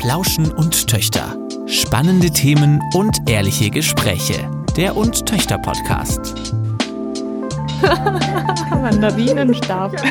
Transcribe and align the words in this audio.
Plauschen 0.00 0.50
und 0.50 0.86
Töchter. 0.86 1.36
Spannende 1.66 2.30
Themen 2.30 2.80
und 2.94 3.28
ehrliche 3.28 3.68
Gespräche. 3.68 4.50
Der 4.74 4.96
und 4.96 5.26
Töchter 5.26 5.58
Podcast. 5.58 6.52
Mandarinenstab. 8.70 9.94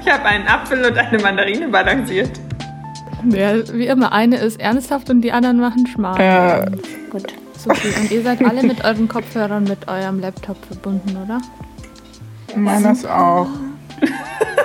Ich 0.00 0.10
habe 0.10 0.24
einen 0.24 0.46
Apfel 0.48 0.84
und 0.84 0.98
eine 0.98 1.18
Mandarine 1.18 1.68
balanciert. 1.68 2.40
Ja, 3.30 3.54
wie 3.72 3.86
immer, 3.86 4.12
eine 4.12 4.38
ist 4.38 4.60
ernsthaft 4.60 5.08
und 5.08 5.22
die 5.22 5.30
anderen 5.30 5.60
machen 5.60 5.86
Schmarrn. 5.86 6.20
Ja, 6.20 6.64
Gut. 7.10 7.32
Supi. 7.56 7.88
Und 8.00 8.10
ihr 8.10 8.22
seid 8.22 8.44
alle 8.44 8.64
mit 8.64 8.84
euren 8.84 9.08
Kopfhörern 9.08 9.64
mit 9.64 9.86
eurem 9.88 10.18
Laptop 10.20 10.56
verbunden, 10.66 11.16
oder? 11.24 11.40
meines 12.56 13.06
auch. 13.06 13.46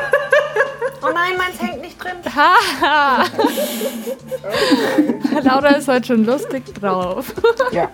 Oh 1.09 1.13
nein, 1.13 1.37
meins 1.37 1.59
hängt 1.59 1.81
nicht 1.81 2.03
drin. 2.03 2.17
Haha! 2.35 3.25
Laura 5.41 5.69
ist 5.69 5.87
heute 5.87 6.07
schon 6.07 6.25
lustig 6.25 6.63
drauf. 6.75 7.33
Ja. 7.71 7.89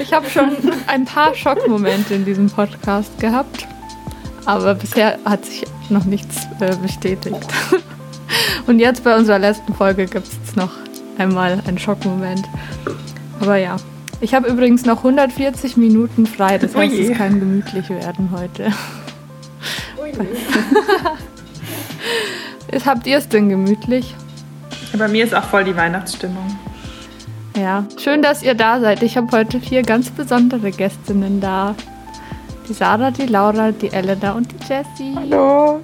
Ich 0.00 0.12
habe 0.12 0.28
schon 0.28 0.56
ein 0.86 1.04
paar 1.04 1.34
Schockmomente 1.34 2.14
in 2.14 2.24
diesem 2.24 2.48
Podcast 2.48 3.18
gehabt, 3.18 3.66
aber 4.44 4.74
bisher 4.74 5.18
hat 5.24 5.44
sich 5.44 5.64
noch 5.88 6.04
nichts 6.04 6.46
äh, 6.60 6.76
bestätigt. 6.76 7.46
Und 8.66 8.78
jetzt 8.78 9.02
bei 9.02 9.16
unserer 9.16 9.38
letzten 9.38 9.74
Folge 9.74 10.06
gibt 10.06 10.28
es 10.28 10.56
noch 10.56 10.72
einmal 11.18 11.62
einen 11.66 11.78
Schockmoment. 11.78 12.46
Aber 13.40 13.56
ja. 13.56 13.76
Ich 14.20 14.34
habe 14.34 14.48
übrigens 14.48 14.86
noch 14.86 14.98
140 14.98 15.76
Minuten 15.76 16.26
frei, 16.26 16.56
das 16.58 16.74
heißt, 16.74 16.94
Ui. 16.94 17.10
es 17.10 17.18
kann 17.18 17.38
gemütlich 17.38 17.88
werden 17.90 18.30
heute. 18.32 18.72
Ist- 22.70 22.86
Habt 22.86 23.06
ihr 23.06 23.18
es 23.18 23.28
denn 23.28 23.48
gemütlich? 23.48 24.14
Bei 24.96 25.08
mir 25.08 25.24
ist 25.24 25.34
auch 25.34 25.44
voll 25.44 25.64
die 25.64 25.76
Weihnachtsstimmung. 25.76 26.58
Ja, 27.56 27.84
schön, 28.02 28.22
dass 28.22 28.42
ihr 28.42 28.54
da 28.54 28.80
seid. 28.80 29.02
Ich 29.02 29.16
habe 29.16 29.30
heute 29.36 29.60
vier 29.60 29.82
ganz 29.82 30.10
besondere 30.10 30.70
Gästinnen 30.70 31.40
da. 31.40 31.74
Die 32.68 32.72
Sarah, 32.72 33.10
die 33.10 33.26
Laura, 33.26 33.72
die 33.72 33.90
Elena 33.92 34.32
und 34.32 34.48
die 34.52 34.56
Jessie. 34.68 35.14
Hallo. 35.14 35.80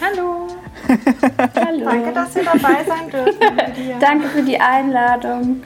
Hallo. 0.00 0.46
Hallo. 1.56 1.84
Danke, 1.84 2.12
dass 2.12 2.34
wir 2.34 2.44
dabei 2.44 2.84
sein 2.86 3.10
dürfen. 3.10 4.00
Danke 4.00 4.28
für 4.28 4.42
die 4.42 4.58
Einladung. 4.58 5.62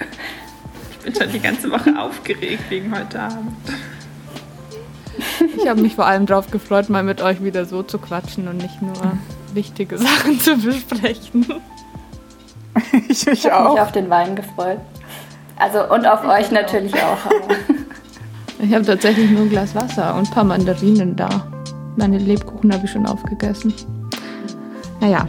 Ich 0.92 0.98
bin 1.04 1.14
schon 1.14 1.32
die 1.32 1.40
ganze 1.40 1.70
Woche 1.70 1.98
aufgeregt 1.98 2.64
wegen 2.68 2.94
heute 2.96 3.20
Abend. 3.20 3.56
Ich 5.56 5.68
habe 5.68 5.80
mich 5.82 5.94
vor 5.94 6.06
allem 6.06 6.26
darauf 6.26 6.50
gefreut, 6.50 6.88
mal 6.88 7.02
mit 7.02 7.20
euch 7.22 7.42
wieder 7.42 7.64
so 7.64 7.82
zu 7.82 7.98
quatschen 7.98 8.48
und 8.48 8.58
nicht 8.58 8.80
nur 8.82 8.94
wichtige 9.54 9.98
Sachen 9.98 10.38
zu 10.40 10.56
besprechen. 10.56 11.46
Ich 13.08 13.26
Ich 13.26 13.26
mich 13.26 13.50
habe 13.50 13.70
mich 13.70 13.78
auch. 13.78 13.82
auf 13.82 13.92
den 13.92 14.08
Wein 14.10 14.36
gefreut. 14.36 14.78
Also 15.58 15.92
und 15.92 16.06
auf 16.06 16.24
euch 16.26 16.50
natürlich 16.50 16.94
auch. 16.94 17.24
Aber 17.26 17.54
Ich 18.62 18.74
habe 18.74 18.84
tatsächlich 18.84 19.30
nur 19.30 19.42
ein 19.42 19.50
Glas 19.50 19.74
Wasser 19.74 20.14
und 20.14 20.28
ein 20.28 20.34
paar 20.34 20.44
Mandarinen 20.44 21.16
da. 21.16 21.46
Meine 21.96 22.18
Lebkuchen 22.18 22.72
habe 22.72 22.84
ich 22.84 22.90
schon 22.92 23.06
aufgegessen. 23.06 23.72
Naja. 25.00 25.26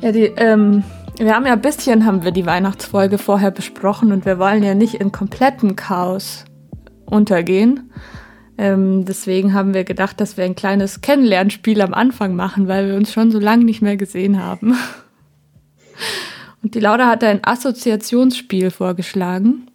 Ja, 0.00 0.10
die, 0.12 0.24
ähm, 0.36 0.82
wir 1.16 1.34
haben 1.34 1.46
ja 1.46 1.52
ein 1.52 1.60
bisschen, 1.60 2.04
haben 2.04 2.24
wir 2.24 2.32
die 2.32 2.44
Weihnachtsfolge 2.44 3.18
vorher 3.18 3.52
besprochen 3.52 4.10
und 4.12 4.26
wir 4.26 4.38
wollen 4.38 4.62
ja 4.64 4.74
nicht 4.74 4.94
in 4.94 5.12
kompletten 5.12 5.76
Chaos 5.76 6.44
untergehen. 7.06 7.90
Ähm, 8.62 9.04
deswegen 9.04 9.54
haben 9.54 9.74
wir 9.74 9.82
gedacht, 9.82 10.20
dass 10.20 10.36
wir 10.36 10.44
ein 10.44 10.54
kleines 10.54 11.00
Kennenlernspiel 11.00 11.80
am 11.80 11.92
Anfang 11.92 12.36
machen, 12.36 12.68
weil 12.68 12.86
wir 12.86 12.94
uns 12.94 13.12
schon 13.12 13.32
so 13.32 13.40
lange 13.40 13.64
nicht 13.64 13.82
mehr 13.82 13.96
gesehen 13.96 14.40
haben. 14.40 14.78
Und 16.62 16.76
die 16.76 16.78
Laura 16.78 17.08
hat 17.08 17.24
ein 17.24 17.40
Assoziationsspiel 17.42 18.70
vorgeschlagen. 18.70 19.66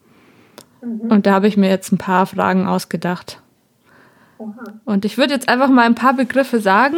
Und 0.79 1.25
da 1.25 1.33
habe 1.33 1.49
ich 1.49 1.57
mir 1.57 1.67
jetzt 1.67 1.91
ein 1.91 1.97
paar 1.97 2.27
Fragen 2.27 2.65
ausgedacht. 2.65 3.41
Und 4.85 5.03
ich 5.03 5.17
würde 5.17 5.33
jetzt 5.33 5.49
einfach 5.49 5.67
mal 5.67 5.85
ein 5.85 5.95
paar 5.95 6.13
Begriffe 6.13 6.61
sagen. 6.61 6.95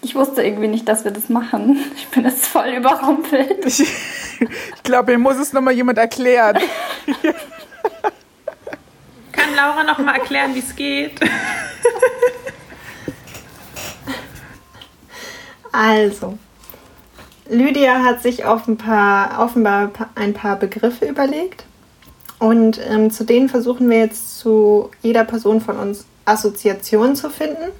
ich 0.00 0.14
wusste 0.14 0.42
irgendwie 0.42 0.68
nicht, 0.68 0.88
dass 0.88 1.04
wir 1.04 1.10
das 1.10 1.28
machen. 1.28 1.76
Ich 1.94 2.08
bin 2.08 2.24
jetzt 2.24 2.46
voll 2.46 2.70
überrumpelt. 2.70 3.66
Ich, 3.66 3.80
ich 4.40 4.82
glaube, 4.82 5.12
mir 5.12 5.18
muss 5.18 5.36
es 5.36 5.52
nochmal 5.52 5.74
jemand 5.74 5.98
erklären. 5.98 6.56
Kann 9.42 9.56
Laura 9.56 9.82
noch 9.82 9.98
mal 9.98 10.14
erklären, 10.14 10.54
wie 10.54 10.60
es 10.60 10.76
geht? 10.76 11.18
Also, 15.72 16.38
Lydia 17.48 18.04
hat 18.04 18.22
sich 18.22 18.44
auf 18.44 18.68
ein 18.68 18.76
paar, 18.76 19.42
offenbar 19.42 19.90
ein 20.14 20.34
paar 20.34 20.56
Begriffe 20.56 21.06
überlegt. 21.06 21.64
Und 22.38 22.78
ähm, 22.86 23.10
zu 23.10 23.24
denen 23.24 23.48
versuchen 23.48 23.88
wir 23.88 23.98
jetzt 23.98 24.38
zu 24.38 24.90
jeder 25.00 25.24
Person 25.24 25.62
von 25.62 25.78
uns 25.78 26.04
Assoziationen 26.26 27.16
zu 27.16 27.30
finden. 27.30 27.72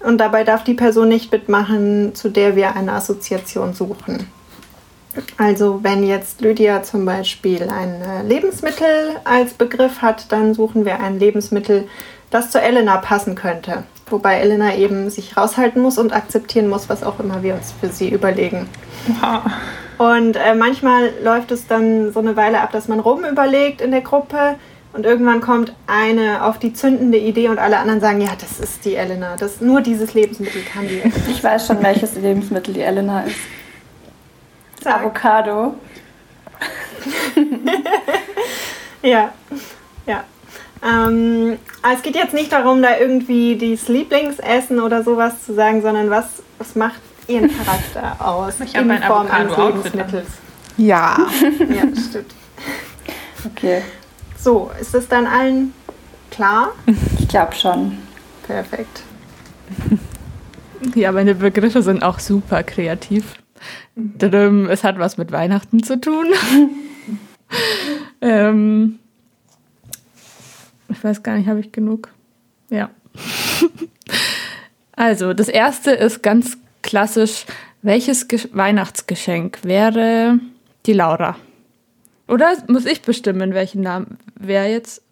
Und 0.00 0.18
dabei 0.18 0.42
darf 0.42 0.64
die 0.64 0.74
Person 0.74 1.08
nicht 1.08 1.30
mitmachen, 1.30 2.14
zu 2.14 2.30
der 2.30 2.56
wir 2.56 2.74
eine 2.74 2.92
Assoziation 2.92 3.74
suchen. 3.74 4.26
Also 5.36 5.80
wenn 5.82 6.02
jetzt 6.04 6.40
Lydia 6.40 6.82
zum 6.82 7.04
Beispiel 7.04 7.68
ein 7.68 8.02
äh, 8.02 8.22
Lebensmittel 8.26 9.16
als 9.24 9.54
Begriff 9.54 10.02
hat, 10.02 10.30
dann 10.32 10.54
suchen 10.54 10.84
wir 10.84 11.00
ein 11.00 11.18
Lebensmittel, 11.18 11.88
das 12.30 12.50
zu 12.50 12.60
Elena 12.60 12.98
passen 12.98 13.34
könnte. 13.34 13.84
Wobei 14.10 14.36
Elena 14.40 14.74
eben 14.74 15.10
sich 15.10 15.36
raushalten 15.36 15.82
muss 15.82 15.98
und 15.98 16.12
akzeptieren 16.12 16.68
muss, 16.68 16.88
was 16.88 17.02
auch 17.02 17.20
immer 17.20 17.42
wir 17.42 17.54
uns 17.54 17.72
für 17.78 17.88
sie 17.88 18.08
überlegen. 18.08 18.68
Wow. 19.20 19.42
Und 19.98 20.36
äh, 20.36 20.54
manchmal 20.54 21.10
läuft 21.22 21.50
es 21.50 21.66
dann 21.66 22.12
so 22.12 22.20
eine 22.20 22.36
Weile 22.36 22.60
ab, 22.60 22.72
dass 22.72 22.88
man 22.88 23.00
rum 23.00 23.24
überlegt 23.24 23.80
in 23.80 23.90
der 23.90 24.00
Gruppe 24.00 24.56
und 24.92 25.04
irgendwann 25.04 25.40
kommt 25.40 25.74
eine 25.86 26.44
auf 26.44 26.58
die 26.58 26.72
zündende 26.72 27.18
Idee 27.18 27.48
und 27.48 27.58
alle 27.58 27.78
anderen 27.78 28.00
sagen, 28.00 28.20
ja, 28.20 28.30
das 28.40 28.58
ist 28.58 28.84
die 28.84 28.94
Elena. 28.94 29.36
Das, 29.36 29.60
nur 29.60 29.80
dieses 29.80 30.14
Lebensmittel 30.14 30.62
kann 30.62 30.88
die 30.88 31.00
Elena. 31.00 31.14
Ich 31.28 31.42
weiß 31.44 31.66
schon, 31.66 31.82
welches 31.82 32.14
Lebensmittel 32.14 32.74
die 32.74 32.80
Elena 32.80 33.22
ist. 33.22 33.36
Sag. 34.82 35.00
Avocado. 35.00 35.74
Ja, 39.02 39.32
ja. 40.06 40.24
Ähm, 40.82 41.58
es 41.94 42.02
geht 42.02 42.16
jetzt 42.16 42.34
nicht 42.34 42.52
darum, 42.52 42.82
da 42.82 42.98
irgendwie 42.98 43.56
das 43.56 43.88
Lieblingsessen 43.88 44.80
oder 44.80 45.02
sowas 45.02 45.44
zu 45.44 45.54
sagen, 45.54 45.82
sondern 45.82 46.10
was, 46.10 46.26
was 46.58 46.74
macht 46.74 47.00
ihren 47.26 47.50
Charakter 47.64 48.16
aus 48.26 48.54
Ich 48.60 48.74
in 48.74 48.90
Form 49.02 49.28
eines 49.28 49.56
Lebensmittels. 49.56 50.28
Ja. 50.76 51.16
Ja, 51.68 51.82
stimmt. 52.08 52.34
Okay, 53.46 53.82
So, 54.38 54.70
ist 54.80 54.94
es 54.94 55.06
dann 55.08 55.26
allen 55.26 55.72
klar? 56.30 56.72
ich 57.18 57.28
glaube 57.28 57.54
schon. 57.54 57.98
Perfekt. 58.46 59.02
Ja, 60.94 61.12
meine 61.12 61.34
Begriffe 61.34 61.82
sind 61.82 62.02
auch 62.02 62.18
super 62.18 62.62
kreativ. 62.62 63.34
Drüm, 64.18 64.70
Es 64.70 64.84
hat 64.84 64.98
was 64.98 65.18
mit 65.18 65.32
Weihnachten 65.32 65.82
zu 65.82 66.00
tun. 66.00 66.26
ähm, 68.20 68.98
ich 70.88 71.02
weiß 71.02 71.22
gar 71.22 71.36
nicht, 71.36 71.48
habe 71.48 71.60
ich 71.60 71.72
genug? 71.72 72.10
Ja. 72.70 72.90
also, 74.92 75.34
das 75.34 75.48
erste 75.48 75.90
ist 75.90 76.22
ganz 76.22 76.56
klassisch. 76.82 77.44
Welches 77.82 78.28
Ge 78.28 78.40
Weihnachtsgeschenk 78.52 79.58
wäre 79.64 80.38
die 80.86 80.92
Laura? 80.92 81.36
Oder 82.28 82.52
muss 82.68 82.86
ich 82.86 83.02
bestimmen, 83.02 83.54
welchen 83.54 83.82
Namen? 83.82 84.18
Wer 84.36 84.70
jetzt? 84.70 85.02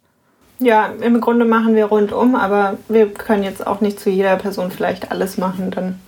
Ja, 0.58 0.92
im 1.00 1.20
Grunde 1.20 1.44
machen 1.44 1.74
wir 1.74 1.86
rundum, 1.86 2.34
aber 2.34 2.78
wir 2.88 3.08
können 3.08 3.42
jetzt 3.42 3.66
auch 3.66 3.80
nicht 3.80 3.98
zu 3.98 4.10
jeder 4.10 4.36
Person 4.36 4.70
vielleicht 4.70 5.10
alles 5.10 5.38
machen. 5.38 5.70
Dann 5.70 6.00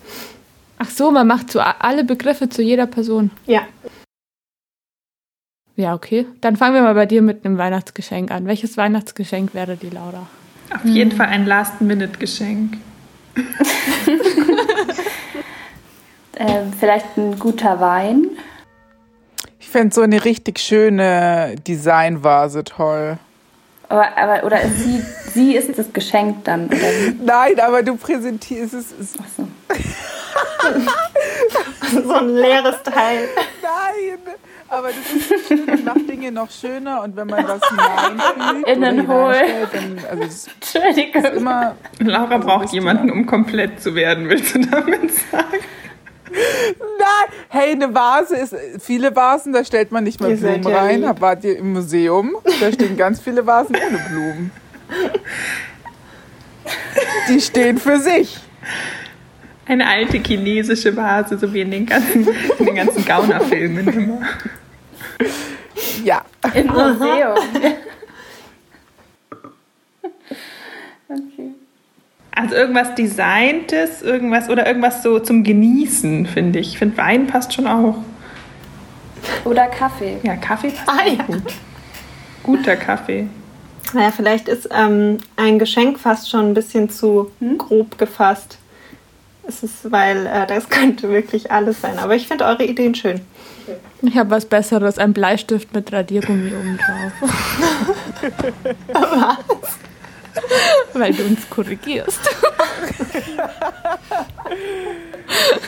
Ach 0.78 0.89
so, 0.91 1.11
man 1.11 1.27
macht 1.27 1.50
zu 1.50 1.61
alle 1.61 2.05
Begriffe 2.05 2.49
zu 2.49 2.62
jeder 2.62 2.87
Person. 2.87 3.31
ja, 3.47 3.62
Ja, 5.76 5.94
okay. 5.94 6.26
Dann 6.41 6.56
fangen 6.56 6.75
wir 6.75 6.82
mal 6.82 6.94
bei 6.94 7.06
dir 7.06 7.23
mit 7.23 7.44
einem 7.44 7.58
Weihnachtsgeschenk 7.58 8.31
an. 8.31 8.47
Welches 8.47 8.76
Weihnachtsgeschenk 8.76 9.55
wäre 9.55 9.76
die 9.76 9.91
Laura? 9.91 10.26
Auf 10.75 10.85
jeden 10.85 11.12
Fall 11.12 11.26
ein 11.26 11.47
Last-Minute-Geschenk. 11.47 12.79
Ähm, 16.41 16.73
vielleicht 16.73 17.17
ein 17.17 17.37
guter 17.38 17.81
Wein. 17.81 18.29
Ich 19.58 19.69
fände 19.69 19.93
so 19.93 20.02
eine 20.02 20.25
richtig 20.25 20.61
schöne 20.61 21.56
Designvase 21.67 22.62
toll. 22.62 23.19
Aber, 23.88 24.17
aber, 24.17 24.44
oder 24.44 24.58
sie, 24.69 25.02
sie 25.32 25.56
ist 25.56 25.79
das 25.79 25.93
Geschenk 25.93 26.44
dann, 26.44 26.67
oder? 26.67 26.79
Nein, 27.23 27.61
aber 27.61 27.82
du 27.82 27.96
präsentierst 27.96 28.75
es. 28.75 28.94
Ach 29.20 29.25
so. 29.37 29.49
so 32.02 32.12
ein 32.12 32.29
leeres 32.29 32.82
Teil. 32.82 33.29
nein, 33.62 34.19
aber 34.69 34.88
das 34.88 34.99
ist 35.14 35.49
schön 35.49 35.69
und 35.69 35.85
macht 35.85 36.08
Dinge 36.08 36.31
noch 36.31 36.50
schöner. 36.50 37.02
Und 37.02 37.17
wenn 37.17 37.26
man 37.26 37.49
was 37.49 37.61
hineinfügt 37.69 38.69
Innen 38.69 39.08
hohl. 39.08 39.37
dann 39.73 39.99
also 40.11 40.23
es 40.25 40.46
ist 40.46 40.50
Entschuldigung. 40.55 41.25
immer 41.25 41.75
Laura 42.00 42.38
braucht 42.38 42.73
jemanden, 42.73 43.11
um 43.11 43.26
komplett 43.26 43.82
zu 43.82 43.94
werden, 43.94 44.29
willst 44.29 44.55
du 44.55 44.61
damit 44.67 45.14
sagen? 45.31 45.58
Nein! 46.30 47.34
Hey, 47.48 47.72
eine 47.72 47.94
Vase 47.94 48.36
ist, 48.36 48.54
viele 48.80 49.14
Vasen, 49.14 49.52
da 49.52 49.64
stellt 49.64 49.90
man 49.92 50.04
nicht 50.04 50.20
mal 50.20 50.30
Ihr 50.30 50.36
Blumen 50.36 50.62
ja 50.62 50.78
rein. 50.78 51.02
lieb. 51.02 51.20
Wart 51.20 51.44
ihr 51.44 51.56
im 51.58 51.72
Museum? 51.72 52.36
Da 52.60 52.72
stehen 52.72 52.96
ganz 52.96 53.20
viele 53.20 53.46
Vasen 53.46 53.76
ohne 53.76 53.98
Blumen. 54.10 54.50
Die 57.28 57.40
stehen 57.40 57.78
für 57.78 57.98
sich. 57.98 58.38
Eine 59.66 59.86
alte 59.86 60.19
chinesische 60.19 60.96
Vase, 60.96 61.38
so 61.38 61.52
wie 61.52 61.60
in 61.60 61.70
den 61.70 61.86
ganzen, 61.86 62.26
in 62.58 62.66
den 62.66 62.75
ganzen 62.75 63.04
Gaunerfilmen 63.04 63.88
immer. 63.88 64.20
Ja. 66.04 66.22
Im 66.54 66.66
Museum. 66.69 67.36
Also 72.40 72.55
irgendwas 72.55 72.94
Designtes, 72.94 74.00
irgendwas 74.00 74.49
oder 74.49 74.64
irgendwas 74.64 75.02
so 75.02 75.19
zum 75.19 75.43
Genießen, 75.43 76.25
finde 76.26 76.61
ich. 76.61 76.69
Ich 76.75 76.79
finde 76.79 76.96
Wein 76.96 77.26
passt 77.26 77.52
schon 77.52 77.67
auch. 77.67 77.96
Oder 79.44 79.67
Kaffee. 79.67 80.19
Ja, 80.23 80.37
Kaffee 80.37 80.70
passt 80.70 80.88
Ah, 80.88 81.02
auch 81.02 81.06
ja. 81.19 81.25
gut. 81.25 81.43
Guter 82.44 82.76
Kaffee. 82.76 83.26
Naja, 83.93 84.12
vielleicht 84.14 84.46
ist 84.49 84.69
ähm, 84.73 85.19
ein 85.37 85.58
Geschenk 85.58 85.99
fast 85.99 86.31
schon 86.31 86.50
ein 86.50 86.55
bisschen 86.55 86.90
zu 86.90 87.32
grob 87.58 87.99
gefasst. 87.99 88.58
Es 89.49 89.64
ist, 89.64 89.90
weil 89.90 90.26
äh, 90.26 90.46
das 90.46 90.69
könnte 90.70 91.08
wirklich 91.08 91.50
alles 91.50 91.81
sein. 91.81 91.99
Aber 91.99 92.14
ich 92.14 92.29
finde 92.29 92.44
eure 92.44 92.64
Ideen 92.64 92.94
schön. 92.94 93.20
Ich 94.02 94.17
habe 94.17 94.31
was 94.31 94.46
Besseres, 94.46 94.96
ein 94.99 95.12
Bleistift 95.12 95.75
mit 95.75 95.93
Radiergummi 95.93 96.52
oben 96.55 96.79
drauf. 96.79 97.32
was? 98.93 99.69
Weil 100.93 101.12
du 101.15 101.25
uns 101.25 101.49
korrigierst. 101.50 102.21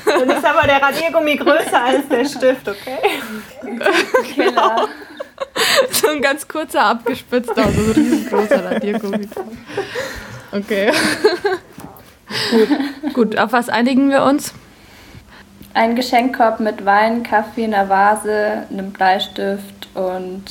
Dann 0.05 0.31
ist 0.31 0.45
aber 0.45 0.67
der 0.67 0.83
Radiergummi 0.83 1.37
größer 1.37 1.83
als 1.83 2.09
der 2.09 2.25
Stift, 2.25 2.69
okay? 2.69 2.99
Killer. 4.35 4.89
So 5.91 6.09
ein 6.09 6.23
ganz 6.23 6.47
kurzer, 6.49 6.85
abgespitzter, 6.85 7.65
also 7.65 7.83
so 7.83 7.91
ein 7.91 7.93
riesengroßer 7.93 8.65
Radiergummi. 8.65 9.29
Okay. 10.53 10.93
Gut. 12.51 12.69
Gut, 13.15 13.39
auf 13.39 13.53
was 13.53 13.69
einigen 13.69 14.11
wir 14.11 14.23
uns? 14.23 14.53
Ein 15.75 15.95
Geschenkkorb 15.95 16.59
mit 16.61 16.85
Wein, 16.85 17.23
Kaffee, 17.23 17.65
einer 17.65 17.89
Vase, 17.89 18.67
einem 18.71 18.93
Bleistift 18.93 19.89
und 19.95 20.45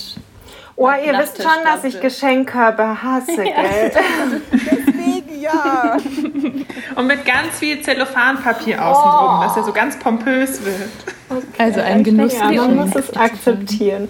Oh, 0.81 0.89
ihr 1.05 1.11
wisst 1.19 1.43
schon, 1.43 1.51
dass 1.65 1.83
ich. 1.83 1.99
Geschenkkörbe 1.99 3.03
hasse, 3.03 3.35
gell? 3.35 3.91
Deswegen 4.53 5.41
ja. 5.41 5.97
Und 6.95 7.05
mit 7.05 7.25
ganz 7.25 7.59
viel 7.59 7.81
Zellophanpapier 7.81 8.85
außenrum, 8.85 9.41
dass 9.41 9.57
er 9.57 9.63
so 9.63 9.73
ganz 9.73 9.99
pompös 9.99 10.63
wird. 10.63 10.89
Also 11.57 11.81
ein 11.81 12.05
Genuss. 12.05 12.33
Ja, 12.33 12.49
man 12.49 12.77
muss 12.77 12.95
es 12.95 13.13
akzeptieren. 13.13 14.07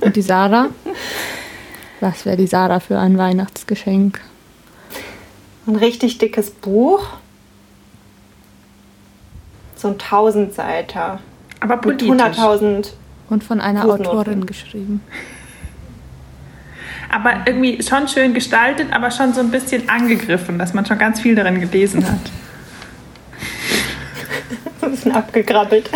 Und 0.00 0.14
die 0.14 0.22
Sarah? 0.22 0.68
Was 1.98 2.24
wäre 2.24 2.36
die 2.36 2.46
Sarah 2.46 2.78
für 2.78 3.00
ein 3.00 3.18
Weihnachtsgeschenk? 3.18 4.20
Ein 5.66 5.74
richtig 5.74 6.18
dickes 6.18 6.52
Buch. 6.52 7.04
So 9.74 9.88
ein 9.88 9.98
Tausendseiter. 9.98 11.18
Aber 11.58 11.74
Mit 11.74 11.98
politisch. 11.98 12.38
100.000. 12.38 12.90
Und 13.28 13.42
von 13.42 13.60
einer 13.60 13.82
Fußnoten. 13.82 14.06
Autorin 14.06 14.46
geschrieben. 14.46 15.00
Aber 17.14 17.42
irgendwie 17.46 17.80
schon 17.80 18.08
schön 18.08 18.34
gestaltet, 18.34 18.88
aber 18.90 19.12
schon 19.12 19.32
so 19.32 19.40
ein 19.40 19.50
bisschen 19.52 19.88
angegriffen, 19.88 20.58
dass 20.58 20.74
man 20.74 20.84
schon 20.84 20.98
ganz 20.98 21.20
viel 21.20 21.36
darin 21.36 21.60
gelesen 21.60 22.04
hat. 22.04 22.18
So 24.80 24.86
ein 24.86 24.90
bisschen 24.92 25.12
abgegrabbelt. 25.12 25.88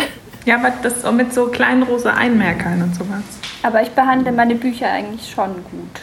Ja, 0.45 0.55
aber 0.55 0.71
das 0.81 1.01
so 1.01 1.11
mit 1.11 1.33
so 1.33 1.47
kleinen 1.47 1.83
rosa 1.83 2.11
Einmerkern 2.13 2.81
und 2.81 2.95
sowas. 2.95 3.21
aber 3.61 3.83
ich 3.83 3.89
behandle 3.89 4.31
meine 4.31 4.55
Bücher 4.55 4.89
eigentlich 4.89 5.29
schon 5.29 5.53
gut. 5.55 6.01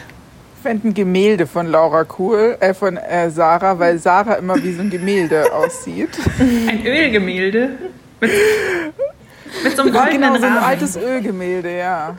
Ich 0.55 0.61
fände 0.61 0.87
ein 0.87 0.93
Gemälde 0.93 1.47
von 1.47 1.65
Laura 1.67 2.05
cool, 2.19 2.55
äh, 2.59 2.73
von 2.73 2.95
äh, 2.97 3.29
Sarah, 3.29 3.77
weil 3.79 3.97
Sarah 3.97 4.35
immer 4.35 4.55
wie 4.63 4.73
so 4.73 4.81
ein 4.81 4.89
Gemälde 4.89 5.51
aussieht. 5.53 6.11
Ein 6.39 6.85
Ölgemälde 6.85 7.71
mit, 9.63 9.75
so 9.75 9.83
einem 9.83 9.93
goldenen 9.93 10.33
genau, 10.33 10.39
so 10.39 10.45
ein 10.45 10.57
altes 10.57 10.97
Ölgemälde, 10.97 11.77
ja. 11.77 12.15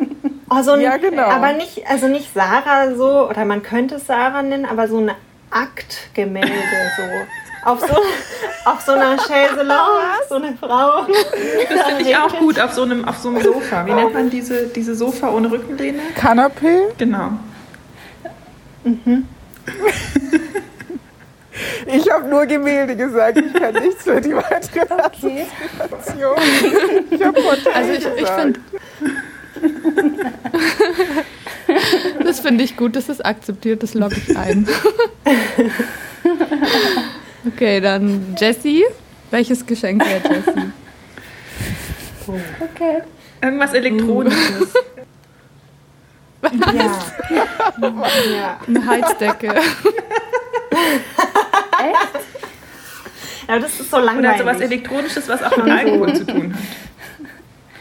Oh, 0.51 0.63
so 0.63 0.73
ein, 0.73 0.81
Ja, 0.81 0.97
genau. 0.97 1.23
Aber 1.25 1.53
nicht, 1.53 1.87
also 1.89 2.09
nicht 2.09 2.33
Sarah 2.33 2.95
so, 2.95 3.29
oder 3.29 3.45
man 3.45 3.63
könnte 3.63 3.97
es 3.97 4.07
Sarah 4.07 4.43
nennen, 4.43 4.65
aber 4.67 4.89
so 4.89 4.99
ein 4.99 5.11
Aktgemälde 5.51 6.49
so. 6.97 7.03
Auf 7.65 7.81
so, 7.81 7.97
auf 8.65 8.81
so 8.81 8.93
einer 8.93 9.17
Chaiselongue, 9.19 10.01
so 10.29 10.37
eine 10.37 10.57
Frau. 10.57 11.07
Das 11.69 11.87
finde 11.87 12.03
ich 12.09 12.17
auch 12.17 12.39
gut 12.39 12.59
auf 12.61 12.73
so 12.73 12.83
einem, 12.83 13.05
auf 13.05 13.19
so 13.19 13.29
einem 13.31 13.43
Sofa. 13.43 13.85
Wie 13.85 13.93
nennt 13.93 14.15
man 14.15 14.31
diese, 14.31 14.69
diese 14.69 14.95
Sofa 14.95 15.31
ohne 15.31 15.51
Rückenlehne? 15.51 15.99
Kanapé? 16.17 16.93
Genau. 16.97 17.33
Ich 21.87 22.11
habe 22.11 22.29
nur 22.29 22.47
Gemälde 22.47 22.97
gesagt, 22.97 23.39
ich 23.39 23.53
kann 23.53 23.75
nichts 23.75 24.05
für 24.05 24.21
die 24.21 24.35
weitere 24.35 24.81
Okay. 24.83 25.47
Assoziation. 25.79 26.37
Ich 27.11 27.23
habe 27.23 27.41
Also 27.75 27.93
ich, 27.93 28.07
ich 28.23 28.29
finde. 28.29 28.61
Das 32.25 32.41
finde 32.41 32.65
ich 32.65 32.77
gut, 32.77 32.97
das 32.97 33.09
ist 33.09 33.25
akzeptiert, 33.25 33.83
das 33.83 33.95
logge 33.95 34.17
ich 34.17 34.37
ein. 34.37 34.69
Okay, 37.47 37.81
dann 37.81 38.37
Jessie. 38.39 38.85
Welches 39.31 39.67
Geschenk 39.67 40.05
wäre 40.07 40.35
Jessie? 40.35 40.73
Okay. 42.61 43.03
Irgendwas 43.43 43.75
Elektronisches. 43.75 44.75
Ja. 46.41 46.93
ja. 47.81 48.61
Eine 48.67 48.87
Heizdecke. 48.87 49.55
ja, 53.49 53.59
das 53.59 53.81
ist 53.81 53.91
so 53.91 53.97
Oder 53.97 54.07
langweilig. 54.07 54.39
sowas 54.39 54.61
Elektronisches, 54.61 55.29
was 55.29 55.43
auch 55.43 55.57
mit 55.57 55.71
Alkohol 55.71 56.15
zu 56.15 56.27
tun 56.27 56.55
hat. 56.55 56.61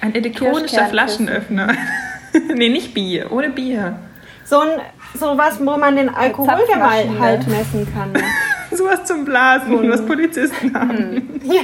Ein 0.01 0.15
elektronischer. 0.15 0.85
Flaschenöffner. 0.87 1.73
nee, 2.55 2.69
nicht 2.69 2.93
Bier. 2.93 3.31
Ohne 3.31 3.49
Bier. 3.49 3.99
so 4.45 4.59
ein 4.59 4.69
sowas, 5.13 5.57
wo 5.59 5.77
man 5.77 5.95
den 5.95 6.09
Alkoholgehalt 6.09 7.07
halt 7.19 7.47
messen 7.47 7.87
kann. 7.93 8.13
Sowas 8.71 9.05
zum 9.05 9.23
Blasen, 9.25 9.89
was 9.89 10.05
Polizisten 10.05 10.73
haben. 10.77 11.39
ja. 11.43 11.61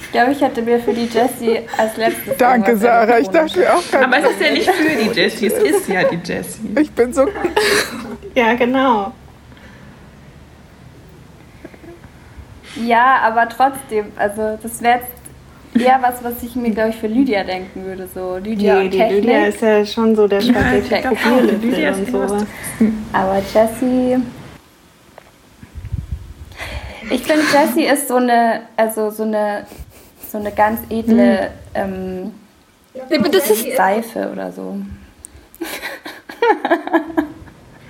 Ich 0.00 0.10
glaube, 0.10 0.32
ich 0.32 0.40
hätte 0.40 0.62
mir 0.62 0.80
für 0.80 0.92
die 0.92 1.04
Jessie 1.04 1.60
als 1.76 1.96
letztes. 1.96 2.36
Danke, 2.38 2.76
Sarah. 2.76 3.20
Ich 3.20 3.28
dachte 3.28 3.72
auch 3.72 3.88
gerade, 3.88 4.06
Aber 4.06 4.18
es 4.18 4.30
ist 4.30 4.40
ja 4.40 4.52
nicht 4.52 4.70
für 4.70 4.88
die 4.88 5.20
Jessie, 5.20 5.46
es 5.46 5.62
ist 5.62 5.88
ja 5.88 6.02
die 6.02 6.18
Jessie. 6.24 6.68
ich 6.80 6.90
bin 6.90 7.12
so. 7.12 7.28
ja, 8.34 8.54
genau. 8.54 9.12
Ja, 12.86 13.20
aber 13.22 13.48
trotzdem, 13.48 14.06
also 14.16 14.58
das 14.62 14.82
wäre 14.82 14.98
jetzt 15.00 15.84
eher 15.86 15.98
was, 16.02 16.22
was 16.24 16.42
ich 16.42 16.56
mir, 16.56 16.70
glaube 16.70 16.90
ich, 16.90 16.96
für 16.96 17.06
Lydia 17.06 17.44
denken 17.44 17.84
würde. 17.84 18.08
So 18.12 18.36
Lydia 18.36 18.74
Nee, 18.74 18.84
und 18.84 18.90
die 18.92 18.98
Technik. 18.98 19.24
Lydia 19.24 19.46
ist 19.46 19.60
ja 19.62 19.86
schon 19.86 20.16
so 20.16 20.26
der 20.26 20.40
Ja, 20.42 20.52
Krokodile 21.00 21.52
die 21.54 21.66
Lydia 21.68 21.92
und 21.92 21.98
irgendwas 22.08 22.30
sowas. 22.30 22.46
Aber 23.12 23.36
Jessie. 23.38 24.18
Ich 27.10 27.22
finde, 27.22 27.42
Jessie 27.52 27.86
ist 27.86 28.08
so 28.08 28.16
eine, 28.16 28.62
also 28.76 29.10
so 29.10 29.24
eine, 29.24 29.66
so 30.30 30.38
eine 30.38 30.52
ganz 30.52 30.80
edle 30.90 31.50
ähm, 31.74 32.32
Das 33.32 33.50
ist 33.50 33.76
Seife 33.76 34.30
oder 34.32 34.52
so. 34.52 34.76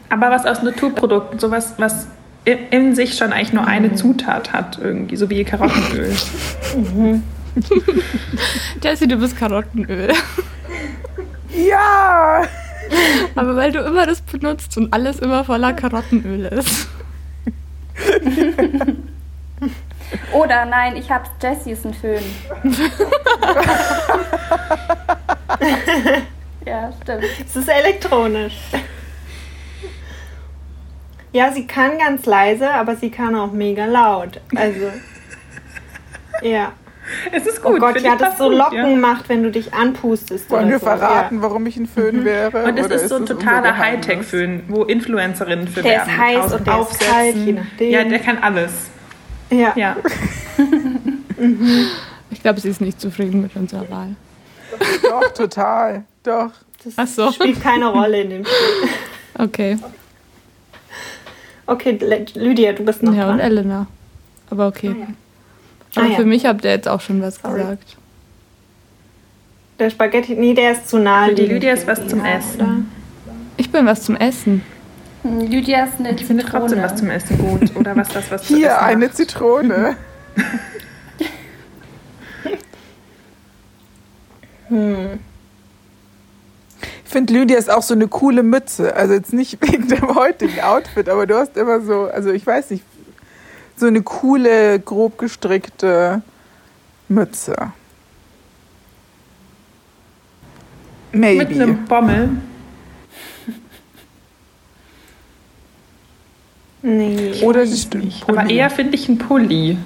Aber 0.09 0.31
was 0.31 0.45
aus 0.45 0.63
Naturprodukten, 0.63 1.39
sowas, 1.39 1.75
was 1.79 2.09
in 2.45 2.95
sich 2.95 3.17
schon 3.17 3.33
eigentlich 3.33 3.53
nur 3.53 3.67
eine 3.67 3.95
Zutat 3.95 4.53
hat, 4.53 4.79
irgendwie, 4.81 5.17
so 5.17 5.29
wie 5.31 5.45
Karottenöl. 5.45 6.15
Jessie, 8.83 9.09
du 9.09 9.17
bist 9.17 9.37
Karottenöl. 9.37 10.13
Ja! 11.53 12.43
Aber 13.35 13.57
weil 13.57 13.73
du 13.73 13.81
immer 13.81 14.07
das 14.07 14.21
benutzt 14.23 14.77
und 14.77 14.93
alles 14.93 15.19
immer 15.19 15.45
voller 15.45 15.73
Karottenöl 15.73 16.47
ist. 16.47 16.89
Oder 20.33 20.65
nein, 20.65 20.97
ich 20.97 21.11
hab's, 21.11 21.31
Jessie 21.43 21.73
ist 21.73 21.85
ein 21.87 21.95
Föhn. 21.95 22.23
ja, 26.67 26.93
stimmt. 27.03 27.25
Es 27.47 27.57
ist 27.57 27.69
elektronisch. 27.69 28.55
Ja, 31.33 31.53
sie 31.53 31.67
kann 31.67 31.99
ganz 31.99 32.27
leise, 32.27 32.71
aber 32.71 32.97
sie 32.97 33.11
kann 33.11 33.35
auch 33.37 33.53
mega 33.53 33.87
laut. 33.87 34.41
Also, 34.55 34.91
ja. 36.43 36.73
Es 37.33 37.45
ist 37.47 37.61
Oh 37.65 37.71
gut. 37.73 37.81
Gott, 37.81 37.93
finde 37.95 38.09
ja, 38.09 38.17
das 38.17 38.39
so 38.39 38.49
Locken 38.51 38.77
ja. 38.93 38.97
macht, 38.97 39.29
wenn 39.29 39.43
du 39.43 39.51
dich 39.51 39.73
anpustest. 39.75 40.49
Wollen 40.51 40.63
oder 40.65 40.71
wir 40.73 40.79
so. 40.79 40.87
verraten, 40.87 41.43
warum 41.43 41.67
ich 41.67 41.77
ein 41.77 41.87
Föhn 41.87 42.25
wäre? 42.25 42.65
Und 42.65 42.79
es 42.79 42.87
oder 42.87 42.95
ist 42.97 43.09
so 43.09 43.17
ein 43.17 43.27
totaler? 43.27 43.77
Hightech-Föhn, 43.77 44.65
wo 44.69 44.85
Influencerinnen 44.85 45.67
für 45.67 45.83
Der 45.83 46.03
ist 46.03 46.07
werben. 46.09 46.19
heiß 46.21 46.37
Tausend 46.43 46.59
und 46.61 46.67
der 46.67 46.75
ist 46.75 46.81
aufsetzen. 46.81 47.11
kalt, 47.13 47.37
je 47.37 47.53
nachdem. 47.53 47.91
Ja, 47.91 48.05
der 48.05 48.19
kann 48.21 48.39
alles. 48.39 48.73
Ja. 49.51 49.73
ja. 49.75 49.75
Ja. 49.77 49.97
Ich 52.33 52.43
glaube, 52.43 52.61
sie 52.61 52.69
ist 52.69 52.81
nicht 52.81 53.01
zufrieden 53.01 53.43
mit 53.43 53.57
unserer 53.57 53.91
Wahl. 53.91 54.15
Doch, 55.03 55.33
total. 55.33 56.05
Doch. 56.23 56.51
Das 56.85 56.95
Ach 56.97 57.07
so. 57.09 57.33
spielt 57.33 57.61
keine 57.61 57.89
Rolle 57.89 58.21
in 58.23 58.31
dem 58.31 58.45
Spiel. 58.45 58.89
Okay. 59.37 59.79
Okay, 61.71 61.99
Lydia, 62.35 62.73
du 62.73 62.85
bist 62.85 63.03
noch 63.03 63.15
Ja, 63.15 63.31
und 63.31 63.39
dran. 63.39 63.41
Elena. 63.41 63.87
Aber 64.51 64.67
okay. 64.67 64.95
Ah, 65.95 66.01
Aber 66.01 66.09
ja. 66.11 66.17
für 66.17 66.25
mich 66.25 66.45
habt 66.47 66.65
ihr 66.65 66.73
jetzt 66.73 66.89
auch 66.89 67.01
schon 67.01 67.23
was 67.23 67.37
Sorry. 67.37 67.61
gesagt. 67.61 67.97
Der 69.79 69.91
Spaghetti, 69.91 70.35
nee, 70.35 70.53
der 70.53 70.73
ist 70.73 70.89
zu 70.89 70.99
nah. 70.99 71.27
Für 71.27 71.35
die 71.35 71.47
Lydia 71.47 71.73
ist 71.75 71.87
was 71.87 72.05
zum 72.09 72.19
Ja, 72.25 72.33
Essen. 72.39 72.91
Ich 73.57 73.71
bin 73.71 73.87
was 73.87 74.03
zum 74.03 74.17
Essen. 74.17 74.63
Hm, 75.23 75.41
Lydia 75.49 75.85
ist 75.85 75.99
eine 76.01 76.11
Ich 76.13 76.25
finde 76.25 76.43
trotzdem 76.45 76.79
Zitrone. 76.81 76.83
was 76.83 76.97
zum 76.97 77.11
Essen 77.11 77.39
gut. 77.39 77.77
Oder 77.77 77.95
was 77.97 78.09
das, 78.09 78.31
was 78.33 78.43
zu 78.43 78.57
Hier 78.57 78.71
essen 78.71 78.79
eine 78.85 79.07
macht. 79.07 79.17
Zitrone. 79.17 79.97
Ich 81.19 81.27
finde, 87.11 87.33
Lydia 87.33 87.59
ist 87.59 87.71
auch 87.71 87.83
so 87.83 87.95
eine 87.95 88.09
coole 88.09 88.43
Mütze. 88.43 88.95
Also 88.95 89.15
jetzt 89.15 89.33
nicht 89.33 89.61
wegen 89.67 89.89
dem 89.89 90.15
heutigen 90.15 90.61
Outfit, 90.61 91.09
aber 91.09 91.27
du 91.27 91.37
hast 91.37 91.57
immer 91.57 91.81
so, 91.81 92.05
also 92.05 92.31
ich 92.31 92.47
weiß 92.47 92.71
nicht, 92.71 92.85
so 93.77 93.87
eine 93.87 94.03
coole, 94.03 94.79
grob 94.81 95.19
gestrickte 95.19 96.23
Mütze. 97.09 97.73
Maybe. 101.13 101.45
Mit 101.45 101.61
einem 101.61 101.85
Bommel. 101.87 102.31
Nee. 106.83 107.43
Oder 107.43 107.67
das 107.67 107.83
stimmt. 107.83 108.25
Aber 108.27 108.49
eher 108.49 108.71
finde 108.71 108.95
ich 108.95 109.09
einen 109.09 109.19
Pulli. 109.19 109.77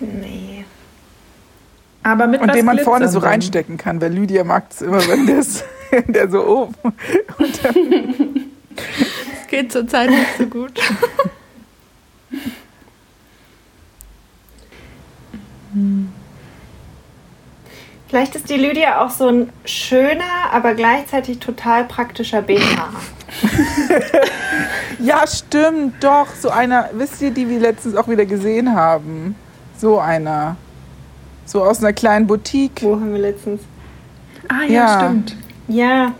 Nee. 0.00 0.57
Aber 2.08 2.26
mit 2.26 2.40
Und 2.40 2.48
was 2.48 2.56
den 2.56 2.64
man 2.64 2.78
vorne 2.78 3.06
so 3.08 3.18
reinstecken 3.18 3.76
kann, 3.76 4.00
weil 4.00 4.14
Lydia 4.14 4.42
mag 4.42 4.64
es 4.70 4.80
immer, 4.80 5.06
wenn 5.08 5.26
das, 5.26 5.62
der 6.06 6.30
so 6.30 6.42
oben. 6.42 6.74
Und 6.82 7.64
dann, 7.64 8.50
Es 9.42 9.46
geht 9.48 9.70
zurzeit 9.70 10.08
nicht 10.08 10.38
so 10.38 10.46
gut. 10.46 10.72
Vielleicht 18.08 18.34
ist 18.36 18.48
die 18.48 18.56
Lydia 18.56 19.04
auch 19.04 19.10
so 19.10 19.28
ein 19.28 19.52
schöner, 19.66 20.50
aber 20.50 20.72
gleichzeitig 20.72 21.40
total 21.40 21.84
praktischer 21.84 22.40
BH. 22.40 22.88
ja, 24.98 25.26
stimmt, 25.26 26.02
doch. 26.02 26.28
So 26.40 26.48
einer, 26.48 26.88
wisst 26.94 27.20
ihr, 27.20 27.32
die 27.32 27.50
wir 27.50 27.60
letztens 27.60 27.96
auch 27.96 28.08
wieder 28.08 28.24
gesehen 28.24 28.74
haben? 28.74 29.36
So 29.76 30.00
einer. 30.00 30.56
So 31.48 31.64
aus 31.64 31.78
einer 31.82 31.94
kleinen 31.94 32.26
Boutique. 32.26 32.82
Wo 32.82 32.92
haben 32.96 33.12
wir 33.14 33.20
letztens? 33.20 33.62
Ah 34.48 34.64
ja, 34.66 34.72
Ja. 34.72 34.98
stimmt. 35.00 35.36
Ja, 35.68 36.12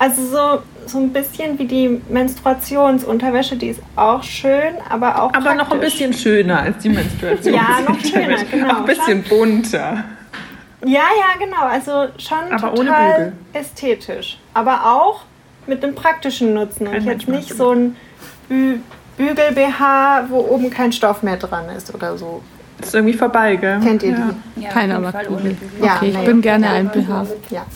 also 0.00 0.22
so, 0.26 0.62
so 0.86 0.98
ein 0.98 1.12
bisschen 1.12 1.56
wie 1.60 1.66
die 1.66 2.00
Menstruationsunterwäsche, 2.08 3.56
die 3.56 3.68
ist 3.68 3.80
auch 3.94 4.22
schön, 4.24 4.74
aber 4.88 5.22
auch 5.22 5.32
Aber 5.32 5.54
noch 5.54 5.64
ein 5.70 5.78
praktisch. 5.78 5.92
bisschen 5.98 6.12
schöner 6.12 6.60
als 6.60 6.78
die 6.82 6.88
Menstruation. 6.88 7.54
Ja, 7.60 7.80
noch 7.88 8.00
schöner, 8.04 8.44
genau. 8.50 8.68
Auch 8.74 8.76
ein 8.78 8.84
bisschen 8.86 9.22
bunter. 9.22 10.04
Ja, 10.84 10.90
ja, 11.18 11.38
genau. 11.38 11.62
Also 11.66 12.08
schon 12.18 12.52
Aber 12.52 12.74
total 12.74 13.32
ästhetisch. 13.52 14.38
Aber 14.54 14.84
auch 14.84 15.20
mit 15.68 15.82
einem 15.84 15.94
praktischen 15.94 16.52
Nutzen. 16.52 16.86
Kein 16.86 17.02
und 17.02 17.06
jetzt 17.06 17.28
nicht 17.28 17.54
so 17.54 17.70
ein 17.70 17.96
Bü 18.48 18.78
Bügel-BH, 19.16 20.24
wo 20.28 20.40
oben 20.40 20.70
kein 20.70 20.90
Stoff 20.90 21.22
mehr 21.22 21.36
dran 21.36 21.68
ist 21.76 21.94
oder 21.94 22.18
so. 22.18 22.42
Ist 22.80 22.94
irgendwie 22.94 23.14
vorbei, 23.14 23.56
gell? 23.56 23.80
Kennt 23.80 24.02
ihr 24.02 24.10
ja. 24.10 24.34
Ja, 24.56 24.68
Keiner 24.70 24.98
mag. 25.00 25.28
Bügel. 25.28 25.56
Ja, 25.80 25.96
okay, 25.96 26.08
ich 26.08 26.18
nee. 26.18 26.26
bin 26.26 26.40
gerne 26.40 26.70
ein 26.70 26.90
BH. 26.90 27.26
Ja. 27.50 27.66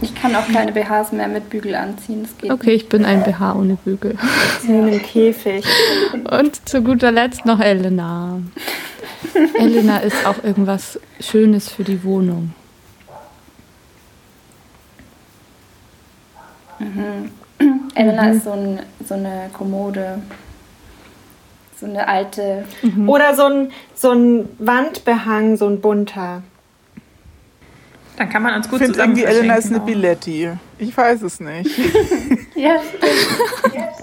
Ich 0.00 0.14
kann 0.14 0.34
auch 0.36 0.46
keine 0.52 0.70
BHs 0.72 1.12
mehr 1.12 1.28
mit 1.28 1.48
Bügel 1.48 1.74
anziehen. 1.74 2.24
Das 2.24 2.36
geht 2.36 2.50
Okay, 2.50 2.72
ich 2.72 2.90
bin 2.90 3.06
ein 3.06 3.22
BH 3.22 3.54
ohne 3.54 3.76
Bügel. 3.76 4.18
Wie 4.62 4.72
in 4.72 4.84
einem 4.84 5.02
Käfig. 5.02 5.64
Und 6.30 6.68
zu 6.68 6.82
guter 6.82 7.10
Letzt 7.10 7.46
noch 7.46 7.58
Elena. 7.58 8.40
Elena 9.58 9.98
ist 9.98 10.26
auch 10.26 10.44
irgendwas 10.44 11.00
Schönes 11.20 11.70
für 11.70 11.84
die 11.84 12.04
Wohnung. 12.04 12.52
Elena 17.94 18.30
ist 18.30 18.44
so, 18.44 18.52
ein, 18.52 18.80
so 19.06 19.14
eine 19.14 19.48
Kommode. 19.52 20.18
So 21.80 21.86
eine 21.86 22.06
alte. 22.08 22.64
Oder 23.06 23.34
so 23.34 23.44
ein, 23.46 23.72
so 23.94 24.12
ein 24.12 24.48
Wandbehang, 24.58 25.56
so 25.56 25.66
ein 25.66 25.80
bunter. 25.80 26.42
Dann 28.16 28.28
kann 28.30 28.42
man 28.44 28.54
uns 28.54 28.66
Ich 28.66 28.70
gut 28.70 28.78
finde 28.78 28.94
zusammen 28.94 29.16
irgendwie, 29.16 29.24
Elena 29.38 29.54
ist 29.56 29.66
eine 29.66 29.76
verschenken. 29.80 30.00
Biletti. 30.02 30.50
Ich 30.78 30.96
weiß 30.96 31.22
es 31.22 31.40
nicht. 31.40 31.70
Ja, 32.56 32.76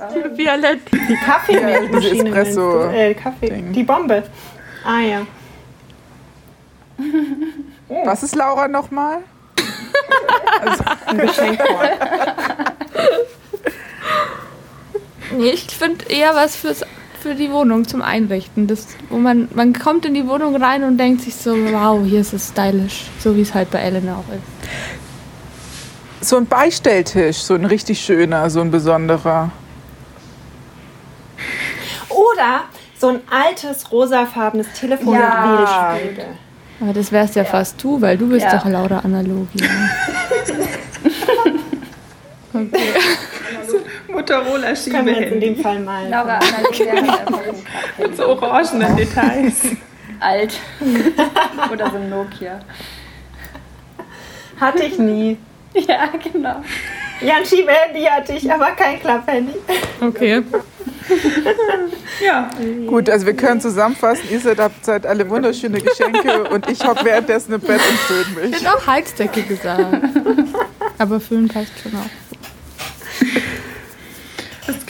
stimmt. 0.10 0.38
Violett. 0.38 0.80
Die 0.92 1.16
Kaffeemaschine. 1.16 2.00
diese 2.02 2.28
Espresso-? 2.28 2.92
Äh, 2.92 3.14
Kaffee. 3.14 3.50
Ding. 3.50 3.72
Die 3.72 3.84
Bombe. 3.84 4.24
Ah 4.84 5.00
ja. 5.00 5.22
Was 8.04 8.24
ist 8.24 8.36
Laura 8.36 8.68
nochmal? 8.68 9.20
Ein 11.06 11.18
Geschenkkorb. 11.18 11.90
Nee, 15.32 15.52
ich 15.52 15.66
finde 15.68 16.06
eher 16.10 16.36
was 16.36 16.58
fürs, 16.58 16.82
für 17.22 17.36
die 17.36 17.52
Wohnung 17.52 17.88
zum 17.88 18.02
Einrichten. 18.02 18.68
Das, 18.68 18.88
wo 19.10 19.18
man, 19.18 19.48
man 19.54 19.74
kommt 19.74 20.06
in 20.06 20.14
die 20.14 20.28
Wohnung 20.28 20.56
rein 20.56 20.84
und 20.84 20.98
denkt 20.98 21.22
sich 21.22 21.36
so, 21.36 21.52
wow, 21.72 22.02
hier 22.04 22.22
ist 22.22 22.34
es 22.34 22.50
stylisch. 22.50 23.06
So 23.20 23.36
wie 23.36 23.42
es 23.42 23.54
halt 23.54 23.70
bei 23.72 23.80
Elena 23.80 24.16
auch 24.16 24.34
ist. 24.34 24.42
So 26.28 26.38
ein 26.38 26.46
Beistelltisch, 26.46 27.38
so 27.38 27.54
ein 27.56 27.66
richtig 27.66 28.00
schöner, 28.02 28.50
so 28.50 28.62
ein 28.62 28.72
besonderer. 28.72 29.52
Oder 32.10 32.62
so 33.00 33.10
ein 33.10 33.20
altes 33.30 33.92
rosafarbenes 33.92 34.68
Telefon 34.80 35.14
Ja. 35.14 35.46
mit 35.46 35.60
Wählschwede. 36.06 36.26
Aber 36.80 36.94
das 36.94 37.12
wärst 37.12 37.36
ja, 37.36 37.44
fast 37.44 37.82
du, 37.84 38.02
weil 38.02 38.18
du 38.18 38.28
bist 38.28 38.46
Ja. 38.46 38.58
doch 38.58 38.66
Laura 38.66 39.00
Analogie. 39.00 39.64
okay. 42.54 42.94
Motorola 44.12 44.74
Können 44.74 45.06
wir 45.06 45.22
jetzt 45.22 45.34
in 45.34 45.40
dem. 45.40 45.56
Fall 45.58 45.80
mal. 45.80 46.08
Laura 46.10 46.40
Kaffee. 46.40 46.92
Mit 47.98 48.18
so 48.18 48.28
orangenen 48.28 48.96
Details. 48.98 49.62
Alt. 50.20 50.54
Oder 51.72 51.90
so 51.90 51.96
ein 51.98 52.10
Nokia. 52.10 52.60
Hatte 54.60 54.84
ich 54.84 55.00
nie. 55.00 55.38
Ja, 55.74 56.10
genau. 56.22 56.62
Ja, 57.22 57.36
ein 57.38 57.46
Schiebehandy 57.46 58.04
hatte 58.04 58.34
ich, 58.34 58.52
aber 58.52 58.72
kein 58.72 59.00
Klapphandy. 59.00 59.54
okay. 60.02 60.44
Ja. 62.24 62.50
Gut, 62.88 63.10
also 63.10 63.26
wir 63.26 63.36
können 63.36 63.62
zusammenfassen, 63.62 64.24
ihr 64.30 64.40
seid, 64.40 64.60
habt 64.60 64.84
seid 64.86 65.06
alle 65.06 65.28
wunderschöne 65.30 65.80
Geschenke 65.82 66.44
und 66.50 66.70
ich 66.70 66.84
hocke 66.86 67.06
währenddessen 67.06 67.54
im 67.54 67.62
Bett 67.62 67.80
und 67.90 67.98
föhn 68.00 68.26
Ich 68.44 68.52
mich. 68.52 68.62
hätte 68.62 68.76
auch 68.76 68.86
Heizdecke 68.88 69.42
gesagt. 69.44 69.86
Aber 70.98 71.20
Föhn 71.20 71.48
passt 71.48 71.72
schon 71.82 71.94
auch. 71.96 72.21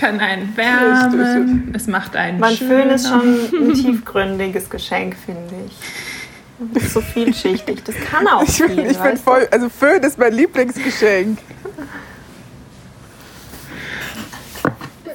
Es 0.02 0.08
kann 0.08 0.20
einen 0.20 0.58
wärmen, 0.58 1.72
es 1.76 1.86
macht 1.86 2.16
einen 2.16 2.40
Mein 2.40 2.56
Föhn 2.56 2.90
ist 2.90 3.08
schon 3.08 3.22
ein 3.54 3.74
tiefgründiges 3.76 4.68
Geschenk, 4.68 5.16
finde 5.16 5.54
ich. 5.68 6.74
Das 6.74 6.84
ist 6.86 6.94
so 6.94 7.02
vielschichtig. 7.02 7.84
Das 7.84 7.94
kann 8.10 8.28
auch 8.28 8.42
Ich, 8.42 8.56
viel, 8.64 8.80
ich 8.80 8.98
du? 8.98 9.18
voll, 9.18 9.48
also 9.52 9.70
Föhn 9.70 10.02
ist 10.02 10.18
mein 10.18 10.34
Lieblingsgeschenk. 10.34 11.38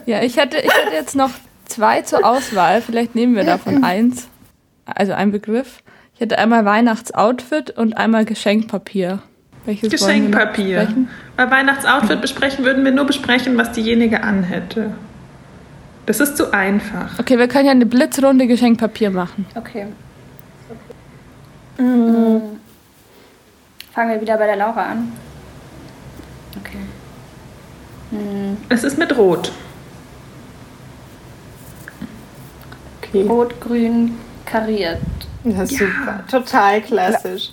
Ja, 0.07 0.23
ich 0.23 0.37
hätte, 0.37 0.59
ich 0.59 0.73
hätte 0.73 0.95
jetzt 0.95 1.17
noch 1.17 1.31
zwei 1.65 2.03
zur 2.03 2.25
Auswahl. 2.25 2.81
Vielleicht 2.81 3.17
nehmen 3.17 3.35
wir 3.35 3.43
davon 3.43 3.83
eins. 3.85 4.29
Also 4.85 5.15
ein 5.15 5.33
Begriff. 5.33 5.83
Ich 6.15 6.21
hätte 6.21 6.39
einmal 6.39 6.65
Weihnachtsoutfit 6.65 7.71
und 7.77 7.97
einmal 7.97 8.25
Geschenkpapier. 8.25 9.21
Welches 9.67 9.91
Geschenkpapier. 9.91 10.89
Bei 11.37 11.51
Weihnachtsoutfit 11.51 12.21
besprechen 12.21 12.65
würden 12.65 12.85
wir 12.85 12.93
nur 12.93 13.05
besprechen, 13.05 13.59
was 13.59 13.73
diejenige 13.73 14.23
anhätte. 14.23 14.93
Das 16.07 16.21
ist 16.21 16.37
zu 16.37 16.53
einfach. 16.53 17.19
Okay, 17.19 17.37
wir 17.37 17.49
können 17.49 17.67
ja 17.67 17.73
eine 17.73 17.85
Blitzrunde 17.85 18.47
Geschenkpapier 18.47 19.11
machen. 19.11 19.45
Okay. 19.57 19.87
Mhm. 21.79 22.43
Fangen 23.93 24.11
wir 24.11 24.21
wieder 24.21 24.39
bei 24.39 24.47
der 24.47 24.57
Laura 24.57 24.83
an. 24.85 25.13
Okay. 26.61 26.79
Mhm. 28.13 28.57
Es 28.69 28.85
ist 28.85 28.99
mit 28.99 29.17
Rot. 29.17 29.51
Okay. 33.03 33.23
Rot, 33.27 33.61
grün, 33.61 34.17
kariert. 34.45 35.01
Das 35.45 35.71
ist 35.73 35.81
Ja. 35.81 35.87
super. 35.87 36.25
Total 36.31 36.81
klassisch. 36.83 37.51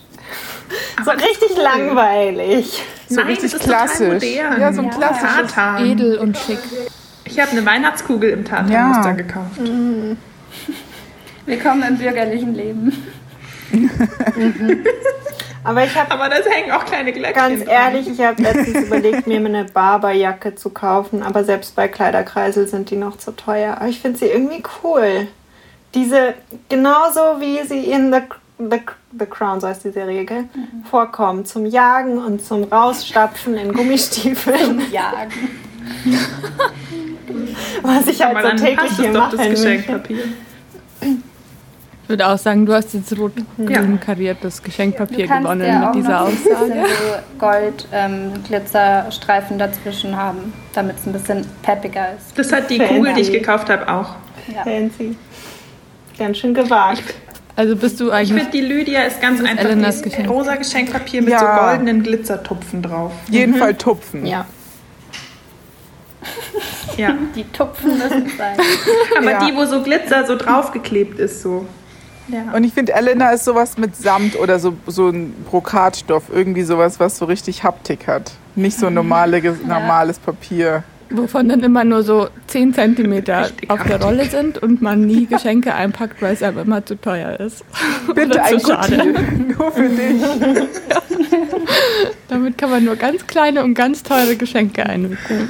So 1.03 1.11
richtig 1.11 1.51
cool. 1.57 1.61
langweilig. 1.63 2.83
So 3.09 3.15
Nein, 3.15 3.27
richtig 3.27 3.51
das 3.51 3.59
ist 3.61 3.65
total 3.67 3.85
klassisch. 3.87 4.07
modern. 4.23 4.61
Ja, 4.61 4.73
so 4.73 4.81
ein 4.81 4.87
Ja. 4.87 4.91
klassisches. 4.97 5.53
Tartan. 5.53 5.85
Edel 5.91 6.17
und 6.19 6.37
schick. 6.37 6.59
Ich 7.25 7.39
habe 7.39 7.51
eine 7.51 7.65
Weihnachtskugel 7.65 8.29
im 8.31 8.45
Tartanmuster 8.45 9.09
Ja. 9.09 9.15
gekauft. 9.15 9.57
Wir 9.57 10.15
Willkommen 11.45 11.83
im 11.83 11.97
bürgerlichen 11.97 12.53
Leben. 12.55 13.03
Aber 15.65 15.83
ich 15.85 15.95
habe 15.95 16.11
Aber 16.11 16.27
das 16.29 16.45
hängen 16.47 16.71
auch 16.71 16.83
kleine 16.85 17.13
Glöckchen 17.13 17.33
ganz 17.33 17.63
dran. 17.63 17.69
ehrlich, 17.73 18.07
ich 18.09 18.19
habe 18.19 18.41
letztens 18.41 18.85
überlegt, 18.87 19.27
mir 19.27 19.37
eine 19.37 19.63
Barberjacke 19.65 20.55
zu 20.55 20.69
kaufen, 20.71 21.23
aber 21.23 21.43
selbst 21.45 21.73
bei 21.75 21.87
Kleiderkreisel 21.87 22.67
sind 22.67 22.89
die 22.89 22.97
noch 22.97 23.17
zu 23.17 23.31
teuer. 23.31 23.77
Aber 23.77 23.87
ich 23.87 24.01
finde 24.01 24.19
sie 24.19 24.25
irgendwie 24.25 24.61
cool. 24.83 25.27
Diese, 25.95 26.33
genauso 26.69 27.39
wie 27.39 27.65
sie 27.65 27.85
in 27.91 28.11
The, 28.11 28.19
The, 28.59 28.81
The 29.19 29.25
Crown, 29.25 29.59
so 29.61 29.67
heißt 29.67 29.83
die 29.85 29.91
Serie, 29.91 30.25
gell? 30.25 30.45
vorkommen. 30.89 31.45
Zum 31.45 31.65
Jagen 31.65 32.17
und 32.17 32.43
zum 32.43 32.63
Rausstapfen 32.63 33.55
in 33.55 33.73
Gummistiefeln. 33.73 34.81
Jagen. 34.91 35.49
Was 37.83 38.07
ich 38.07 38.23
Aber 38.25 38.41
halt 38.41 38.59
so 38.59 38.65
täglich 38.65 38.91
hier 38.97 39.11
mache. 39.11 39.37
das. 39.37 39.49
Geschenkpapier. 39.49 40.23
Ich 41.01 42.09
würde 42.09 42.27
auch 42.27 42.37
sagen, 42.37 42.65
du 42.65 42.73
hast 42.73 42.93
jetzt 42.93 43.17
rot-grün 43.17 43.69
Ja. 43.69 43.81
kariertes 43.97 44.61
Geschenkpapier 44.61 45.25
gewonnen 45.27 45.65
ja 45.65 45.89
auch 45.89 45.95
mit 45.95 46.03
dieser 46.03 46.19
noch 46.21 46.27
ein 46.27 46.33
Aussage. 46.33 46.73
so 46.85 47.39
Gold 47.39 47.87
ähm, 47.93 48.33
Glitzerstreifen 48.45 49.57
dazwischen 49.57 50.15
haben, 50.15 50.53
damit 50.73 50.97
es 50.97 51.05
ein 51.05 51.13
bisschen 51.13 51.45
peppiger 51.61 52.09
ist. 52.17 52.37
Das 52.37 52.51
hat 52.51 52.69
die 52.69 52.77
Fancy. 52.77 52.93
Kugel, 52.95 53.13
die 53.13 53.21
ich 53.21 53.31
gekauft 53.31 53.69
habe, 53.69 53.87
auch. 53.87 54.15
Ja. 54.53 54.63
Fancy. 54.63 55.15
Ganz 56.19 56.37
schön 56.37 56.53
gewagt. 56.53 57.15
Also 57.55 57.75
bist 57.75 57.99
du 57.99 58.07
Ich 58.07 58.13
eigentlich. 58.13 58.29
finde, 58.43 58.51
die 58.51 58.61
Lydia 58.61 59.01
ist 59.03 59.21
ganz 59.21 59.39
einfach. 59.41 59.65
Elenas 59.65 60.01
Geschenk. 60.01 60.27
rosa 60.29 60.55
Geschenkpapier 60.55 61.21
mit 61.21 61.31
Ja. 61.31 61.39
so 61.39 61.61
goldenen 61.69 62.01
Glitzertupfen 62.03 62.81
drauf. 62.81 63.11
Jeden 63.29 63.55
Fall 63.55 63.75
tupfen. 63.75 64.25
Ja. 64.25 64.45
Ja. 66.97 67.15
Die 67.35 67.43
Tupfen 67.45 67.97
müssen 67.97 68.31
sein. 68.37 68.55
Aber 69.17 69.31
Ja. 69.31 69.45
die, 69.45 69.55
wo 69.55 69.65
so 69.65 69.81
Glitzer 69.81 70.25
so 70.27 70.35
draufgeklebt 70.35 71.17
ist, 71.19 71.41
so. 71.41 71.65
Ja. 72.27 72.53
Und 72.55 72.63
ich 72.63 72.71
finde, 72.73 72.93
Elena 72.93 73.31
ist 73.31 73.45
sowas 73.45 73.77
mit 73.77 73.95
Samt 73.95 74.37
oder 74.39 74.59
so, 74.59 74.75
so 74.87 75.09
ein 75.09 75.33
Brokatstoff. 75.49 76.23
Irgendwie 76.31 76.61
sowas, 76.63 76.99
was 76.99 77.17
so 77.17 77.25
richtig 77.25 77.63
Haptik 77.63 78.07
hat. 78.07 78.31
Nicht 78.55 78.77
so 78.79 78.89
normale, 78.89 79.41
normales 79.65 80.19
Papier. 80.19 80.83
Wovon 81.13 81.47
dann 81.47 81.59
immer 81.59 81.83
nur 81.83 82.01
so 82.01 82.27
10 82.47 82.73
Zentimeter 82.73 83.45
Richtig 83.45 83.69
auf 83.69 83.83
der 83.83 84.01
Rolle 84.01 84.25
sind 84.25 84.57
und 84.57 84.81
man 84.81 85.01
nie 85.05 85.27
Geschenke 85.27 85.75
einpackt, 85.75 86.23
weil 86.23 86.33
es 86.33 86.41
einem 86.41 86.57
immer 86.57 86.83
zu 86.83 86.99
teuer 86.99 87.39
ist. 87.39 87.63
Bitte 88.15 88.43
ein 88.43 88.59
zu 88.59 88.71
schade. 88.71 88.97
Guttier. 88.97 89.13
Nur 89.57 89.71
für 89.71 89.89
dich. 89.89 90.21
Damit 92.29 92.57
kann 92.57 92.71
man 92.71 92.83
nur 92.83 92.95
ganz 92.95 93.27
kleine 93.27 93.63
und 93.63 93.75
ganz 93.75 94.01
teure 94.01 94.35
Geschenke 94.35 94.83
einwickeln. 94.85 95.49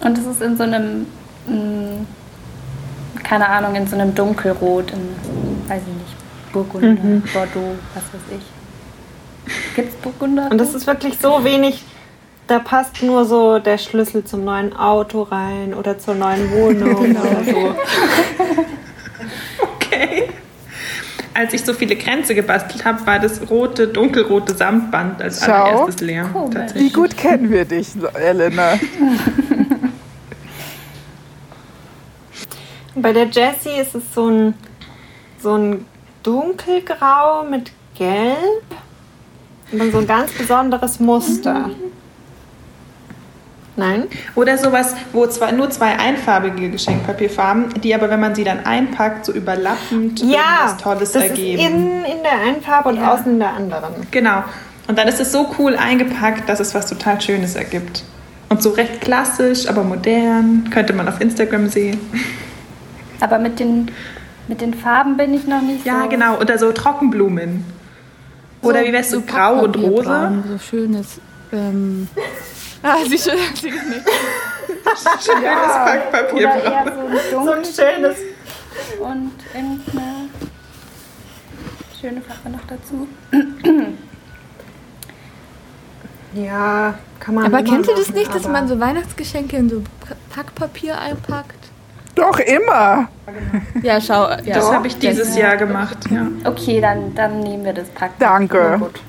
Und 0.00 0.18
es 0.18 0.26
ist 0.26 0.42
in 0.42 0.56
so 0.56 0.64
einem, 0.64 1.06
mh, 1.46 2.04
keine 3.22 3.48
Ahnung, 3.48 3.76
in 3.76 3.86
so 3.86 3.94
einem 3.94 4.12
Dunkelrot, 4.12 4.90
in, 4.90 5.68
weiß 5.68 5.82
ich 5.82 5.94
nicht, 5.94 6.52
Burgunder, 6.52 6.96
Bordeaux, 7.32 7.76
was 7.94 8.02
weiß 8.12 8.38
ich. 8.38 9.74
Gibt's 9.76 9.94
Burgunder? 9.96 10.48
Und 10.50 10.58
das 10.58 10.74
ist 10.74 10.86
wirklich 10.88 11.18
so 11.18 11.44
wenig. 11.44 11.84
Da 12.50 12.58
passt 12.58 13.00
nur 13.00 13.24
so 13.26 13.60
der 13.60 13.78
Schlüssel 13.78 14.24
zum 14.24 14.44
neuen 14.44 14.74
Auto 14.76 15.22
rein 15.22 15.72
oder 15.72 16.00
zur 16.00 16.16
neuen 16.16 16.50
Wohnung 16.50 17.16
oder 17.16 17.44
so. 17.44 17.76
Okay. 19.76 20.28
Als 21.34 21.52
ich 21.52 21.64
so 21.64 21.74
viele 21.74 21.94
Kränze 21.96 22.34
gebastelt 22.34 22.84
habe, 22.84 23.06
war 23.06 23.18
das 23.20 23.48
rote, 23.50 23.86
dunkelrote 23.86 24.54
Samtband 24.54 25.22
als 25.22 25.44
Schau. 25.44 25.52
allererstes 25.52 26.00
leer. 26.00 26.24
Komisch. 26.32 26.74
Wie 26.74 26.90
gut 26.90 27.16
kennen 27.16 27.50
wir 27.50 27.64
dich, 27.64 27.88
Elena? 28.14 28.78
Bei 32.96 33.12
der 33.12 33.26
Jessie 33.26 33.80
ist 33.80 33.94
es 33.94 34.02
so 34.14 34.28
ein, 34.28 34.54
so 35.40 35.54
ein 35.54 35.86
dunkelgrau 36.22 37.44
mit 37.44 37.70
gelb 37.94 38.64
und 39.70 39.78
dann 39.78 39.92
so 39.92 39.98
ein 39.98 40.06
ganz 40.06 40.32
besonderes 40.32 40.98
Muster. 40.98 41.70
Nein? 43.76 44.04
Oder 44.34 44.58
sowas, 44.58 44.94
wo 45.12 45.26
zwar 45.26 45.52
nur 45.52 45.70
zwei 45.70 45.98
einfarbige 45.98 46.70
Geschenkpapierfarben, 46.70 47.80
die 47.80 47.94
aber, 47.94 48.10
wenn 48.10 48.20
man 48.20 48.34
sie 48.34 48.44
dann 48.44 48.66
einpackt, 48.66 49.24
so 49.24 49.32
überlappend 49.32 50.20
Ja, 50.20 50.26
irgendwas 50.26 50.76
Tolles 50.82 51.12
das 51.12 51.22
ergeben. 51.24 51.58
ist 51.60 51.66
innen 51.68 52.04
in 52.04 52.22
der 52.22 52.32
einen 52.46 52.62
Farbe 52.62 52.88
und 52.90 52.96
Ja. 52.96 53.12
außen 53.14 53.32
in 53.32 53.38
der 53.38 53.52
anderen. 53.54 53.94
Genau. 54.10 54.42
Und 54.88 54.98
dann 54.98 55.06
ist 55.08 55.20
es 55.20 55.30
so 55.32 55.54
cool 55.58 55.76
eingepackt, 55.76 56.48
dass 56.48 56.58
es 56.60 56.74
was 56.74 56.88
total 56.88 57.20
Schönes 57.20 57.54
ergibt. 57.54 58.02
Und 58.48 58.60
so 58.60 58.70
recht 58.70 59.00
klassisch, 59.00 59.68
aber 59.68 59.84
modern. 59.84 60.68
Könnte 60.70 60.92
man 60.92 61.08
auf 61.08 61.20
Instagram 61.20 61.68
sehen. 61.68 62.00
Aber 63.20 63.38
mit 63.38 63.60
den, 63.60 63.90
mit 64.48 64.60
den 64.60 64.74
Farben 64.74 65.16
bin 65.16 65.32
ich 65.32 65.46
noch 65.46 65.62
nicht 65.62 65.86
Ja, 65.86 66.02
so. 66.02 66.08
genau. 66.08 66.38
Oder 66.40 66.58
so 66.58 66.72
Trockenblumen. 66.72 67.64
Oder 68.62 68.84
wie 68.84 68.92
wär's 68.92 69.10
so 69.10 69.20
grau 69.22 69.62
und 69.62 69.76
rosa? 69.76 70.32
So 70.48 70.58
schönes. 70.58 71.20
Ähm, 71.52 72.08
ah, 72.82 72.96
sie, 73.08 73.16
sie 73.16 73.30
nicht. 73.32 74.08
Schönes 75.20 75.74
Packpapier. 75.84 76.36
Oder 76.36 76.64
eher 76.64 76.84
so 77.30 77.40
ein 77.40 77.44
So 77.46 77.52
ein 77.52 77.64
schönes. 77.64 78.16
und 79.00 79.32
irgendeine 79.54 80.28
schöne 82.00 82.20
Farbe 82.22 82.50
noch 82.50 82.64
dazu. 82.66 83.06
Ja, 86.34 86.94
kann 87.18 87.34
man. 87.34 87.46
Aber 87.46 87.62
kennt 87.62 87.88
ihr 87.88 87.94
das 87.94 88.08
machen, 88.08 88.18
nicht, 88.18 88.34
dass 88.34 88.46
man 88.48 88.68
so 88.68 88.78
Weihnachtsgeschenke 88.78 89.56
in 89.56 89.68
so 89.68 89.82
Packpapier 90.34 90.98
einpackt? 90.98 91.56
Doch 92.14 92.38
immer. 92.40 93.08
Ja, 93.82 94.00
schau. 94.00 94.28
Ja, 94.44 94.54
Das 94.54 94.72
habe 94.72 94.86
ich 94.86 94.98
dieses 94.98 95.36
Jahr 95.36 95.56
gemacht. 95.56 95.98
Ja. 96.10 96.26
Okay, 96.44 96.80
dann, 96.80 97.14
dann 97.14 97.40
nehmen 97.40 97.64
wir 97.64 97.72
das 97.72 97.88
Pack. 97.88 98.12
Danke. 98.18 98.76
Gut, 98.78 99.00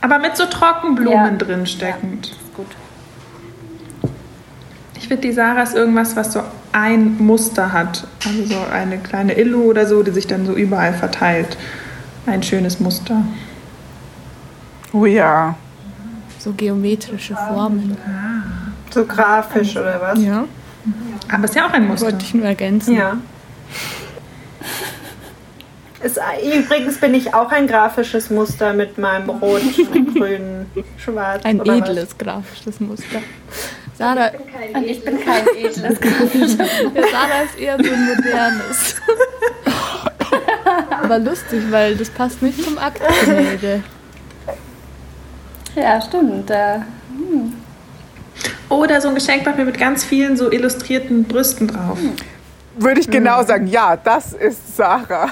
Aber 0.00 0.18
mit 0.18 0.36
so 0.36 0.44
Trockenblumen 0.46 1.12
Ja. 1.12 1.30
drin 1.30 1.66
steckend. 1.66 2.26
ist 2.28 2.54
gut. 2.54 2.66
Ich 4.96 5.08
finde, 5.08 5.22
die 5.28 5.32
Sarah 5.32 5.62
ist 5.62 5.74
irgendwas, 5.74 6.16
was 6.16 6.32
so 6.32 6.42
ein 6.72 7.16
Muster 7.18 7.72
hat. 7.72 8.06
Also 8.26 8.44
so 8.44 8.58
eine 8.72 8.98
kleine 8.98 9.38
Illu 9.38 9.62
oder 9.62 9.86
so, 9.86 10.02
die 10.02 10.10
sich 10.10 10.26
dann 10.26 10.44
so 10.46 10.52
überall 10.52 10.92
verteilt. 10.92 11.56
Ein 12.26 12.42
schönes 12.42 12.78
Muster. 12.78 13.22
Oh 14.92 15.06
ja. 15.06 15.54
So 16.38 16.52
geometrische 16.52 17.34
Formen. 17.34 17.96
So 18.90 19.04
grafisch 19.04 19.76
oder 19.76 20.00
was? 20.00 20.18
Ja, 20.22 20.44
Aber 21.32 21.44
ist 21.44 21.54
ja 21.54 21.66
auch 21.66 21.72
ein 21.72 21.86
Muster. 21.88 22.06
wollte 22.06 22.24
ich 22.24 22.34
nur 22.34 22.44
ergänzen. 22.44 22.94
Ja. 22.94 23.16
Ist, 26.02 26.20
übrigens 26.54 26.98
bin 26.98 27.14
ich 27.14 27.34
auch 27.34 27.50
ein 27.50 27.66
grafisches 27.66 28.30
Muster 28.30 28.72
mit 28.72 28.98
meinem 28.98 29.30
rot, 29.30 29.62
grün, 30.14 30.66
schwarz. 30.96 31.44
Ein 31.44 31.60
oder 31.60 31.80
was? 31.80 31.88
edles 31.88 32.18
grafisches 32.18 32.80
Muster. 32.80 33.20
Sarah, 33.96 34.30
Und 34.74 34.86
ich 34.86 35.04
bin 35.04 35.18
kein 35.24 35.46
edles 35.56 36.00
grafisches. 36.00 36.56
der 36.56 37.02
Sarah 37.10 37.42
ist 37.44 37.58
eher 37.58 37.76
so 37.82 37.92
ein 37.92 38.06
modernes. 38.06 38.96
Aber 41.02 41.18
lustig, 41.18 41.62
weil 41.70 41.96
das 41.96 42.10
passt 42.10 42.42
nicht 42.42 42.62
zum 42.62 42.78
Aktgemälde. 42.78 43.82
Ja, 45.74 46.00
stimmt. 46.00 46.50
Äh, 46.50 46.78
Oder 48.68 49.00
so 49.00 49.08
ein 49.08 49.14
Geschenkpapier 49.14 49.64
mit 49.64 49.78
ganz 49.78 50.04
vielen 50.04 50.36
so 50.36 50.50
illustrierten 50.52 51.24
Brüsten 51.24 51.68
drauf. 51.68 51.98
Würde 52.78 53.00
ich 53.00 53.10
genau 53.10 53.42
sagen, 53.42 53.66
ja, 53.66 53.96
das 53.96 54.32
ist 54.32 54.76
Sarah. 54.76 55.30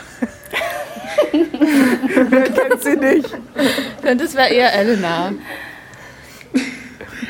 Wer 1.32 2.42
kennt 2.42 2.82
sie 2.82 2.96
nicht? 2.96 3.30
Das 4.02 4.34
wäre 4.34 4.48
eher 4.48 4.72
Elena. 4.74 5.32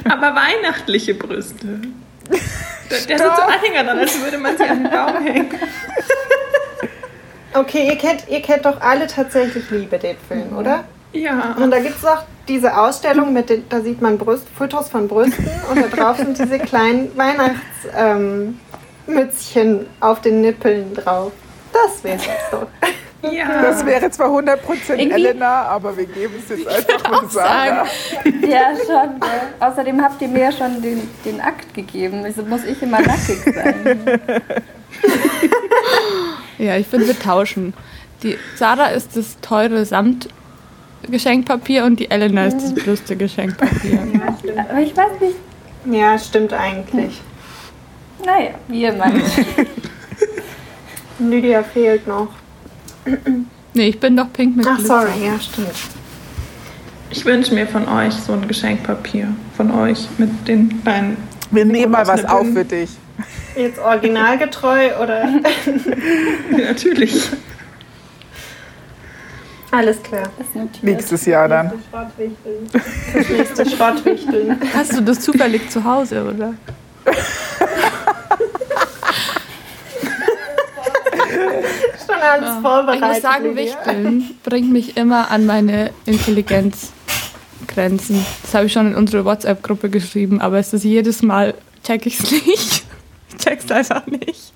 Aber 0.04 0.34
weihnachtliche 0.34 1.14
Brüste. 1.14 1.80
Da, 2.28 2.36
da 2.88 2.96
sind 2.96 3.18
so 3.18 3.42
Anhänger 3.42 3.84
dran, 3.84 3.98
als 3.98 4.20
würde 4.20 4.38
man 4.38 4.56
sie 4.56 4.64
an 4.64 4.82
den 4.84 4.90
Baum 4.90 5.22
hängen. 5.22 5.50
Okay, 7.54 7.86
ihr 7.88 7.96
kennt, 7.96 8.28
ihr 8.28 8.42
kennt 8.42 8.66
doch 8.66 8.80
alle 8.80 9.06
tatsächlich 9.06 9.70
Liebe 9.70 9.98
den 9.98 10.16
Film, 10.28 10.56
oder? 10.56 10.84
Ja. 11.12 11.56
Und 11.58 11.70
da 11.70 11.78
gibt 11.78 11.96
es 11.96 12.04
auch 12.04 12.22
diese 12.48 12.76
Ausstellung, 12.78 13.32
mit 13.32 13.50
den, 13.50 13.68
da 13.68 13.80
sieht 13.80 14.00
man 14.00 14.18
Brust, 14.18 14.46
Fotos 14.56 14.88
von 14.88 15.08
Brüsten 15.08 15.48
und 15.70 15.82
da 15.82 15.88
drauf 15.88 16.18
sind 16.18 16.38
diese 16.38 16.58
kleinen 16.58 17.16
Weihnachtsmützchen 17.16 17.96
ähm, 17.96 18.60
auf 20.00 20.20
den 20.20 20.40
Nippeln 20.40 20.94
drauf. 20.94 21.32
Das 21.72 22.02
wäre 22.04 22.16
es 22.20 22.50
doch. 22.50 22.66
ja. 23.30 23.62
Das 23.62 23.84
wäre 23.84 24.10
zwar 24.10 24.28
100% 24.30 24.58
Irgendwie- 24.88 25.10
Elena, 25.12 25.62
aber 25.66 25.96
wir 25.96 26.06
geben 26.06 26.34
es 26.42 26.48
jetzt 26.56 26.66
einfach 26.68 27.22
mit 27.22 27.32
Sarah. 27.32 27.86
ja, 28.48 28.70
schon. 28.84 29.20
Äh. 29.20 29.64
Außerdem 29.64 30.02
habt 30.02 30.20
ihr 30.22 30.28
mir 30.28 30.40
ja 30.44 30.52
schon 30.52 30.80
den, 30.82 31.08
den 31.24 31.40
Akt 31.40 31.72
gegeben. 31.74 32.24
Also 32.24 32.42
muss 32.42 32.64
ich 32.64 32.80
immer 32.82 33.00
nackig 33.00 33.38
sein. 33.54 34.00
Ja, 36.58 36.76
ich 36.76 36.86
finde, 36.86 37.06
wir 37.06 37.18
tauschen. 37.18 37.74
Die 38.22 38.38
Sarah 38.56 38.88
ist 38.88 39.14
das 39.16 39.38
teure 39.42 39.84
Samtgeschenkpapier 39.84 41.84
und 41.84 42.00
die 42.00 42.10
Elena 42.10 42.46
ist 42.46 42.56
das 42.62 42.74
Brüste-Geschenkpapier. 42.74 44.00
Aber 44.70 44.80
ich 44.80 44.96
weiß 44.96 45.20
nicht. 45.20 45.36
Ja, 45.94 46.18
stimmt 46.18 46.52
eigentlich. 46.54 47.20
Naja, 48.24 48.50
wie 48.68 48.84
immer. 48.84 49.06
Lydia 51.18 51.62
fehlt 51.62 52.06
noch. 52.06 52.28
Nee, 53.74 53.88
ich 53.88 54.00
bin 54.00 54.16
doch 54.16 54.32
pink 54.32 54.56
mit 54.56 54.66
Ach, 54.66 54.76
Glitzer. 54.76 55.02
sorry, 55.02 55.26
ja, 55.26 55.38
stimmt. 55.38 55.68
Ich 57.10 57.24
wünsche 57.24 57.54
mir 57.54 57.66
von 57.66 57.86
euch 57.88 58.14
so 58.14 58.32
ein 58.32 58.46
Geschenkpapier. 58.48 59.28
Von 59.56 59.70
euch 59.70 60.06
mit 60.18 60.48
den 60.48 60.82
kleinen. 60.82 61.16
Wir 61.50 61.64
nehmen 61.64 61.92
mal 61.92 62.06
was 62.06 62.24
auf 62.24 62.46
für 62.52 62.64
dich. 62.64 62.90
Jetzt 63.56 63.78
originalgetreu 63.78 64.90
oder? 65.02 65.26
Natürlich. 66.50 67.30
Alles 69.70 70.02
klar. 70.02 70.28
Nächstes 70.82 71.26
Jahr 71.26 71.48
dann. 71.48 71.72
Das 71.92 73.28
nächste 73.28 73.70
Schrottwichteln. 73.70 74.60
Hast 74.74 74.96
du 74.96 75.00
das 75.02 75.20
zufällig 75.20 75.70
zu 75.70 75.84
Hause, 75.84 76.24
oder? 76.24 76.54
Schon 82.06 82.22
alles 82.22 82.54
vorbereitet. 82.62 83.02
Ich 83.02 83.08
muss 83.08 83.22
sagen. 83.22 83.56
Wichteln 83.56 84.30
bringt 84.42 84.72
mich 84.72 84.96
immer 84.96 85.30
an 85.30 85.46
meine 85.46 85.90
Intelligenzgrenzen. 86.04 88.24
Das 88.42 88.54
habe 88.54 88.66
ich 88.66 88.72
schon 88.72 88.88
in 88.88 88.94
unsere 88.94 89.24
WhatsApp-Gruppe 89.24 89.90
geschrieben, 89.90 90.40
aber 90.40 90.58
es 90.58 90.72
ist 90.72 90.84
jedes 90.84 91.22
Mal, 91.22 91.54
check 91.84 92.06
ich 92.06 92.20
es 92.20 92.30
nicht. 92.30 92.84
Ich 93.28 93.36
check's 93.38 93.70
einfach 93.70 94.06
nicht. 94.06 94.52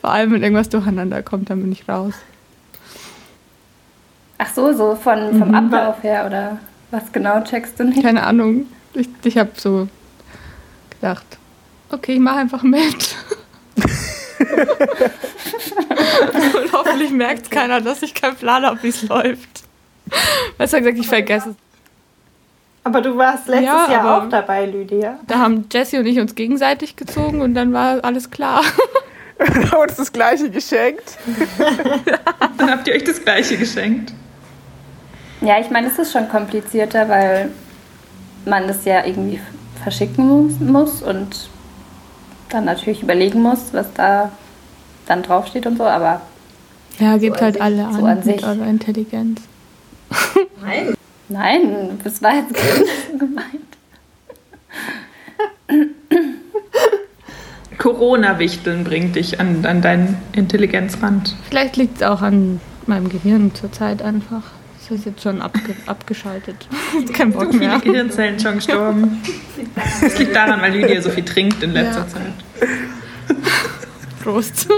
Vor 0.00 0.10
allem, 0.10 0.32
wenn 0.32 0.42
irgendwas 0.42 0.68
durcheinander 0.68 1.22
kommt, 1.22 1.50
dann 1.50 1.62
bin 1.62 1.72
ich 1.72 1.88
raus. 1.88 2.14
Ach 4.38 4.54
so, 4.54 4.72
so 4.72 4.94
von, 4.94 5.38
vom 5.38 5.54
Ablauf 5.54 6.02
her 6.02 6.26
oder 6.26 6.58
was 6.90 7.10
genau 7.12 7.42
checkst 7.42 7.78
du 7.80 7.84
nicht? 7.84 8.02
Keine 8.02 8.22
Ahnung. 8.22 8.66
Ich, 8.94 9.08
ich 9.24 9.36
habe 9.36 9.50
so 9.56 9.88
gedacht, 10.90 11.26
okay, 11.90 12.14
ich 12.14 12.20
mache 12.20 12.36
einfach 12.36 12.62
mit. 12.62 13.16
Und 16.34 16.72
hoffentlich 16.72 17.10
merkt 17.10 17.50
keiner, 17.50 17.80
dass 17.80 18.02
ich 18.02 18.14
keinen 18.14 18.36
Plan 18.36 18.64
habe, 18.64 18.82
wie 18.82 18.88
es 18.88 19.02
läuft. 19.02 19.64
Besser 20.56 20.78
gesagt, 20.80 20.98
ich 20.98 21.06
vergesse 21.06 21.50
es. 21.50 21.56
Aber 22.84 23.02
du 23.02 23.16
warst 23.16 23.48
letztes 23.48 23.66
Ja, 23.66 23.90
Jahr 23.90 24.22
auch 24.24 24.28
dabei, 24.30 24.64
Lydia. 24.64 25.18
Da 25.26 25.38
haben 25.38 25.66
Jessie 25.70 25.98
und 25.98 26.06
ich 26.06 26.18
uns 26.18 26.34
gegenseitig 26.34 26.96
gezogen 26.96 27.42
und 27.42 27.54
dann 27.54 27.72
war 27.72 28.02
alles 28.02 28.30
klar. 28.30 28.62
Wir 29.38 29.70
haben 29.70 29.82
uns 29.82 29.96
das 29.96 30.12
gleiche 30.12 30.50
geschenkt. 30.50 31.16
Dann 32.58 32.72
habt 32.72 32.88
ihr 32.88 32.94
euch 32.94 33.04
das 33.04 33.22
gleiche 33.22 33.56
geschenkt. 33.56 34.12
Ja, 35.40 35.60
ich 35.60 35.70
meine, 35.70 35.86
es 35.86 35.96
ist 35.96 36.10
schon 36.12 36.28
komplizierter, 36.28 37.08
weil 37.08 37.50
man 38.44 38.66
das 38.66 38.84
ja 38.84 39.06
irgendwie 39.06 39.38
verschicken 39.80 40.26
muss, 40.26 40.58
muss 40.58 41.02
und 41.02 41.48
dann 42.48 42.64
natürlich 42.64 43.02
überlegen 43.02 43.42
muss, 43.42 43.72
was 43.72 43.92
da 43.94 44.30
dann 45.06 45.22
draufsteht 45.22 45.66
und 45.66 45.78
so, 45.78 45.84
aber 45.84 46.20
Ja, 46.98 47.16
gebt 47.16 47.40
halt 47.40 47.60
alle 47.60 47.86
an 47.86 47.94
so 47.94 48.04
an 48.04 48.16
mit 48.16 48.24
sich. 48.24 48.44
eurer 48.44 48.66
Intelligenz. 48.66 49.40
nein, 51.28 51.98
das 52.04 52.22
war 52.22 52.34
jetzt 52.34 52.54
gar 52.54 52.62
nicht 52.78 53.10
so 53.12 53.18
gemeint. 53.18 53.46
Corona-Wichteln 57.78 58.84
bringt 58.84 59.16
dich 59.16 59.38
an, 59.40 59.64
an 59.64 59.82
deinen 59.82 60.16
Intelligenzrand. 60.32 61.36
Vielleicht 61.48 61.76
liegt 61.76 61.96
es 61.98 62.02
auch 62.02 62.22
an 62.22 62.60
meinem 62.86 63.08
Gehirn 63.08 63.54
zurzeit 63.54 64.02
einfach. 64.02 64.42
Das 64.88 64.98
ist 64.98 65.04
jetzt 65.06 65.22
schon 65.22 65.42
abge 65.42 65.74
abgeschaltet. 65.86 66.66
Kein 67.12 67.32
So 67.32 67.38
Bock 67.38 67.48
viele 67.50 67.68
mehr. 67.68 67.78
Gehirnzellen 67.80 68.38
schon 68.40 68.54
gestorben. 68.54 69.22
Das 70.00 70.18
liegt 70.18 70.34
daran, 70.34 70.60
weil 70.62 70.72
Lydia 70.72 71.00
so 71.02 71.10
viel 71.10 71.24
trinkt 71.24 71.62
in 71.62 71.72
letzter 71.72 72.00
Ja. 72.00 72.08
Zeit. 72.08 72.68
Prost. 74.22 74.68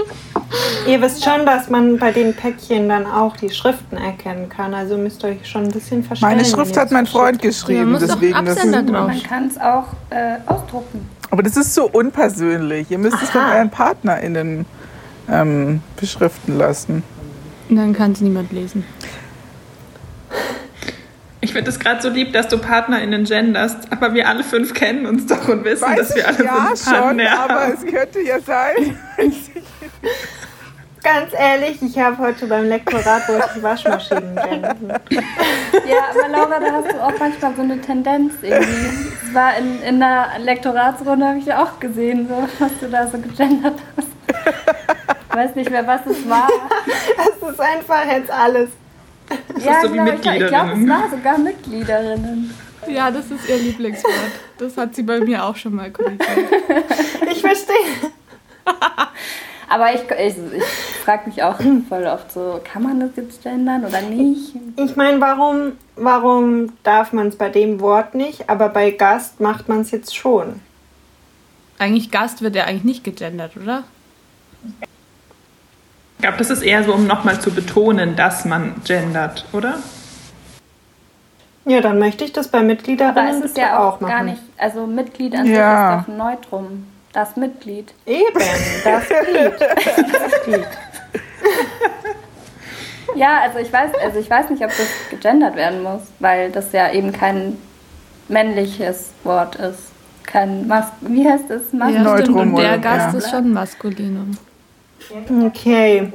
Ihr 0.87 1.01
wisst 1.01 1.23
schon, 1.23 1.45
dass 1.45 1.69
man 1.69 1.97
bei 1.97 2.11
den 2.11 2.33
Päckchen 2.33 2.89
dann 2.89 3.05
auch 3.05 3.35
die 3.37 3.49
Schriften 3.49 3.97
erkennen 3.97 4.49
kann. 4.49 4.73
Also 4.73 4.97
müsst 4.97 5.23
ihr 5.23 5.29
euch 5.29 5.47
schon 5.49 5.63
ein 5.63 5.71
bisschen 5.71 6.03
verstellen. 6.03 6.33
Meine 6.33 6.45
Schrift 6.45 6.77
hat 6.77 6.91
mein 6.91 7.07
Freund 7.07 7.41
Ja, 7.41 7.49
geschrieben, 7.49 7.91
muss 7.91 8.01
doch 8.05 8.15
ein 8.15 8.19
deswegen 8.21 8.45
das 8.45 8.63
ist, 8.63 8.89
drauf. 8.89 9.07
Man 9.07 9.23
kann 9.23 9.47
es 9.47 9.57
auch 9.59 9.87
äh, 10.09 10.37
ausdrucken. 10.45 11.09
Aber 11.31 11.41
das 11.43 11.55
ist 11.57 11.73
so 11.73 11.85
unpersönlich. 11.89 12.91
Ihr 12.91 12.97
müsst 12.97 13.21
es 13.21 13.29
von 13.29 13.41
Aha. 13.41 13.55
euren 13.55 13.69
PartnerInnen 13.71 14.65
ähm, 15.29 15.81
beschriften 15.99 16.57
lassen. 16.57 17.03
Und 17.69 17.77
dann 17.77 17.93
kann 17.93 18.11
es 18.11 18.21
niemand 18.21 18.51
lesen. 18.51 18.83
Ich 21.51 21.53
finde 21.53 21.69
es 21.69 21.79
gerade 21.81 22.01
so 22.01 22.07
lieb, 22.07 22.31
dass 22.31 22.47
du 22.47 22.57
PartnerInnen 22.57 23.25
genderst, 23.25 23.91
aber 23.91 24.13
wir 24.13 24.29
alle 24.29 24.41
fünf 24.41 24.73
kennen 24.73 25.05
uns 25.05 25.25
doch 25.25 25.49
und 25.49 25.65
wissen, 25.65 25.81
Weiß 25.81 25.97
dass 25.97 26.15
wir 26.15 26.25
alle 26.25 26.45
ja 26.45 26.53
fünf 26.53 26.81
schon, 26.81 26.93
Partner 26.93 27.39
aber 27.41 27.53
haben. 27.55 27.73
es 27.73 27.93
könnte 27.93 28.21
ja 28.21 28.39
sein. 28.39 28.97
Ganz 31.03 31.33
ehrlich, 31.37 31.81
ich 31.81 31.99
habe 31.99 32.17
heute 32.19 32.47
beim 32.47 32.69
Lektorat 32.69 33.27
wollte 33.27 33.49
ich 33.57 33.61
Waschmaschinen 33.63 34.33
gendern. 34.33 34.93
Ja, 35.09 35.97
aber 36.11 36.29
Laura, 36.29 36.57
da 36.57 36.71
hast 36.71 36.93
du 36.93 37.03
auch 37.03 37.19
manchmal 37.19 37.53
so 37.53 37.61
eine 37.63 37.81
Tendenz 37.81 38.35
irgendwie. 38.41 39.11
Es 39.27 39.33
war 39.33 39.57
in, 39.57 39.81
in 39.81 39.99
der 39.99 40.29
Lektoratsrunde, 40.39 41.27
habe 41.27 41.39
ich 41.39 41.47
ja 41.47 41.61
auch 41.61 41.81
gesehen, 41.81 42.29
so, 42.29 42.47
was 42.59 42.71
du 42.79 42.87
da 42.87 43.07
so 43.07 43.17
gegendert 43.17 43.77
hast. 43.97 44.07
Ich 45.29 45.35
weiß 45.35 45.55
nicht 45.55 45.69
mehr, 45.69 45.85
was 45.85 46.05
es 46.05 46.29
war. 46.29 46.47
Das 47.17 47.51
ist 47.51 47.59
einfach 47.59 48.05
jetzt 48.05 48.31
alles. 48.31 48.69
Ja, 49.63 49.81
so 49.81 49.91
wie 49.93 49.97
genau, 49.97 50.11
ich, 50.13 50.21
glaub- 50.21 50.35
ich 50.35 50.47
glaube, 50.47 50.71
es 50.81 50.89
war 50.89 51.09
sogar 51.09 51.37
Mitgliederinnen. 51.37 52.53
Ja, 52.87 53.11
das 53.11 53.25
ist 53.29 53.47
ihr 53.47 53.57
Lieblingswort. 53.57 54.13
Das 54.57 54.75
hat 54.77 54.95
sie 54.95 55.03
bei 55.03 55.19
mir 55.19 55.43
auch 55.45 55.55
schon 55.55 55.75
mal 55.75 55.91
korrigiert. 55.91 56.21
Ich 57.31 57.41
verstehe. 57.41 57.75
Aber 59.69 59.93
ich, 59.93 60.01
ich, 60.01 60.35
ich 60.57 60.63
frage 61.05 61.29
mich 61.29 61.41
auch 61.41 61.55
voll 61.87 62.03
oft 62.05 62.31
so, 62.31 62.59
kann 62.63 62.83
man 62.83 62.99
das 62.99 63.11
jetzt 63.15 63.41
gendern 63.41 63.85
oder 63.85 64.01
nicht? 64.01 64.53
Ich 64.75 64.95
meine, 64.97 65.21
warum, 65.21 65.73
warum 65.95 66.73
darf 66.83 67.13
man 67.13 67.27
es 67.27 67.37
bei 67.37 67.49
dem 67.49 67.79
Wort 67.79 68.13
nicht, 68.13 68.49
aber 68.49 68.67
bei 68.69 68.91
Gast 68.91 69.39
macht 69.39 69.69
man 69.69 69.81
es 69.81 69.91
jetzt 69.91 70.15
schon? 70.15 70.59
Eigentlich 71.79 72.11
Gast 72.11 72.41
wird 72.41 72.55
ja 72.55 72.65
eigentlich 72.65 72.83
nicht 72.83 73.03
gegendert, 73.05 73.53
oder? 73.55 73.83
Ich 76.21 76.23
glaube, 76.23 76.37
das 76.37 76.51
ist 76.51 76.61
eher 76.61 76.83
so, 76.83 76.93
um 76.93 77.07
nochmal 77.07 77.41
zu 77.41 77.49
betonen, 77.49 78.15
dass 78.15 78.45
man 78.45 78.75
gendert, 78.85 79.43
oder? 79.53 79.79
Ja, 81.65 81.81
dann 81.81 81.97
möchte 81.97 82.23
ich 82.23 82.31
das 82.31 82.47
bei 82.49 82.59
Aber 82.59 82.67
Mitgliederinnen 82.67 83.39
es 83.39 83.45
ist 83.45 83.55
bitte 83.55 83.61
ja 83.61 83.79
auch, 83.79 83.99
machen. 83.99 84.11
gar 84.11 84.21
nicht, 84.23 84.39
also 84.59 84.85
Mitglied 84.85 85.33
an 85.33 85.47
Ja. 85.47 85.89
sich 85.93 85.99
ist 86.01 86.07
doch 86.07 86.13
ein 86.13 86.17
Neutrum. 86.17 86.87
Das 87.11 87.35
Mitglied. 87.37 87.91
Eben, 88.05 88.39
das 88.83 89.07
Glied. 89.07 89.53
Das 90.13 90.41
Glied. 90.45 90.67
Ja, 93.15 93.39
also 93.41 93.57
ich 93.57 93.73
weiß, 93.73 93.89
also 94.03 94.19
ich 94.19 94.29
weiß 94.29 94.51
nicht, 94.51 94.63
ob 94.63 94.69
das 94.69 94.87
gegendert 95.09 95.55
werden 95.55 95.81
muss, 95.81 96.01
weil 96.19 96.51
das 96.51 96.71
ja 96.71 96.91
eben 96.91 97.11
kein 97.13 97.57
männliches 98.27 99.09
Wort 99.23 99.55
ist. 99.55 99.91
Kein 100.27 100.67
Mas 100.67 100.85
wie 101.01 101.27
heißt 101.27 101.49
es? 101.49 101.73
Mas 101.73 101.95
Ja. 101.95 102.03
Neutrum 102.03 102.35
Und 102.53 102.55
der 102.57 102.73
oder- 102.73 102.77
Gast 102.77 103.13
ja. 103.13 103.17
ist 103.17 103.31
schon 103.31 103.51
maskulinum. 103.53 104.37
Okay. 105.45 106.11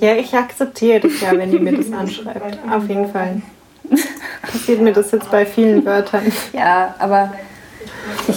Ja, 0.00 0.14
ich 0.14 0.34
akzeptiere 0.34 1.00
das 1.00 1.20
ja, 1.20 1.32
wenn 1.32 1.52
ihr 1.52 1.60
mir 1.60 1.76
das 1.76 1.92
anschreibt. 1.98 2.58
Auf 2.70 2.88
jeden 2.88 3.10
Fall. 3.10 3.42
Passiert 4.42 4.80
mir 4.80 4.92
das 4.92 5.10
jetzt 5.12 5.30
bei 5.30 5.46
vielen 5.46 5.84
Wörtern. 5.84 6.32
Ja, 6.52 6.94
aber 6.98 7.32
ich, 8.26 8.36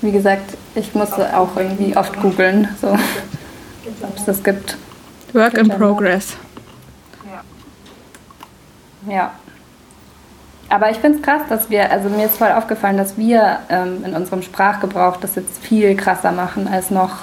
wie 0.00 0.12
gesagt, 0.12 0.56
ich 0.74 0.94
musste 0.94 1.36
auch 1.36 1.56
irgendwie 1.56 1.96
oft 1.96 2.20
googeln, 2.20 2.68
so, 2.80 2.88
ob 2.88 4.16
es 4.16 4.24
das 4.24 4.42
gibt. 4.42 4.76
Work 5.32 5.54
in 5.54 5.68
progress. 5.68 6.36
Ja. 9.08 9.32
Aber 10.68 10.90
ich 10.90 10.96
finde 10.98 11.18
es 11.18 11.22
krass, 11.22 11.42
dass 11.48 11.70
wir, 11.70 11.90
also 11.90 12.08
mir 12.08 12.26
ist 12.26 12.36
voll 12.36 12.50
aufgefallen, 12.50 12.96
dass 12.96 13.16
wir 13.16 13.60
ähm, 13.68 14.04
in 14.04 14.14
unserem 14.14 14.42
Sprachgebrauch 14.42 15.16
das 15.18 15.36
jetzt 15.36 15.58
viel 15.64 15.96
krasser 15.96 16.32
machen 16.32 16.66
als 16.66 16.90
noch, 16.90 17.18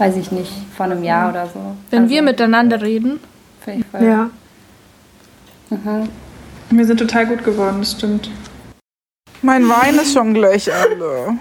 weiß 0.00 0.16
ich 0.16 0.32
nicht, 0.32 0.50
vor 0.74 0.86
einem 0.86 1.04
Jahr 1.04 1.28
oder 1.28 1.46
so. 1.46 1.76
Wenn 1.90 2.04
also, 2.04 2.14
wir 2.14 2.22
miteinander 2.22 2.80
reden, 2.80 3.20
Finde 3.60 3.80
ich 3.80 3.86
voll. 3.86 4.02
Ja. 4.02 4.30
Mhm. 5.68 6.08
Wir 6.70 6.86
sind 6.86 6.98
total 6.98 7.26
gut 7.26 7.44
geworden, 7.44 7.76
das 7.80 7.92
stimmt. 7.92 8.30
Mein 9.42 9.68
Wein 9.68 9.96
ist 9.96 10.14
schon 10.14 10.32
gleich 10.32 10.72
alle. 10.72 11.36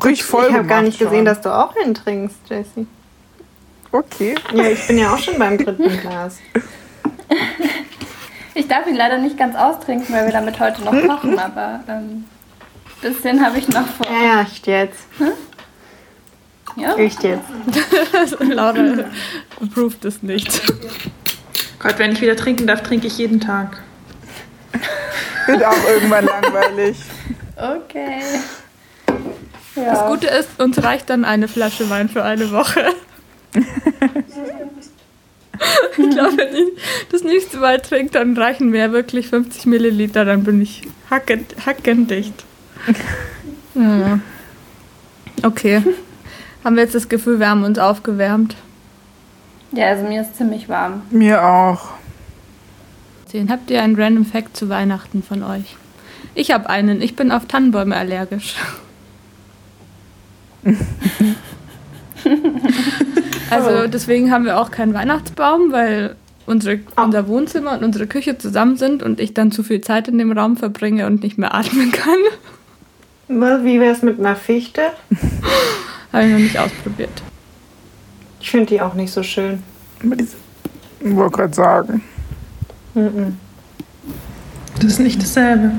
Brich 0.00 0.24
voll 0.24 0.46
Ich 0.48 0.54
habe 0.54 0.66
gar 0.66 0.82
nicht 0.82 0.98
gesehen, 0.98 1.18
schon. 1.18 1.24
dass 1.24 1.40
du 1.40 1.54
auch 1.54 1.74
einen 1.76 1.94
trinkst, 1.94 2.38
Jessie. 2.48 2.86
Okay. 3.92 4.34
Ja, 4.52 4.64
ich 4.64 4.86
bin 4.86 4.98
ja 4.98 5.14
auch 5.14 5.18
schon 5.18 5.38
beim 5.38 5.58
dritten 5.58 5.96
Glas. 6.00 6.38
Ich 8.52 8.66
darf 8.66 8.86
ihn 8.88 8.96
leider 8.96 9.16
nicht 9.18 9.38
ganz 9.38 9.54
austrinken, 9.54 10.12
weil 10.12 10.26
wir 10.26 10.32
damit 10.32 10.58
heute 10.58 10.82
noch 10.82 10.90
kochen, 11.06 11.38
aber 11.38 11.80
ähm, 11.88 12.24
bisschen 13.00 13.44
habe 13.44 13.58
ich 13.58 13.68
noch 13.68 13.86
vor. 13.86 14.06
Ja, 14.06 14.22
ja, 14.22 14.42
echt 14.42 14.66
jetzt. 14.66 14.98
Ja. 16.76 16.94
Echt 16.96 17.22
jetzt. 17.22 17.44
Laura 18.40 19.04
approved 19.60 20.04
es 20.04 20.22
nicht. 20.22 20.60
Gott, 21.78 21.98
wenn 21.98 22.12
ich 22.12 22.20
wieder 22.20 22.36
trinken 22.36 22.66
darf, 22.66 22.82
trinke 22.82 23.06
ich 23.06 23.18
jeden 23.18 23.40
Tag. 23.40 23.82
Wird 25.46 25.64
auch 25.64 25.88
irgendwann 25.88 26.26
langweilig. 26.26 26.98
Okay. 27.56 28.20
Das 29.74 29.98
Ja. 29.98 30.08
Gute 30.08 30.28
ist, 30.28 30.48
uns 30.58 30.82
reicht 30.82 31.10
dann 31.10 31.24
eine 31.24 31.48
Flasche 31.48 31.90
Wein 31.90 32.08
für 32.08 32.22
eine 32.22 32.52
Woche. 32.52 32.84
ich 33.52 33.64
glaube, 36.10 36.36
wenn 36.36 36.54
ich 36.54 36.68
das 37.10 37.22
nächste 37.22 37.58
Mal 37.58 37.80
trinke, 37.80 38.12
dann 38.12 38.36
reichen 38.36 38.70
mir 38.70 38.92
wirklich 38.92 39.28
50 39.28 39.66
Milliliter, 39.66 40.24
dann 40.24 40.44
bin 40.44 40.62
ich 40.62 40.82
hackend, 41.10 41.54
hackendicht. 41.66 42.44
Ja. 43.74 44.18
Okay. 45.42 45.82
Haben 46.64 46.76
wir 46.76 46.82
jetzt 46.82 46.94
das 46.94 47.08
Gefühl, 47.08 47.38
wir 47.38 47.48
haben 47.48 47.64
uns 47.64 47.78
aufgewärmt? 47.78 48.56
ja, 49.72 49.86
also 49.86 50.04
mir 50.04 50.22
ist 50.22 50.36
ziemlich 50.36 50.68
warm. 50.68 51.02
Mir 51.10 51.44
auch. 51.44 51.90
Sehen. 53.26 53.50
Habt 53.50 53.70
ihr 53.70 53.82
einen 53.82 53.94
Random 53.94 54.24
Fact 54.26 54.56
zu 54.56 54.68
Weihnachten 54.68 55.22
von 55.22 55.44
euch? 55.44 55.76
Ich 56.34 56.50
habe 56.50 56.68
einen. 56.68 57.00
Ich 57.00 57.14
bin 57.16 57.30
auf 57.30 57.46
Tannenbäume 57.46 57.96
allergisch. 57.96 58.56
also 63.50 63.86
deswegen 63.86 64.30
haben 64.32 64.44
wir 64.44 64.60
auch 64.60 64.70
keinen 64.70 64.92
Weihnachtsbaum, 64.92 65.72
weil 65.72 66.16
unsere, 66.44 66.80
unser 66.96 67.28
Wohnzimmer 67.28 67.72
und 67.72 67.84
unsere 67.84 68.06
Küche 68.06 68.36
zusammen 68.36 68.76
sind 68.76 69.02
und 69.02 69.20
ich 69.20 69.32
dann 69.32 69.52
zu 69.52 69.62
viel 69.62 69.80
Zeit 69.80 70.08
in 70.08 70.18
dem 70.18 70.32
Raum 70.32 70.56
verbringe 70.56 71.06
und 71.06 71.22
nicht 71.22 71.38
mehr 71.38 71.54
atmen 71.54 71.92
kann. 71.92 72.18
Wie 73.30 73.78
wäre 73.80 73.92
es 73.92 74.02
mit 74.02 74.18
einer 74.18 74.34
Fichte? 74.34 74.82
Habe 76.12 76.24
ich 76.24 76.32
noch 76.32 76.38
nicht 76.38 76.58
ausprobiert. 76.58 77.22
Ich 78.40 78.50
finde 78.50 78.66
die 78.66 78.80
auch 78.80 78.94
nicht 78.94 79.12
so 79.12 79.22
schön. 79.22 79.62
Aber 80.04 80.16
diese- 80.16 80.36
Ich 80.98 81.14
wollte 81.14 81.36
gerade 81.36 81.54
sagen. 81.54 82.02
Mhm. 82.94 83.38
Das 84.76 84.84
ist 84.84 84.98
nicht 84.98 85.22
dasselbe. 85.22 85.72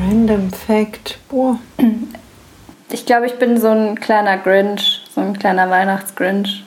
Random 0.00 0.50
Fact. 0.50 1.18
Boah. 1.30 1.58
Ich 2.92 3.06
glaube, 3.06 3.26
ich 3.26 3.38
bin 3.38 3.58
so 3.58 3.68
ein 3.68 3.98
kleiner 3.98 4.36
Grinch, 4.36 5.02
so 5.14 5.22
ein 5.22 5.38
kleiner 5.38 5.70
Weihnachtsgrinch. 5.70 6.64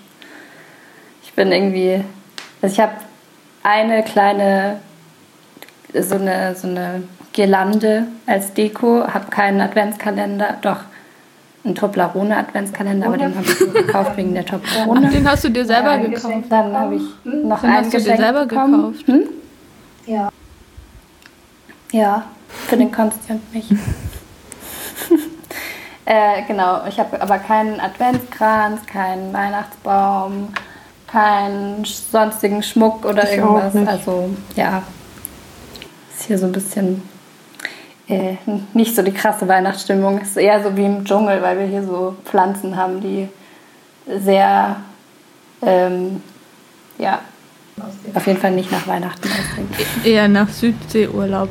Ich 1.23 1.33
bin 1.33 1.51
irgendwie, 1.51 2.03
also 2.61 2.73
ich 2.73 2.79
habe 2.79 2.93
eine 3.61 4.03
kleine, 4.03 4.79
so 5.93 6.15
eine, 6.15 6.55
so 6.55 6.67
eine 6.67 7.03
Girlande 7.33 8.07
als 8.25 8.53
Deko, 8.53 9.05
habe 9.07 9.29
keinen 9.29 9.61
Adventskalender, 9.61 10.57
doch 10.61 10.77
einen 11.65 11.75
Toblerone 11.75 12.35
Adventskalender, 12.37 13.07
aber 13.07 13.17
den 13.17 13.35
habe 13.35 13.45
ich 13.45 13.59
nur 13.59 13.73
gekauft 13.73 14.17
wegen 14.17 14.33
der 14.33 14.45
Toblerone. 14.45 15.09
Den 15.09 15.29
hast 15.29 15.43
du 15.45 15.49
dir 15.49 15.65
selber 15.65 15.97
gekauft. 15.97 16.45
Dann 16.49 16.73
habe 16.77 16.95
ich 16.95 17.01
noch 17.23 17.61
Den 17.61 17.69
ein 17.69 17.75
hast 17.77 17.93
du 17.93 17.97
dir 17.97 18.03
Geschenk 18.03 18.17
selber 18.19 18.45
bekommen. 18.45 18.91
gekauft. 18.93 19.07
Hm? 19.07 19.23
Ja. 20.05 20.29
Ja, 21.91 22.23
für 22.67 22.77
den 22.77 22.91
Konsti 22.91 23.33
und 23.33 23.53
mich. 23.53 23.69
äh, 26.05 26.41
genau, 26.47 26.81
ich 26.87 26.99
habe 26.99 27.21
aber 27.21 27.37
keinen 27.39 27.79
Adventskranz, 27.79 28.85
keinen 28.85 29.31
Weihnachtsbaum, 29.31 30.49
keinen 31.07 31.85
sonstigen 31.85 32.61
Schmuck 32.63 33.05
oder 33.05 33.23
Ich 33.31 33.41
auch 33.41 33.55
irgendwas. 33.57 33.73
nicht. 33.75 33.87
Also, 33.87 34.29
ja. 34.55 34.83
Ist 36.17 36.23
hier 36.27 36.37
so 36.37 36.47
ein 36.47 36.51
bisschen 36.51 37.01
äh, 38.07 38.35
nicht 38.73 38.95
so 38.95 39.01
die 39.01 39.13
krasse 39.13 39.47
Weihnachtsstimmung. 39.47 40.19
Ist 40.19 40.37
eher 40.37 40.61
so 40.63 40.75
wie 40.75 40.85
im 40.85 41.05
Dschungel, 41.05 41.41
weil 41.41 41.59
wir 41.59 41.65
hier 41.65 41.83
so 41.83 42.15
Pflanzen 42.25 42.75
haben, 42.75 43.01
die 43.01 43.29
sehr, 44.07 44.77
ähm, 45.61 46.21
ja, 46.97 47.19
auf 48.13 48.27
jeden 48.27 48.39
Fall 48.39 48.51
nicht 48.51 48.71
nach 48.71 48.85
Weihnachten 48.87 49.27
aussehen. 49.27 49.67
Eher 50.03 50.27
nach 50.27 50.49
Südseeurlaub. 50.49 51.49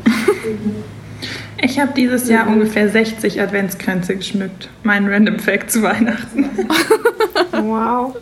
Ich 1.64 1.78
habe 1.78 1.92
dieses 1.96 2.28
Jahr 2.28 2.46
ungefähr 2.48 2.88
60 2.88 3.40
Adventskränze 3.40 4.16
geschmückt. 4.16 4.68
Mein 4.82 5.08
Random 5.08 5.38
Fact 5.38 5.70
zu 5.70 5.82
Weihnachten. 5.82 6.50
Wow. 7.52 8.16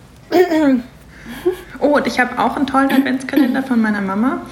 Oh, 1.79 1.97
und 1.97 2.07
ich 2.07 2.21
habe 2.21 2.39
auch 2.39 2.57
einen 2.57 2.67
tollen 2.67 2.93
Adventskalender 2.93 3.63
von 3.63 3.81
meiner 3.81 4.03
Mama 4.03 4.43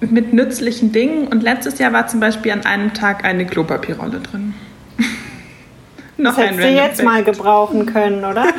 mit 0.00 0.32
nützlichen 0.32 0.92
Dingen. 0.92 1.28
Und 1.28 1.42
letztes 1.42 1.78
Jahr 1.78 1.92
war 1.92 2.06
zum 2.06 2.20
Beispiel 2.20 2.52
an 2.52 2.64
einem 2.64 2.94
Tag 2.94 3.24
eine 3.24 3.46
Klopapierrolle 3.46 4.20
drin. 4.20 4.54
Noch 6.16 6.36
Das 6.36 6.46
hättest 6.46 6.60
du 6.60 6.68
jetzt 6.68 6.96
Fact. 6.96 7.04
mal 7.04 7.24
gebrauchen 7.24 7.86
können, 7.86 8.24
oder? 8.24 8.46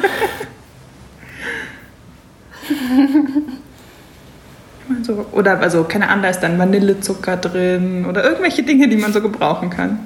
So, 5.02 5.26
oder 5.32 5.60
also, 5.60 5.84
keine 5.84 6.10
Ahnung, 6.10 6.24
da 6.24 6.30
ist 6.30 6.42
dann 6.42 6.60
Vanillezucker 6.60 7.38
drin 7.38 8.06
oder 8.06 8.24
irgendwelche 8.24 8.62
Dinge, 8.64 8.88
die 8.88 8.98
man 8.98 9.14
so 9.14 9.22
gebrauchen 9.22 9.70
kann. 9.70 10.00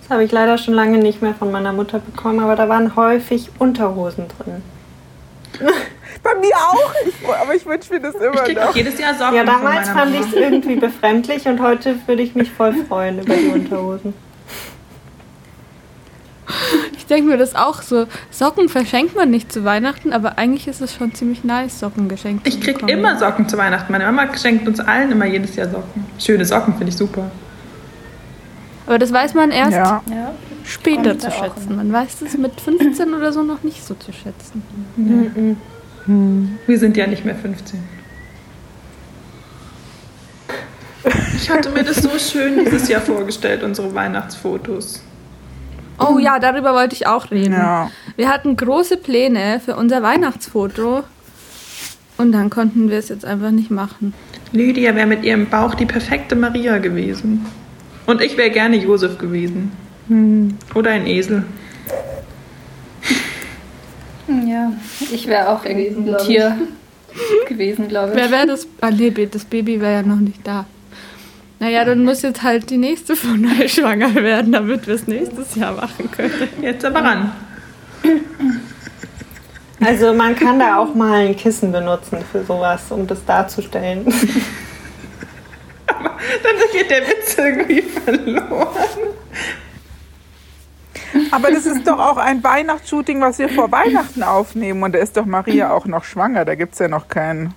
Das 0.00 0.10
habe 0.10 0.24
ich 0.24 0.32
leider 0.32 0.58
schon 0.58 0.74
lange 0.74 0.98
nicht 0.98 1.22
mehr 1.22 1.34
von 1.34 1.50
meiner 1.50 1.72
Mutter 1.72 2.00
bekommen, 2.00 2.40
aber 2.40 2.56
da 2.56 2.68
waren 2.68 2.96
häufig 2.96 3.50
Unterhosen 3.58 4.26
drin. 4.28 4.62
Bei 6.22 6.34
mir 6.34 6.54
auch. 6.56 6.92
Ich, 7.06 7.14
aber 7.28 7.54
ich 7.54 7.66
wünsche 7.66 7.92
mir 7.92 8.00
das 8.00 8.14
Ich 8.14 8.20
immer 8.20 8.42
kriege 8.42 8.60
noch. 8.60 8.68
auch 8.70 8.74
jedes 8.74 8.98
Jahr 8.98 9.14
Socken 9.14 9.34
Ja, 9.36 9.44
damals 9.44 9.88
fand 9.90 10.14
ich 10.14 10.20
es 10.20 10.32
irgendwie 10.32 10.76
befremdlich 10.76 11.46
und 11.46 11.60
heute 11.60 11.96
würde 12.06 12.22
ich 12.22 12.34
mich 12.34 12.50
voll 12.50 12.74
freuen 12.88 13.20
über 13.20 13.34
die 13.34 13.46
Unterhosen. 13.48 14.14
Ich 16.96 17.06
denke 17.06 17.28
mir 17.30 17.36
das 17.36 17.54
auch 17.54 17.82
so. 17.82 18.06
Socken 18.30 18.68
verschenkt 18.68 19.14
man 19.14 19.30
nicht 19.30 19.52
zu 19.52 19.64
Weihnachten, 19.64 20.12
aber 20.12 20.38
eigentlich 20.38 20.66
ist 20.68 20.80
es 20.80 20.94
schon 20.94 21.14
ziemlich 21.14 21.44
nice, 21.44 21.78
Socken 21.80 22.08
geschenkt 22.08 22.46
Ich 22.46 22.54
zu 22.54 22.60
krieg 22.60 22.74
bekommen. 22.78 22.88
immer 22.98 23.18
Socken 23.18 23.48
zu 23.48 23.56
Weihnachten. 23.58 23.92
Meine 23.92 24.04
Mama 24.10 24.36
schenkt 24.36 24.66
uns 24.66 24.80
allen 24.80 25.12
immer 25.12 25.26
jedes 25.26 25.54
Jahr 25.56 25.68
Socken. 25.68 26.04
Schöne 26.18 26.44
Socken 26.44 26.74
finde 26.74 26.90
ich 26.90 26.96
super. 26.96 27.30
Aber 28.86 28.98
das 28.98 29.12
weiß 29.12 29.34
man 29.34 29.50
erst 29.50 29.72
Ja. 29.72 30.02
Später 30.64 31.16
zu 31.18 31.30
schätzen. 31.30 31.76
Man 31.76 31.92
weiß 31.92 32.22
es 32.22 32.36
mit 32.38 32.60
15 32.60 33.14
oder 33.14 33.32
so 33.32 33.42
noch 33.44 33.62
nicht 33.62 33.84
so 33.84 33.94
zu 33.94 34.12
schätzen. 34.12 34.62
Wir 36.06 36.78
sind 36.78 36.96
ja 36.96 37.06
nicht 37.06 37.24
mehr 37.24 37.34
15. 37.34 37.80
Ich 41.36 41.50
hatte 41.50 41.70
mir 41.70 41.84
das 41.84 41.96
so 41.96 42.10
schön 42.18 42.64
dieses 42.64 42.88
Jahr 42.88 43.00
vorgestellt, 43.00 43.62
unsere 43.62 43.94
Weihnachtsfotos. 43.94 45.02
Oh 45.98 46.18
ja, 46.18 46.38
darüber 46.38 46.74
wollte 46.74 46.94
ich 46.94 47.06
auch 47.06 47.30
reden. 47.30 47.54
Ja. 47.54 47.90
Wir 48.16 48.28
hatten 48.28 48.56
große 48.56 48.96
Pläne 48.96 49.60
für 49.64 49.76
unser 49.76 50.02
Weihnachtsfoto 50.02 51.04
und 52.18 52.32
dann 52.32 52.50
konnten 52.50 52.90
wir 52.90 52.98
es 52.98 53.08
jetzt 53.08 53.24
einfach 53.24 53.50
nicht 53.50 53.70
machen. 53.70 54.14
Lydia 54.52 54.94
wäre 54.94 55.06
mit 55.06 55.24
ihrem 55.24 55.46
Bauch 55.46 55.74
die 55.74 55.86
perfekte 55.86 56.36
Maria 56.36 56.78
gewesen. 56.78 57.46
Und 58.06 58.20
ich 58.20 58.36
wäre 58.36 58.50
gerne 58.50 58.76
Josef 58.76 59.18
gewesen. 59.18 59.72
Oder 60.74 60.90
ein 60.92 61.06
Esel. 61.06 61.44
Ja, 64.28 64.72
ich 65.12 65.26
wäre 65.26 65.48
auch 65.48 65.64
irgendwie 65.64 66.10
ein 66.10 66.18
Tier 66.18 66.56
gewesen, 67.48 67.88
glaube 67.88 68.10
ich. 68.10 68.16
Wer 68.16 68.30
wäre 68.30 68.46
das? 68.46 68.66
Ah, 68.80 68.90
nee, 68.90 69.10
das 69.10 69.44
Baby 69.44 69.80
wäre 69.80 69.94
ja 69.94 70.02
noch 70.02 70.16
nicht 70.16 70.46
da. 70.46 70.66
Naja, 71.58 71.84
dann 71.86 72.04
muss 72.04 72.20
jetzt 72.22 72.42
halt 72.42 72.68
die 72.68 72.76
nächste 72.76 73.16
von 73.16 73.46
euch 73.60 73.74
schwanger 73.74 74.14
werden, 74.14 74.52
damit 74.52 74.86
wir 74.86 74.94
es 74.94 75.06
nächstes 75.06 75.54
Jahr 75.54 75.72
machen 75.72 76.10
können. 76.10 76.48
Jetzt 76.60 76.84
aber 76.84 77.02
ran. 77.02 77.32
Also 79.80 80.12
man 80.12 80.34
kann 80.36 80.58
da 80.58 80.76
auch 80.78 80.94
mal 80.94 81.26
ein 81.26 81.36
Kissen 81.36 81.72
benutzen 81.72 82.18
für 82.30 82.44
sowas, 82.44 82.82
um 82.90 83.06
das 83.06 83.24
darzustellen. 83.24 84.04
Dann 85.86 86.56
geht 86.72 86.90
der 86.90 87.02
Witz 87.02 87.36
irgendwie 87.38 87.82
verloren. 87.82 89.14
Aber 91.30 91.50
das 91.50 91.66
ist 91.66 91.86
doch 91.86 91.98
auch 91.98 92.16
ein 92.16 92.42
Weihnachtsshooting, 92.42 93.20
was 93.20 93.38
wir 93.38 93.48
vor 93.48 93.70
Weihnachten 93.72 94.22
aufnehmen. 94.22 94.82
Und 94.82 94.94
da 94.94 94.98
ist 94.98 95.16
doch 95.16 95.26
Maria 95.26 95.70
auch 95.72 95.86
noch 95.86 96.04
schwanger. 96.04 96.44
Da 96.44 96.54
gibt 96.54 96.72
es 96.74 96.78
ja 96.78 96.88
noch 96.88 97.08
keinen. 97.08 97.54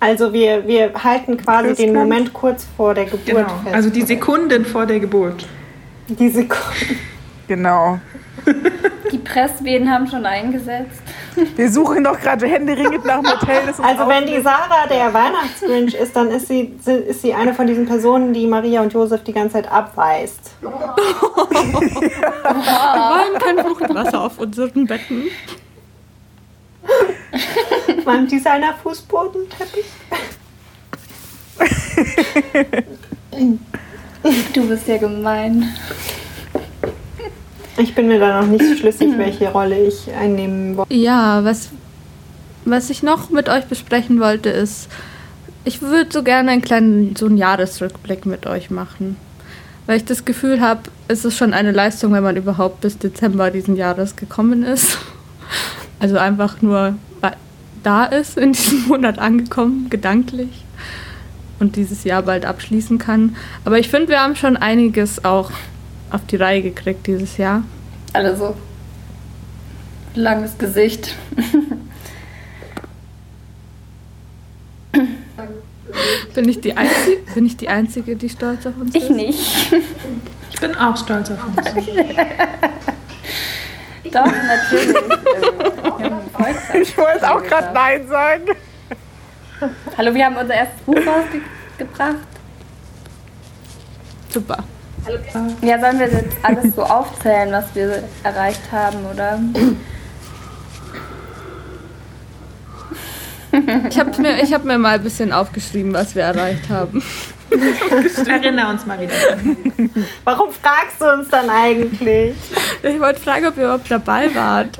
Also 0.00 0.32
wir, 0.32 0.66
wir 0.66 0.92
halten 0.94 1.36
quasi 1.36 1.62
den 1.62 1.68
Christkind. 1.76 1.94
Moment 1.94 2.32
kurz 2.32 2.66
vor 2.76 2.92
der 2.94 3.04
Geburt 3.04 3.24
Genau. 3.26 3.48
fest. 3.62 3.74
Also 3.74 3.90
die 3.90 4.02
Sekunden 4.02 4.64
vor 4.64 4.84
der 4.86 4.98
Geburt. 5.00 5.46
die 6.08 6.28
Sekunde. 6.28 6.62
Genau. 7.48 7.98
Die 9.10 9.18
Presswehen 9.18 9.90
haben 9.90 10.06
schon 10.06 10.24
eingesetzt. 10.24 11.02
Wir 11.56 11.70
suchen 11.70 12.04
doch 12.04 12.18
gerade 12.18 12.46
händeringend 12.46 13.04
nach 13.04 13.18
einem 13.18 13.26
Hotel. 13.26 13.60
Also 13.82 14.08
wenn 14.08 14.26
die. 14.26 14.40
Sarah 14.40 14.86
der 14.88 15.12
Weihnachtsgrinch 15.12 15.94
ist, 15.94 16.16
dann 16.16 16.30
ist 16.30 16.48
sie, 16.48 16.74
ist 16.84 17.22
sie 17.22 17.34
eine 17.34 17.54
von 17.54 17.66
diesen 17.66 17.86
Personen, 17.86 18.32
die 18.32 18.46
Maria 18.46 18.80
und 18.80 18.92
Josef 18.92 19.22
die 19.22 19.32
ganze 19.32 19.54
Zeit 19.54 19.70
abweist. 19.70 20.52
Wir 20.60 20.70
wollen 23.10 23.38
kein 23.38 23.58
Fruchtwasser 23.58 24.20
auf 24.22 24.38
unseren 24.38 24.86
Betten. 24.86 25.24
Mein 28.04 28.26
Designer-Fußbodenteppich. 28.26 29.86
Du 34.52 34.68
bist 34.68 34.88
ja 34.88 34.98
gemein. 34.98 35.74
Ich 37.76 37.94
bin 37.94 38.08
mir 38.08 38.18
da 38.18 38.40
noch 38.40 38.48
nicht 38.48 38.78
schlüssig, 38.78 39.16
welche 39.16 39.48
Rolle 39.50 39.86
ich 39.86 40.10
einnehmen 40.12 40.76
wollte. 40.76 40.94
Ja, 40.94 41.44
was, 41.44 41.70
was 42.64 42.90
ich 42.90 43.02
noch 43.02 43.30
mit 43.30 43.48
euch 43.48 43.64
besprechen 43.64 44.20
wollte, 44.20 44.50
ist, 44.50 44.88
ich 45.64 45.80
würde 45.80 46.10
so 46.12 46.22
gerne 46.22 46.50
einen 46.50 46.62
kleinen, 46.62 47.16
so 47.16 47.26
einen 47.26 47.36
Jahresrückblick 47.36 48.26
mit 48.26 48.46
euch 48.46 48.70
machen. 48.70 49.16
Weil 49.86 49.96
ich 49.96 50.04
das 50.04 50.24
Gefühl 50.24 50.60
habe, 50.60 50.82
ist 51.08 51.24
es 51.24 51.36
schon 51.36 51.54
eine 51.54 51.72
Leistung, 51.72 52.12
wenn 52.12 52.22
man 52.22 52.36
überhaupt 52.36 52.82
bis 52.82 52.98
Dezember 52.98 53.50
diesen 53.50 53.76
Jahres 53.76 54.16
gekommen 54.16 54.62
ist. 54.62 54.98
Also 56.00 56.18
einfach 56.18 56.62
nur 56.62 56.96
da 57.82 58.04
ist, 58.04 58.36
in 58.36 58.52
diesem 58.52 58.82
Monat 58.88 59.18
angekommen, 59.18 59.88
gedanklich. 59.90 60.64
Und 61.58 61.76
dieses 61.76 62.02
Jahr 62.04 62.22
bald 62.22 62.44
abschließen 62.44 62.98
kann. 62.98 63.36
Aber 63.64 63.78
ich 63.78 63.88
finde, 63.88 64.08
wir 64.08 64.20
haben 64.20 64.34
schon 64.34 64.56
einiges 64.56 65.24
auch 65.24 65.52
auf 66.12 66.24
die 66.26 66.36
Reihe 66.36 66.62
gekriegt 66.62 67.06
dieses 67.06 67.36
Jahr. 67.38 67.64
Also, 68.12 68.54
langes 70.14 70.56
Gesicht. 70.58 71.14
Bin 76.34 76.48
ich, 76.48 76.60
die 76.60 76.76
Einzige, 76.76 77.16
bin 77.34 77.46
ich 77.46 77.56
die 77.56 77.68
Einzige, 77.68 78.16
die 78.16 78.28
stolz 78.28 78.66
auf 78.66 78.76
uns 78.78 78.94
ich 78.94 79.02
ist? 79.02 79.10
Ich 79.10 79.16
nicht. 79.16 79.72
Ich 80.50 80.60
bin 80.60 80.74
auch 80.76 80.96
stolz 80.96 81.30
auf 81.30 81.38
uns. 81.46 81.56
Doch, 84.04 84.26
natürlich. 84.26 84.96
ich 86.82 86.96
wollte 86.96 87.30
auch 87.30 87.42
gerade 87.42 87.74
Nein 87.74 88.06
sagen. 88.08 88.44
Hallo, 89.96 90.14
wir 90.14 90.24
haben 90.24 90.36
unser 90.36 90.54
erstes 90.54 90.80
Buch 90.82 90.96
rausgebracht. 90.96 92.16
Super. 94.30 94.64
Ja, 95.62 95.80
sollen 95.80 95.98
wir 95.98 96.08
jetzt 96.08 96.36
alles 96.42 96.74
so 96.76 96.82
aufzählen, 96.82 97.50
was 97.52 97.64
wir 97.74 98.04
erreicht 98.22 98.70
haben, 98.70 98.98
oder? 99.12 99.38
Ich 103.88 103.98
habe 103.98 104.22
mir, 104.22 104.36
hab 104.36 104.64
mir 104.64 104.78
mal 104.78 104.94
ein 104.94 105.02
bisschen 105.02 105.32
aufgeschrieben, 105.32 105.92
was 105.92 106.14
wir 106.14 106.22
erreicht 106.22 106.68
haben. 106.70 107.02
Erinnere 108.26 108.70
uns 108.70 108.86
mal 108.86 108.98
wieder. 108.98 109.12
Warum 110.24 110.50
fragst 110.52 111.00
du 111.00 111.12
uns 111.12 111.28
dann 111.28 111.50
eigentlich? 111.50 112.34
Ich 112.82 113.00
wollte 113.00 113.20
fragen, 113.20 113.46
ob 113.46 113.56
ihr 113.58 113.64
überhaupt 113.64 113.90
dabei 113.90 114.34
wart. 114.34 114.78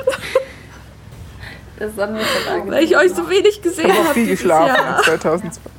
Das 1.79 1.91
haben 1.99 2.15
wir 2.15 2.23
schon 2.23 2.71
Weil 2.71 2.85
ich 2.85 2.97
euch 2.97 3.13
so 3.13 3.29
wenig 3.29 3.61
gesehen 3.61 3.89
habe. 3.89 3.93
Ich 3.93 4.05
habe 4.05 4.15
viel 4.15 4.27
geschlafen 4.29 4.97
in 4.99 5.05
2002. 5.05 5.71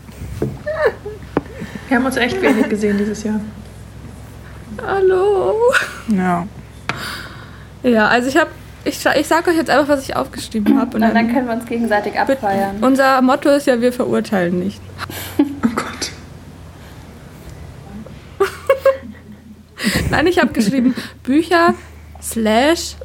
Wir 1.87 1.97
haben 1.97 2.05
uns 2.05 2.17
echt 2.17 2.41
wenig 2.41 2.69
gesehen 2.69 2.97
dieses 2.97 3.23
Jahr. 3.23 3.39
Hallo. 4.81 5.55
Ja. 6.07 6.47
Ja, 7.83 8.07
also 8.07 8.29
ich 8.29 8.37
habe 8.37 8.49
ich, 8.85 9.05
ich 9.05 9.27
sage 9.27 9.51
euch 9.51 9.57
jetzt 9.57 9.69
einfach, 9.69 9.87
was 9.87 10.07
ich 10.07 10.15
aufgeschrieben 10.15 10.77
habe. 10.77 10.95
Und 10.95 11.01
dann, 11.01 11.13
dann, 11.13 11.31
können 11.31 11.47
wir 11.47 11.53
uns 11.53 11.65
gegenseitig 11.65 12.19
abfeiern. 12.19 12.77
Unser 12.81 13.21
Motto 13.21 13.49
ist 13.49 13.67
ja, 13.67 13.79
wir 13.79 13.93
verurteilen 13.93 14.59
nicht. 14.59 14.81
Oh 15.65 15.69
Gott. 15.75 16.11
Nein, 20.11 20.27
ich 20.27 20.39
habe 20.39 20.51
geschrieben, 20.51 20.93
Bücher 21.23 21.73
slash 22.21 22.95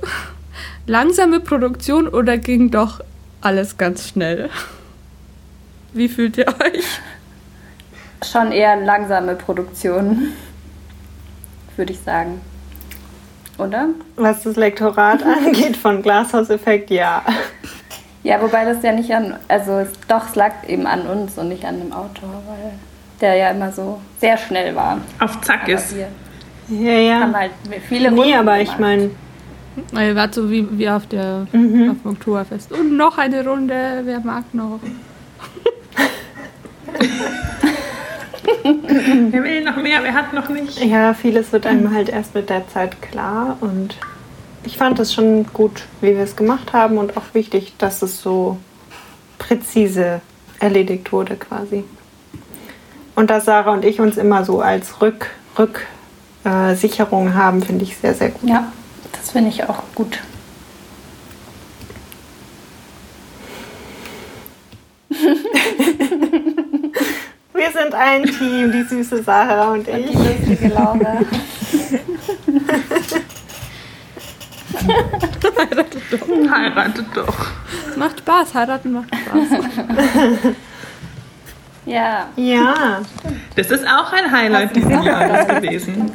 langsame 0.86 1.40
Produktion 1.40 2.08
oder 2.08 2.36
ging 2.36 2.70
doch 2.70 3.00
alles 3.40 3.78
ganz 3.78 4.08
schnell? 4.08 4.50
Wie 5.92 6.08
fühlt 6.08 6.36
ihr 6.36 6.48
euch? 6.48 6.84
Schon 8.30 8.52
eher 8.52 8.76
langsame 8.76 9.36
Produktion, 9.36 10.32
würde 11.78 11.92
ich 11.92 12.00
sagen. 12.00 12.40
Oder? 13.58 13.88
Was 14.16 14.42
das 14.42 14.56
Lektorat 14.56 15.22
angeht 15.24 15.76
von 15.76 16.02
Glashauseffekt, 16.02 16.90
ja. 16.90 17.22
Ja, 18.22 18.40
wobei 18.42 18.64
das 18.64 18.82
ja 18.82 18.92
nicht 18.92 19.10
an, 19.12 19.36
also 19.48 19.86
doch, 20.08 20.28
es 20.28 20.34
lag 20.34 20.52
eben 20.68 20.86
an 20.86 21.02
uns 21.06 21.38
und 21.38 21.48
nicht 21.48 21.64
an 21.64 21.78
dem 21.78 21.92
Autor, 21.92 22.42
weil 22.46 22.72
der 23.20 23.34
ja 23.36 23.50
immer 23.50 23.72
so 23.72 24.00
sehr 24.20 24.36
schnell 24.36 24.74
war. 24.76 24.98
Auf 25.20 25.40
Zack 25.40 25.62
Aber 25.64 25.72
ist. 25.72 25.94
Ja, 26.68 26.92
ja. 26.92 27.20
haben 27.20 27.34
halt 27.36 27.52
viele 27.88 28.10
Nee, 28.10 28.20
Runden 28.20 28.34
aber 28.34 28.60
ich 28.60 28.78
meine, 28.78 29.10
Ihr 29.92 30.16
wart 30.16 30.34
so 30.34 30.50
wie, 30.50 30.66
wie 30.76 30.88
auf, 30.90 31.06
der, 31.06 31.46
Mhm. 31.52 31.90
auf 31.90 31.96
dem 32.02 32.10
Oktoberfest. 32.10 32.72
Und 32.72 32.96
noch 32.96 33.16
eine 33.16 33.46
Runde, 33.46 34.00
wer 34.04 34.18
mag 34.20 34.42
noch? 34.52 34.80
Wer 39.30 39.42
will 39.42 39.64
noch 39.64 39.76
mehr? 39.76 40.02
Wer 40.02 40.14
hat 40.14 40.32
noch 40.32 40.48
nicht? 40.48 40.82
ja, 40.84 41.14
vieles 41.14 41.52
wird 41.52 41.66
einem 41.66 41.92
halt 41.92 42.08
erst 42.08 42.34
mit 42.34 42.50
der 42.50 42.68
Zeit 42.68 43.00
klar 43.02 43.56
und 43.60 43.96
ich 44.64 44.76
fand 44.76 44.98
es 44.98 45.14
schon 45.14 45.46
gut, 45.52 45.84
wie 46.00 46.14
wir 46.14 46.22
es 46.22 46.36
gemacht 46.36 46.72
haben 46.72 46.98
und 46.98 47.16
auch 47.16 47.34
wichtig, 47.34 47.74
dass 47.78 48.02
es 48.02 48.20
so 48.20 48.58
präzise 49.38 50.20
erledigt 50.58 51.12
wurde 51.12 51.36
quasi. 51.36 51.84
Und 53.14 53.30
dass 53.30 53.46
Sarah 53.46 53.72
und 53.72 53.84
ich 53.84 54.00
uns 54.00 54.16
immer 54.16 54.44
so 54.44 54.60
als 54.60 55.00
Rück, 55.00 55.30
Rück 55.58 55.86
äh, 56.44 56.74
haben, 56.76 57.62
finde 57.62 57.84
ich 57.84 57.96
sehr, 57.96 58.14
sehr 58.14 58.30
gut. 58.30 58.48
Ja, 58.48 58.72
das 59.12 59.30
finde 59.30 59.50
ich 59.50 59.64
auch 59.64 59.82
gut. 59.94 60.18
Wir 67.58 67.72
sind 67.72 67.92
ein 67.92 68.22
Team, 68.22 68.70
die 68.70 68.82
süße 68.84 69.22
Sarah 69.22 69.72
und 69.72 69.86
Die 69.86 69.90
ich. 69.90 70.14
lustige 70.14 70.68
Laura. 70.68 71.18
Heiratet 76.50 77.06
doch. 77.14 77.46
Es 77.90 77.96
macht 77.96 78.18
Spaß, 78.20 78.54
heiraten 78.54 78.92
macht 78.92 79.08
Spaß. 79.14 79.60
Ja, 81.86 82.26
Ja, 82.36 83.00
Das 83.56 83.70
ist 83.70 83.84
auch 83.86 84.12
ein 84.12 84.30
Highlight 84.30 84.76
dieses 84.76 84.90
Jahres 84.90 85.48
gewesen. 85.48 86.10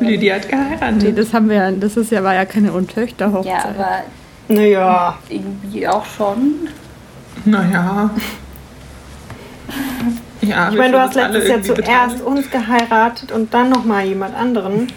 Lydia 0.00 0.34
hat 0.34 0.42
nee, 0.44 0.50
geheiratet. 0.50 1.18
das 1.18 1.32
haben 1.32 1.48
wir 1.48 1.56
ja, 1.56 1.70
das 1.70 1.96
ist 1.96 2.10
ja, 2.10 2.24
war 2.24 2.34
ja 2.34 2.44
keine 2.44 2.72
Untöchterhochzeit. 2.72 3.46
ja, 3.52 3.64
aber 3.64 4.02
naja. 4.48 5.18
irgendwie 5.28 5.86
auch 5.86 6.04
schon. 6.04 6.68
Naja. 7.44 8.10
Ja, 10.46 10.70
Ich 10.70 10.76
meine, 10.76 10.92
du 10.92 11.00
hast 11.00 11.14
letztes 11.14 11.48
Jahr 11.48 11.62
zuerst 11.62 11.76
beteiligt. 11.76 12.22
uns 12.22 12.50
geheiratet 12.50 13.32
und 13.32 13.52
dann 13.54 13.70
nochmal 13.70 14.04
jemand 14.06 14.34
anderen. 14.36 14.88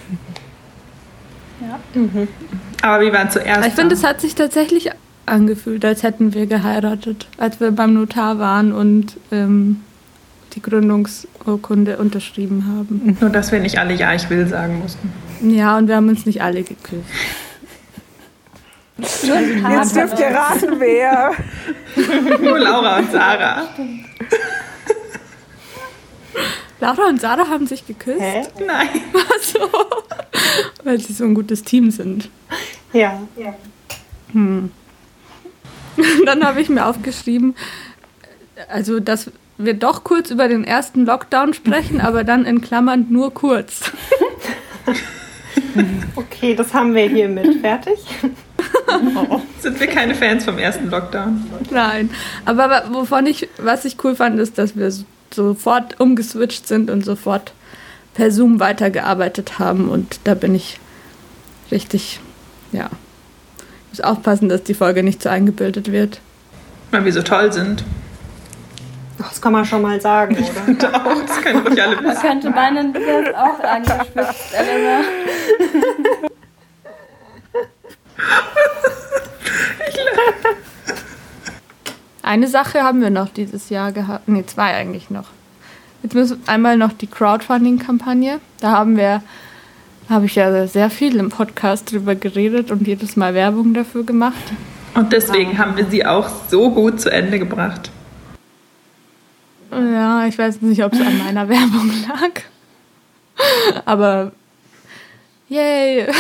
Aber 2.82 3.04
wir 3.04 3.14
waren 3.14 3.30
zuerst. 3.30 3.68
Ich 3.68 3.74
finde, 3.74 3.96
es 3.96 4.04
hat 4.04 4.22
sich 4.22 4.36
tatsächlich 4.36 4.90
angefühlt, 5.26 5.84
als 5.86 6.04
hätten 6.04 6.34
wir 6.34 6.48
geheiratet, 6.48 7.28
als 7.38 7.60
wir 7.60 7.72
beim 7.72 7.94
Notar 7.94 8.40
waren 8.40 8.72
und 8.72 9.18
ähm, 9.32 9.82
die 10.54 10.62
Gründungsurkunde 10.62 11.98
unterschrieben 11.98 12.66
haben. 12.68 13.18
Nur, 13.20 13.30
dass 13.30 13.52
wir 13.52 13.60
nicht 13.60 13.78
alle 13.80 13.94
Ja, 13.94 14.14
ich 14.16 14.30
will 14.30 14.48
sagen 14.48 14.80
mussten. 14.80 15.12
Ja, 15.42 15.78
und 15.78 15.88
wir 15.88 15.96
haben 15.96 16.10
uns 16.10 16.26
nicht 16.26 16.42
alle 16.42 16.64
geküsst. 16.64 17.04
Jetzt 18.98 19.96
dürft 19.96 20.20
ihr 20.20 20.28
raten, 20.28 20.80
wer. 20.80 21.32
Nur 22.42 22.60
Laura 22.60 22.98
und 23.00 23.12
Sarah. 23.12 23.64
Laura 26.82 27.08
und 27.08 27.20
Sarah 27.20 27.48
haben 27.48 27.68
sich 27.68 27.86
geküsst. 27.86 28.22
Hä? 28.22 28.44
Nein. 28.66 28.90
Ach 29.14 29.42
so. 29.42 29.60
Weil 30.84 31.00
sie 31.00 31.14
so 31.14 31.26
ein 31.26 31.34
gutes 31.34 31.64
Team 31.64 31.92
sind. 31.92 32.30
Ja. 32.94 33.22
Hm. 34.32 34.72
Dann 36.26 36.44
habe 36.46 36.62
ich 36.62 36.70
mir 36.70 36.86
aufgeschrieben, 36.86 37.56
also 38.70 39.00
dass 39.00 39.32
wir 39.58 39.74
doch 39.74 40.04
kurz 40.04 40.32
über 40.32 40.48
den 40.48 40.64
ersten 40.64 41.06
Lockdown 41.06 41.54
sprechen, 41.54 42.02
aber 42.02 42.24
dann 42.24 42.46
in 42.46 42.62
Klammern 42.62 43.08
nur 43.10 43.34
kurz. 43.34 43.92
Okay, 46.16 46.56
das 46.56 46.74
haben 46.74 46.96
wir 46.96 47.08
hiermit. 47.10 47.60
Fertig? 47.62 48.00
Sind 49.60 49.80
wir 49.80 49.88
keine 49.88 50.16
Fans 50.16 50.46
vom 50.46 50.58
ersten 50.58 50.90
Lockdown? 50.90 51.46
Nein, 51.70 52.10
aber 52.46 52.86
wovon 52.92 53.26
ich, 53.28 53.50
was 53.58 53.86
ich 53.86 54.04
cool 54.04 54.16
fand, 54.16 54.40
ist, 54.40 54.58
dass 54.58 54.76
wir 54.76 54.92
sofort 55.34 56.00
umgeswitcht 56.00 56.68
sind 56.68 56.90
und 56.90 57.04
sofort 57.06 57.54
per 58.14 58.32
Zoom 58.32 58.60
weitergearbeitet 58.60 59.60
haben 59.60 59.90
und 59.90 60.20
da 60.24 60.34
bin 60.34 60.56
ich 60.56 60.80
richtig, 61.72 62.20
ja, 62.72 62.90
muss 63.90 64.02
aufpassen, 64.02 64.50
dass 64.50 64.64
die 64.64 64.74
Folge 64.74 65.04
nicht 65.04 65.22
zu 65.22 65.30
eingebildet 65.30 65.92
wird. 65.92 66.20
Weil 66.92 67.06
wir 67.06 67.14
so 67.14 67.22
toll 67.22 67.52
sind. 67.54 67.84
Das 69.18 69.42
kann 69.42 69.52
man 69.54 69.66
schon 69.66 69.82
mal 69.82 70.00
sagen, 70.00 70.38
oder? 70.70 71.06
Auch, 71.06 71.22
das 71.26 71.42
können 71.42 71.66
ruhig 71.66 71.82
alle 71.82 71.96
Man 71.98 72.06
wissen. 72.06 72.22
könnte 72.22 72.50
meinen, 72.50 72.94
du 72.94 73.00
wärst 73.00 73.36
auch 73.36 73.60
angespitzt, 73.64 74.54
Elena. 74.54 75.02
Eine 82.30 82.48
Sache 82.48 82.84
haben 82.84 83.02
wir 83.02 83.10
noch 83.10 83.30
dieses 83.30 83.72
Jahr 83.72 83.92
gehabt. 83.92 84.28
Nee, 84.28 84.46
zwei 84.46 84.76
eigentlich 84.76 85.10
noch. 85.10 85.26
Jetzt 86.04 86.14
müssen 86.14 86.44
einmal 86.46 86.78
noch 86.78 86.94
die 86.94 87.08
Crowdfunding-Kampagne. 87.08 88.40
Da 88.60 88.70
haben 88.70 88.98
wir, 88.98 89.24
habe 90.12 90.28
ich 90.28 90.36
ja 90.36 90.68
sehr 90.68 90.92
viel 90.92 91.16
im 91.16 91.30
Podcast 91.30 91.92
drüber 91.92 92.14
geredet 92.14 92.70
und 92.70 92.86
jedes 92.86 93.16
Mal 93.16 93.34
Werbung 93.34 93.74
dafür 93.74 94.04
gemacht. 94.04 94.44
Und 94.94 95.12
deswegen 95.12 95.58
haben 95.58 95.76
wir 95.76 95.88
sie 95.88 96.06
auch 96.06 96.30
so 96.52 96.70
gut 96.70 97.02
zu 97.02 97.12
Ende 97.12 97.40
gebracht. 97.40 97.90
Ja, 99.72 100.28
ich 100.28 100.38
weiß 100.38 100.62
nicht, 100.62 100.84
ob 100.84 100.94
es 100.94 101.02
an 101.02 101.18
meiner 101.18 101.50
Werbung 101.50 101.92
lag. 102.08 102.42
Aber 103.86 104.34
Yay! 105.50 106.06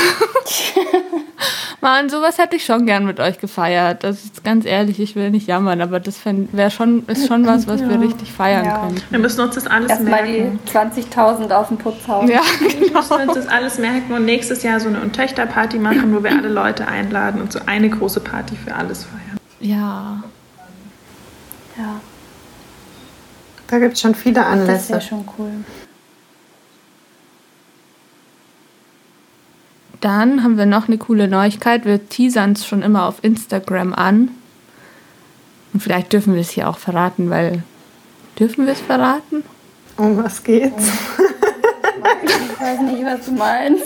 Mann, 1.81 2.09
sowas 2.09 2.37
hätte 2.37 2.55
ich 2.57 2.65
schon 2.65 2.85
gern 2.85 3.05
mit 3.05 3.19
euch 3.19 3.39
gefeiert. 3.39 4.03
Das 4.03 4.25
ist 4.25 4.43
ganz 4.43 4.65
ehrlich, 4.65 4.99
ich 4.99 5.15
will 5.15 5.31
nicht 5.31 5.47
jammern, 5.47 5.79
aber 5.81 5.99
das 5.99 6.19
wäre 6.25 6.71
schon, 6.71 7.05
ist 7.07 7.27
schon 7.27 7.45
was, 7.45 7.67
was 7.67 7.81
wir 7.81 7.99
richtig 8.01 8.31
feiern 8.33 8.65
Ja. 8.65 8.79
können. 8.79 9.01
Wir 9.09 9.19
müssen 9.19 9.39
uns 9.41 9.55
das 9.55 9.65
alles 9.67 9.89
Erstmal 9.89 10.25
die 10.25 10.41
merken. 10.41 10.59
20.000 10.71 11.51
auf 11.51 11.69
den 11.69 11.77
Putz 11.77 12.07
hauen. 12.07 12.27
Ja, 12.27 12.41
Wir 12.59 12.91
müssen 12.91 13.13
uns 13.13 13.33
das 13.33 13.47
alles 13.47 13.77
merken 13.77 14.11
und 14.13 14.25
nächstes 14.25 14.61
Jahr 14.63 14.79
so 14.79 14.89
eine 14.89 14.99
Und 15.01 15.13
Töchter-Party 15.15 15.79
machen, 15.79 16.13
wo 16.15 16.21
wir 16.23 16.31
alle 16.31 16.49
Leute 16.49 16.87
einladen 16.87 17.41
und 17.41 17.51
so 17.53 17.59
eine 17.65 17.89
große 17.89 18.19
Party 18.19 18.55
für 18.55 18.75
alles 18.75 19.05
feiern. 19.05 19.37
ja. 19.59 20.23
Ja, 21.77 22.01
Da 23.67 23.79
gibt 23.79 23.93
es 23.93 24.01
schon 24.01 24.13
viele 24.15 24.35
das 24.35 24.45
Anlässe. 24.47 24.89
wäre 24.89 25.01
schon 25.01 25.23
cool. 25.37 25.51
Dann 30.01 30.43
haben 30.43 30.57
wir 30.57 30.65
noch 30.65 30.87
eine 30.87 30.97
coole 30.97 31.27
Neuigkeit. 31.27 31.85
Wir 31.85 32.07
teasern 32.07 32.53
es 32.53 32.65
schon 32.65 32.81
immer 32.81 33.05
auf 33.05 33.23
Instagram 33.23 33.93
an. 33.93 34.29
Und 35.73 35.81
vielleicht 35.81 36.13
dürfen 36.13 36.33
wir 36.33 36.41
es 36.41 36.51
hier 36.51 36.69
auch 36.69 36.77
verraten, 36.77 37.29
weil. 37.29 37.63
Dürfen 38.39 38.65
wir 38.65 38.73
es 38.73 38.81
verraten? 38.81 39.43
Um 39.97 40.23
was 40.23 40.43
geht's? 40.43 40.87
Ich 42.23 42.59
weiß 42.61 42.79
nicht, 42.81 43.03
was 43.03 43.25
du 43.25 43.31
meinst. 43.33 43.83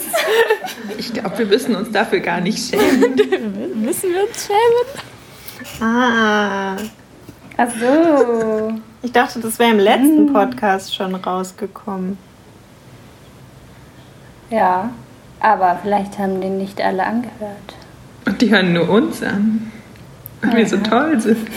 Ich 0.97 1.11
glaube, 1.13 1.39
wir 1.39 1.45
müssen 1.47 1.75
uns 1.75 1.91
dafür 1.91 2.19
gar 2.19 2.39
nicht 2.41 2.59
schämen. 2.69 3.15
Müssen 3.83 4.11
wir 4.11 4.23
uns 4.27 4.47
schämen? 4.47 5.81
Ah, 5.81 6.75
Ach 7.57 7.69
so. 7.79 8.73
ich 9.01 9.11
dachte, 9.11 9.39
das 9.39 9.57
wäre 9.59 9.71
im 9.71 9.79
letzten 9.79 10.31
Podcast 10.31 10.93
schon 10.95 11.15
rausgekommen. 11.15 12.17
Ja, 14.49 14.91
aber 15.43 15.77
vielleicht 15.83 16.17
haben 16.17 16.41
den 16.41 16.57
nicht 16.57 16.81
alle 16.81 17.05
angehört. 17.05 17.75
Und 18.25 18.41
die 18.41 18.49
hören 18.49 18.73
nur 18.73 18.89
uns 18.89 19.21
an. 19.21 19.71
Weil 20.41 20.57
wir 20.57 20.67
so 20.67 20.77
toll 20.77 21.19
sind. 21.19 21.47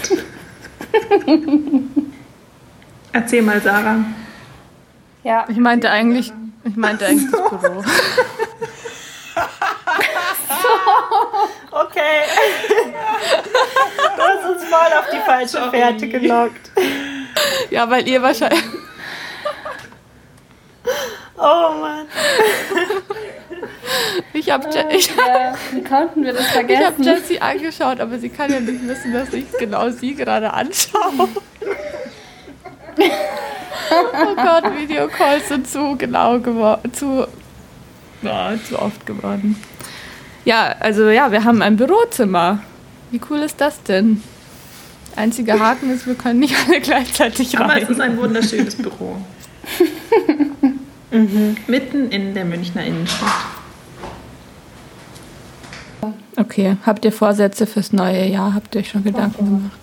Erzähl 3.13 3.43
mal, 3.43 3.61
Sarah. 3.61 4.05
Ja, 5.25 5.45
Ich 5.49 5.57
meinte 5.57 5.91
eigentlich. 5.91 6.33
Ich 6.65 6.77
meinte 6.77 7.07
eigentlich 7.07 7.31
das 7.31 7.49
Büro. 7.51 7.83
Okay. 11.71 12.23
Du 14.17 14.23
hast 14.23 14.51
uns 14.51 14.65
voll 14.65 14.99
auf 14.99 15.07
die 15.13 15.21
falsche 15.21 15.71
Fährte 15.71 16.09
gelockt. 16.09 16.71
Ja, 17.71 17.89
weil 17.91 18.09
ihr 18.09 18.23
wahrscheinlich. 18.23 18.63
Oh 21.37 21.71
Mann. 21.81 22.07
Ich 24.33 24.51
habe 24.51 24.69
ich, 24.91 25.09
ja, 25.17 25.55
konnten 25.89 26.25
wir 26.25 26.33
das 26.33 26.43
ich 26.43 26.47
hab 26.49 26.55
vergessen? 26.55 27.03
Jessie 27.03 27.41
angeschaut, 27.41 28.01
aber 28.01 28.19
sie 28.19 28.29
kann 28.29 28.53
ja 28.53 28.61
nicht 28.61 28.87
wissen, 28.87 29.13
dass 29.13 29.33
ich 29.33 29.47
genau 29.59 29.89
sie 29.91 30.15
gerade 30.15 30.53
anschaue. 30.53 31.29
Oh 32.99 34.35
Gott, 34.35 34.65
Videocalls 34.77 35.49
sind 35.49 35.69
zu 35.69 35.97
genau 35.97 36.39
geworden. 36.41 36.93
Zu, 36.93 37.27
ja, 38.23 38.55
zu 38.69 38.79
oft 38.81 39.07
geworden. 39.07 39.57
Ja, 40.45 40.75
also 40.81 41.09
ja, 41.11 41.31
wir 41.33 41.45
haben 41.45 41.63
ein 41.63 41.77
Bürozimmer. 41.77 42.61
Wie 43.11 43.21
cool 43.31 43.39
ist 43.39 43.61
das 43.61 43.83
denn? 43.83 44.23
Einziger 45.15 45.59
Haken 45.59 45.91
ist, 45.95 46.07
wir 46.07 46.15
können 46.15 46.41
nicht 46.41 46.55
alle 46.67 46.81
gleichzeitig 46.81 47.59
Aber 47.59 47.81
es 47.81 47.89
ist 47.89 48.01
rein. 48.01 48.13
ein 48.13 48.19
wunderschönes 48.19 48.77
Büro. 48.77 49.17
Mitten 51.11 52.11
in 52.11 52.35
der 52.35 52.45
Münchner 52.45 52.85
Innenstadt. 52.85 53.31
Okay, 56.37 56.77
habt 56.85 57.05
ihr 57.05 57.13
Vorsätze 57.13 57.67
fürs 57.67 57.93
neue 57.93 58.27
Jahr? 58.27 58.55
Habt 58.55 58.75
ihr 58.75 58.81
euch 58.81 58.91
schon 58.91 59.05
Gedanken 59.05 59.45
gemacht? 59.45 59.81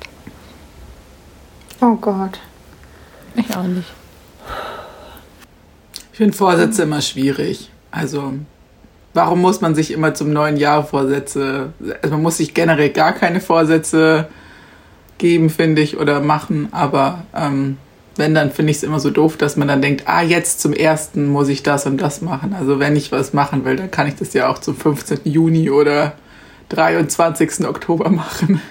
Oh 1.82 1.96
Gott. 1.96 2.40
Ich 3.36 3.56
auch 3.56 3.64
nicht. 3.64 3.92
Ich 6.12 6.18
finde 6.18 6.34
Vorsätze 6.34 6.84
immer 6.84 7.02
schwierig. 7.02 7.72
Also, 7.90 8.34
warum 9.14 9.42
muss 9.42 9.62
man 9.62 9.74
sich 9.74 9.92
immer 9.92 10.14
zum 10.14 10.32
neuen 10.32 10.58
Jahr 10.58 10.84
Vorsätze, 10.84 11.74
also 12.02 12.16
man 12.16 12.22
muss 12.22 12.38
sich 12.38 12.54
generell 12.54 12.90
gar 12.90 13.14
keine 13.14 13.42
Vorsätze 13.42 14.28
geben, 15.18 15.50
finde 15.50 15.82
ich, 15.82 15.98
oder 15.98 16.20
machen, 16.22 16.70
aber 16.72 17.24
ähm, 17.36 17.78
wenn, 18.16 18.36
dann 18.36 18.52
finde 18.52 18.72
ich 18.72 18.78
es 18.78 18.84
immer 18.84 19.00
so 19.00 19.10
doof, 19.10 19.38
dass 19.38 19.56
man 19.56 19.68
dann 19.68 19.82
denkt, 19.82 20.04
ah, 20.08 20.22
jetzt 20.22 20.62
zum 20.62 20.74
ersten 20.74 21.28
muss 21.28 21.50
ich 21.50 21.64
das 21.64 21.86
und 21.86 21.98
das 22.02 22.22
machen. 22.22 22.56
Also, 22.58 22.80
wenn 22.80 22.96
ich 22.96 23.12
was 23.12 23.34
machen 23.34 23.66
will, 23.66 23.76
dann 23.76 23.92
kann 23.92 24.08
ich 24.08 24.16
das 24.16 24.34
ja 24.34 24.50
auch 24.50 24.60
zum 24.60 24.76
15. 24.76 25.20
Juni 25.24 25.70
oder 25.70 26.14
23. 26.70 27.66
Oktober 27.68 28.10
machen. 28.10 28.62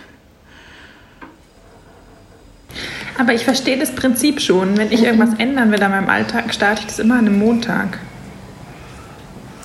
Aber 3.19 3.35
ich 3.35 3.45
verstehe 3.45 3.79
das 3.79 3.95
Prinzip 3.95 4.41
schon. 4.41 4.77
Wenn 4.79 4.91
ich 4.91 5.05
irgendwas 5.05 5.39
ändern 5.39 5.71
will 5.71 5.83
an 5.83 5.91
meinem 5.91 6.09
Alltag, 6.09 6.55
starte 6.55 6.81
ich 6.81 6.87
das 6.87 6.99
immer 6.99 7.15
an 7.15 7.27
einem 7.27 7.39
Montag. 7.39 7.99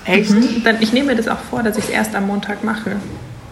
Echt? 0.05 0.33
Dann, 0.65 0.81
ich 0.81 0.93
nehme 0.93 1.07
mir 1.07 1.15
das 1.15 1.27
auch 1.27 1.39
vor, 1.39 1.63
dass 1.63 1.77
ich 1.77 1.85
es 1.85 1.89
erst 1.89 2.15
am 2.15 2.27
Montag 2.27 2.63
mache. 2.63 2.97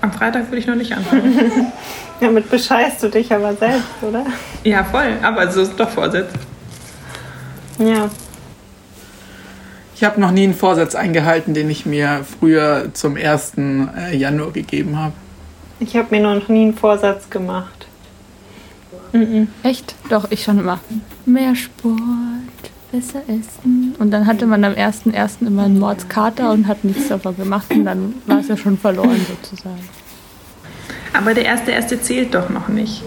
Am 0.05 0.11
Freitag 0.11 0.51
würde 0.51 0.59
ich 0.59 0.67
noch 0.67 0.75
nicht 0.75 0.93
anfangen. 0.93 1.71
Damit 2.19 2.51
bescheißt 2.51 3.01
du 3.01 3.09
dich 3.09 3.33
aber 3.33 3.55
selbst, 3.55 4.03
oder? 4.03 4.23
ja, 4.63 4.83
voll. 4.83 5.17
Aber 5.23 5.51
so 5.51 5.61
ist 5.61 5.75
doch 5.79 5.89
Vorsatz. 5.89 6.31
Ja. 7.79 8.07
Ich 9.95 10.03
habe 10.03 10.21
noch 10.21 10.29
nie 10.29 10.43
einen 10.43 10.53
Vorsatz 10.53 10.93
eingehalten, 10.93 11.55
den 11.55 11.71
ich 11.71 11.87
mir 11.87 12.23
früher 12.23 12.93
zum 12.93 13.15
1. 13.15 13.53
äh, 13.57 14.15
Januar 14.15 14.51
gegeben 14.51 14.95
habe. 14.95 15.13
Ich 15.79 15.97
habe 15.97 16.15
mir 16.15 16.21
noch 16.21 16.47
nie 16.49 16.65
einen 16.65 16.77
Vorsatz 16.77 17.27
gemacht. 17.31 17.87
Echt? 19.63 19.95
Doch, 20.09 20.29
ich 20.29 20.43
schon 20.43 20.59
immer. 20.59 20.79
Mehr 21.25 21.55
Sport, 21.55 21.97
besser 22.95 23.21
essen. 23.27 23.95
Und 23.99 24.11
dann 24.11 24.25
hatte 24.25 24.45
man 24.45 24.63
am 24.63 24.73
1.1. 24.73 25.45
immer 25.45 25.63
einen 25.63 25.79
Mordskater 25.79 26.51
und 26.51 26.67
hat 26.67 26.83
nichts 26.83 27.09
davon 27.09 27.35
gemacht 27.35 27.69
und 27.71 27.85
dann 27.85 28.15
war 28.25 28.39
es 28.39 28.47
ja 28.47 28.55
schon 28.55 28.77
verloren 28.77 29.25
sozusagen. 29.27 29.89
Aber 31.13 31.33
der 31.33 31.45
erste 31.45 31.71
erste 31.71 32.01
zählt 32.01 32.33
doch 32.33 32.49
noch 32.49 32.67
nicht. 32.67 33.03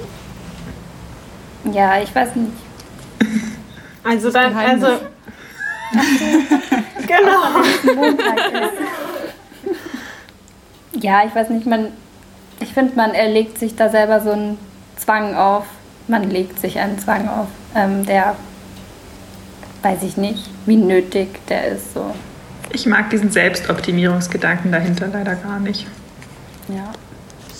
Ja, 1.72 2.00
ich 2.00 2.14
weiß 2.14 2.36
nicht. 2.36 2.52
Also 4.04 4.30
dann, 4.30 4.52
Geheimnis. 4.52 4.84
also. 4.84 5.00
genau. 7.06 8.12
Ja, 11.00 11.24
ich 11.26 11.34
weiß 11.34 11.50
nicht, 11.50 11.66
man. 11.66 11.88
Ich 12.60 12.72
finde, 12.72 12.96
man 12.96 13.14
erlegt 13.14 13.58
sich 13.58 13.76
da 13.76 13.88
selber 13.88 14.20
so 14.20 14.32
einen 14.32 14.58
Zwang 14.96 15.34
auf. 15.34 15.66
Man 16.08 16.30
legt 16.30 16.58
sich 16.58 16.78
einen 16.78 16.98
Zwang 16.98 17.28
auf, 17.28 17.48
ähm, 17.74 18.04
der 18.06 18.34
weiß 19.82 20.02
ich 20.02 20.16
nicht, 20.16 20.48
wie 20.66 20.76
nötig 20.76 21.28
der 21.48 21.68
ist. 21.68 21.94
So. 21.94 22.14
Ich 22.72 22.86
mag 22.86 23.10
diesen 23.10 23.30
Selbstoptimierungsgedanken 23.30 24.72
dahinter 24.72 25.08
leider 25.08 25.34
gar 25.36 25.60
nicht. 25.60 25.86
Ja. 26.68 26.92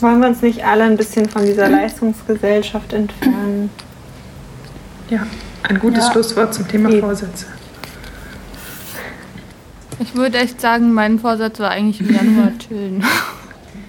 Wollen 0.01 0.21
wir 0.21 0.29
uns 0.29 0.43
nicht 0.43 0.64
alle 0.64 0.85
ein 0.85 0.97
bisschen 0.97 1.29
von 1.29 1.45
dieser 1.45 1.69
Leistungsgesellschaft 1.69 2.93
entfernen? 2.93 3.71
Ja, 5.11 5.27
ein 5.62 5.79
gutes 5.79 6.05
Ja. 6.07 6.12
Schlusswort 6.12 6.55
zum 6.55 6.69
Thema 6.69 6.91
Eben. 6.91 7.01
Vorsätze. 7.01 7.47
Ich 10.01 10.14
würde 10.14 10.39
echt 10.39 10.61
sagen, 10.61 10.93
mein 10.93 11.19
Vorsatz 11.19 11.59
war 11.59 11.71
eigentlich 11.71 12.01
im 12.01 12.14
Januar 12.14 12.53
chillen. 12.59 13.05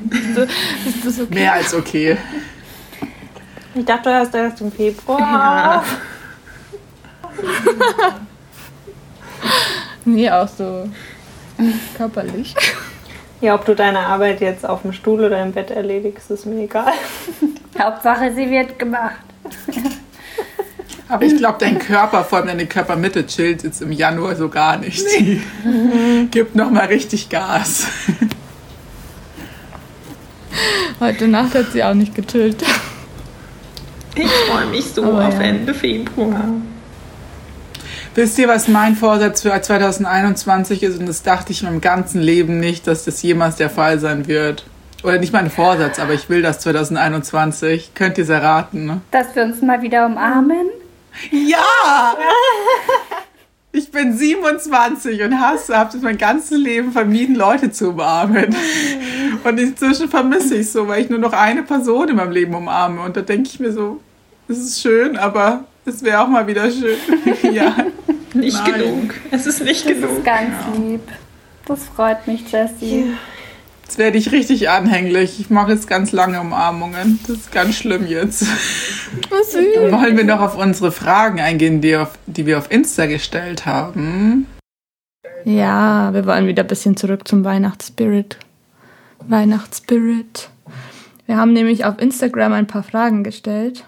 so, 0.35 0.41
ist 0.41 1.05
das 1.05 1.19
okay? 1.19 1.33
Mehr 1.35 1.53
als 1.53 1.73
okay. 1.73 2.17
Ich 3.75 3.85
dachte, 3.85 4.09
du 4.09 4.15
hast 4.15 4.33
erst 4.33 4.61
im 4.61 4.71
Februar. 4.71 5.19
Ja. 5.19 5.83
Nee, 10.05 10.29
auch 10.29 10.47
so 10.47 10.89
körperlich. 11.97 12.55
Ja, 13.41 13.55
ob 13.55 13.63
du 13.63 13.73
deine 13.73 13.99
Arbeit 13.99 14.41
jetzt 14.41 14.67
auf 14.67 14.81
dem 14.81 14.91
Stuhl 14.91 15.23
oder 15.23 15.41
im 15.41 15.53
Bett 15.53 15.71
erledigst, 15.71 16.29
ist 16.29 16.45
mir 16.45 16.63
egal. 16.63 16.91
Hauptsache, 17.79 18.33
sie 18.35 18.49
wird 18.49 18.77
gemacht. 18.77 19.15
Aber 21.07 21.23
ich 21.23 21.37
glaube, 21.37 21.55
dein 21.57 21.79
Körper, 21.79 22.25
vor 22.25 22.39
allem 22.39 22.47
deine 22.47 22.65
Körpermitte, 22.65 23.25
chillt 23.25 23.63
jetzt 23.63 23.81
im 23.81 23.93
Januar 23.93 24.35
so 24.35 24.49
gar 24.49 24.75
nicht. 24.75 25.05
Die 25.17 25.41
gibt 26.31 26.55
nochmal 26.55 26.87
richtig 26.87 27.29
Gas. 27.29 27.87
Heute 30.99 31.29
Nacht 31.29 31.55
hat 31.55 31.71
sie 31.71 31.81
auch 31.81 31.93
nicht 31.93 32.13
gechillt. 32.13 32.61
Ich 34.15 34.29
freue 34.29 34.65
mich 34.65 34.83
so 34.83 35.05
Aber 35.05 35.29
auf 35.29 35.35
ja. 35.35 35.43
Ende 35.43 35.73
Februar. 35.73 36.43
Wisst 38.15 38.39
ihr, 38.39 38.47
was 38.47 38.67
mein 38.67 38.95
Vorsatz 38.95 39.43
für 39.43 39.61
2021 39.61 40.83
ist? 40.83 40.99
Und 40.99 41.07
das 41.07 41.21
dachte 41.21 41.51
ich 41.51 41.61
in 41.61 41.67
meinem 41.67 41.81
ganzen 41.81 42.21
Leben 42.21 42.59
nicht, 42.59 42.87
dass 42.87 43.05
das 43.05 43.21
jemals 43.21 43.57
der 43.57 43.69
Fall 43.69 43.99
sein 43.99 44.27
wird. 44.27 44.65
Oder 45.03 45.19
nicht 45.19 45.31
mein 45.31 45.49
Vorsatz, 45.49 45.99
aber 45.99 46.13
ich 46.13 46.27
will 46.27 46.41
das 46.41 46.59
2021. 46.59 47.91
Könnt 47.93 48.17
ihr 48.17 48.23
es 48.23 48.29
erraten? 48.29 48.85
Ne? 48.85 49.01
Dass 49.11 49.35
wir 49.35 49.43
uns 49.43 49.61
mal 49.61 49.81
wieder 49.81 50.05
umarmen. 50.05 50.67
Ja! 51.31 52.15
Ich 53.71 53.91
bin 53.91 54.17
27 54.17 55.21
und 55.21 55.39
hasse, 55.39 55.77
habe 55.77 55.95
mein 55.99 56.17
ganzes 56.17 56.57
Leben 56.57 56.91
vermieden, 56.91 57.35
Leute 57.35 57.71
zu 57.71 57.91
umarmen. 57.91 58.55
Und 59.43 59.59
inzwischen 59.59 60.09
vermisse 60.09 60.55
ich 60.55 60.61
es 60.61 60.73
so, 60.73 60.87
weil 60.87 61.03
ich 61.03 61.09
nur 61.11 61.19
noch 61.19 61.33
eine 61.33 61.61
Person 61.61 62.09
in 62.09 62.15
meinem 62.15 62.31
Leben 62.31 62.55
umarme. 62.55 63.01
Und 63.01 63.15
da 63.15 63.21
denke 63.21 63.47
ich 63.47 63.59
mir 63.59 63.71
so, 63.71 63.99
es 64.47 64.57
ist 64.57 64.81
schön, 64.81 65.17
aber 65.17 65.65
es 65.89 66.03
wäre 66.03 66.21
auch 66.21 66.27
mal 66.27 66.47
wieder 66.47 66.69
schön. 66.71 66.97
ja. 67.53 67.75
Nicht 68.33 68.57
Nein. 68.63 68.73
genug. 68.73 69.13
Es 69.31 69.45
ist 69.45 69.63
nicht 69.63 69.85
das 69.85 69.93
genug. 69.93 70.09
Das 70.09 70.17
ist 70.17 70.25
ganz 70.25 70.53
ja. 70.65 70.81
lieb. 70.81 71.01
Das 71.65 71.83
freut 71.83 72.27
mich, 72.27 72.51
Jessie. 72.51 73.01
Ja. 73.01 73.17
Jetzt 73.83 73.97
werde 73.97 74.19
ich 74.19 74.31
richtig 74.31 74.69
anhänglich. 74.69 75.39
Ich 75.39 75.49
mache 75.49 75.71
jetzt 75.71 75.87
ganz 75.87 76.11
lange 76.11 76.39
Umarmungen. 76.39 77.19
Das 77.27 77.37
ist 77.37 77.51
ganz 77.51 77.75
schlimm 77.75 78.05
jetzt. 78.05 78.45
Was 79.31 79.51
Dann 79.51 79.91
wollen 79.91 80.15
wir 80.15 80.23
noch 80.25 80.41
auf 80.41 80.55
unsere 80.55 80.91
Fragen 80.91 81.39
eingehen, 81.39 81.81
die, 81.81 81.95
auf, 81.95 82.19
die 82.27 82.45
wir 82.45 82.59
auf 82.59 82.69
Insta 82.69 83.07
gestellt 83.07 83.65
haben. 83.65 84.45
Ja, 85.43 86.13
wir 86.13 86.27
wollen 86.27 86.45
wieder 86.45 86.63
ein 86.63 86.67
bisschen 86.67 86.97
zurück 86.97 87.27
zum 87.27 87.43
Weihnachtsspirit. 87.43 88.37
Weihnachtsspirit. 89.27 90.49
Wir 91.25 91.37
haben 91.37 91.53
nämlich 91.53 91.85
auf 91.85 91.99
Instagram 91.99 92.53
ein 92.53 92.67
paar 92.67 92.83
Fragen 92.83 93.23
gestellt. 93.23 93.85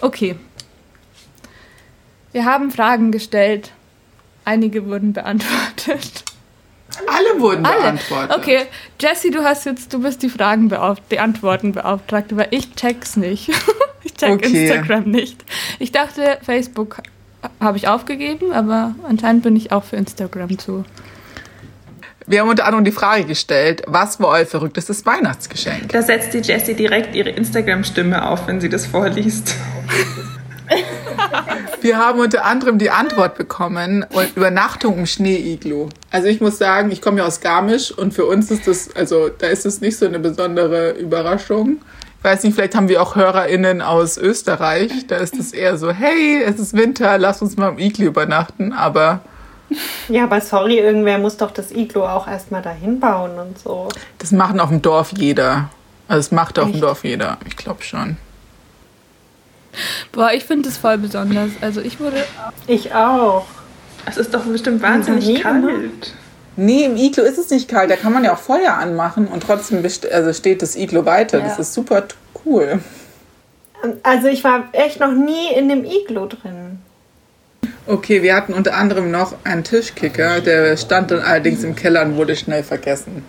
Okay. 0.00 0.36
Wir 2.32 2.44
haben 2.44 2.70
Fragen 2.70 3.12
gestellt. 3.12 3.72
Einige 4.44 4.86
wurden 4.86 5.12
beantwortet. 5.12 6.24
Alle 7.06 7.40
wurden 7.40 7.66
Alle. 7.66 7.80
beantwortet. 7.80 8.36
Okay, 8.36 8.66
Jessie, 9.00 9.30
du 9.30 9.42
hast 9.42 9.66
jetzt, 9.66 9.92
du 9.92 10.00
bist 10.00 10.22
die 10.22 10.28
Fragen 10.28 10.72
die 11.10 11.18
Antworten 11.18 11.72
beauftragt, 11.72 12.36
weil 12.36 12.48
ich 12.50 12.74
check's 12.74 13.16
nicht. 13.16 13.48
ich 14.04 14.14
check 14.14 14.32
okay. 14.32 14.66
Instagram 14.68 15.10
nicht. 15.10 15.44
Ich 15.78 15.92
dachte, 15.92 16.38
Facebook 16.42 17.02
habe 17.60 17.76
ich 17.76 17.88
aufgegeben, 17.88 18.52
aber 18.52 18.94
anscheinend 19.08 19.42
bin 19.42 19.56
ich 19.56 19.72
auch 19.72 19.84
für 19.84 19.96
Instagram 19.96 20.58
zu. 20.58 20.84
Wir 22.28 22.40
haben 22.40 22.48
unter 22.48 22.64
anderem 22.64 22.84
die 22.84 22.90
Frage 22.92 23.24
gestellt, 23.24 23.82
was 23.86 24.18
war 24.18 24.30
euer 24.30 24.46
verrücktestes 24.46 25.06
Weihnachtsgeschenk? 25.06 25.90
Da 25.90 26.02
setzt 26.02 26.34
die 26.34 26.38
Jessie 26.38 26.74
direkt 26.74 27.14
ihre 27.14 27.30
Instagram-Stimme 27.30 28.28
auf, 28.28 28.48
wenn 28.48 28.60
sie 28.60 28.68
das 28.68 28.84
vorliest. 28.84 29.54
Wir 31.80 31.98
haben 31.98 32.18
unter 32.18 32.44
anderem 32.44 32.78
die 32.78 32.90
Antwort 32.90 33.36
bekommen, 33.36 34.04
Übernachtung 34.34 34.98
im 34.98 35.06
Schneeiglu. 35.06 35.88
Also 36.10 36.26
ich 36.26 36.40
muss 36.40 36.58
sagen, 36.58 36.90
ich 36.90 37.00
komme 37.00 37.18
ja 37.18 37.26
aus 37.26 37.40
Garmisch 37.40 37.92
und 37.92 38.12
für 38.12 38.24
uns 38.24 38.50
ist 38.50 38.66
das, 38.66 38.96
also 38.96 39.28
da 39.28 39.46
ist 39.46 39.64
es 39.64 39.80
nicht 39.80 39.96
so 39.96 40.06
eine 40.06 40.18
besondere 40.18 40.90
Überraschung. 40.92 41.76
Ich 42.18 42.24
weiß 42.24 42.42
nicht, 42.42 42.56
vielleicht 42.56 42.74
haben 42.74 42.88
wir 42.88 43.00
auch 43.02 43.14
HörerInnen 43.14 43.82
aus 43.82 44.18
Österreich. 44.18 45.06
Da 45.06 45.18
ist 45.18 45.38
es 45.38 45.52
eher 45.52 45.76
so, 45.76 45.92
hey, 45.92 46.42
es 46.42 46.58
ist 46.58 46.74
Winter, 46.74 47.18
lass 47.18 47.40
uns 47.40 47.56
mal 47.56 47.68
im 47.68 47.78
Iglu 47.78 48.06
übernachten. 48.06 48.72
Aber 48.72 49.20
ja, 50.08 50.24
aber 50.24 50.40
sorry, 50.40 50.78
irgendwer 50.78 51.18
muss 51.18 51.36
doch 51.36 51.50
das 51.50 51.70
Iglu 51.70 52.02
auch 52.02 52.28
erstmal 52.28 52.62
dahin 52.62 53.00
bauen 53.00 53.38
und 53.38 53.58
so. 53.58 53.88
Das 54.18 54.32
machen 54.32 54.60
auf 54.60 54.68
dem 54.68 54.82
Dorf 54.82 55.12
jeder. 55.16 55.70
Also 56.08 56.18
das 56.18 56.32
macht 56.32 56.58
auf 56.58 56.66
Echt? 56.66 56.76
dem 56.76 56.80
Dorf 56.80 57.04
jeder, 57.04 57.38
ich 57.46 57.56
glaube 57.56 57.82
schon. 57.82 58.16
Boah, 60.12 60.32
ich 60.32 60.44
finde 60.44 60.68
das 60.68 60.78
voll 60.78 60.98
besonders. 60.98 61.50
Also 61.60 61.80
ich 61.80 62.00
wurde. 62.00 62.24
Ich 62.66 62.94
auch. 62.94 63.46
Es 64.06 64.16
ist 64.16 64.32
doch 64.32 64.44
bestimmt 64.44 64.82
wahnsinnig 64.82 65.42
kalt. 65.42 66.14
Nee, 66.56 66.84
im 66.84 66.96
Iglo 66.96 67.22
ist 67.22 67.38
es 67.38 67.50
nicht 67.50 67.68
kalt. 67.68 67.90
Da 67.90 67.96
kann 67.96 68.12
man 68.12 68.24
ja 68.24 68.32
auch 68.32 68.38
Feuer 68.38 68.74
anmachen 68.74 69.26
und 69.26 69.42
trotzdem 69.42 69.84
also 69.84 70.32
steht 70.32 70.62
das 70.62 70.76
Iglo 70.76 71.04
weiter. 71.04 71.38
Ja. 71.38 71.44
Das 71.44 71.58
ist 71.58 71.74
super 71.74 72.04
cool. 72.44 72.80
Also 74.02 74.28
ich 74.28 74.42
war 74.42 74.68
echt 74.72 75.00
noch 75.00 75.12
nie 75.12 75.52
in 75.54 75.68
dem 75.68 75.84
Iglo 75.84 76.26
drin. 76.26 76.78
Okay, 77.86 78.22
wir 78.22 78.34
hatten 78.34 78.52
unter 78.52 78.74
anderem 78.74 79.10
noch 79.10 79.34
einen 79.44 79.62
Tischkicker, 79.62 80.40
der 80.40 80.76
stand 80.76 81.12
dann 81.12 81.20
allerdings 81.20 81.62
im 81.62 81.76
Keller 81.76 82.02
und 82.02 82.16
wurde 82.16 82.34
schnell 82.34 82.64
vergessen. 82.64 83.24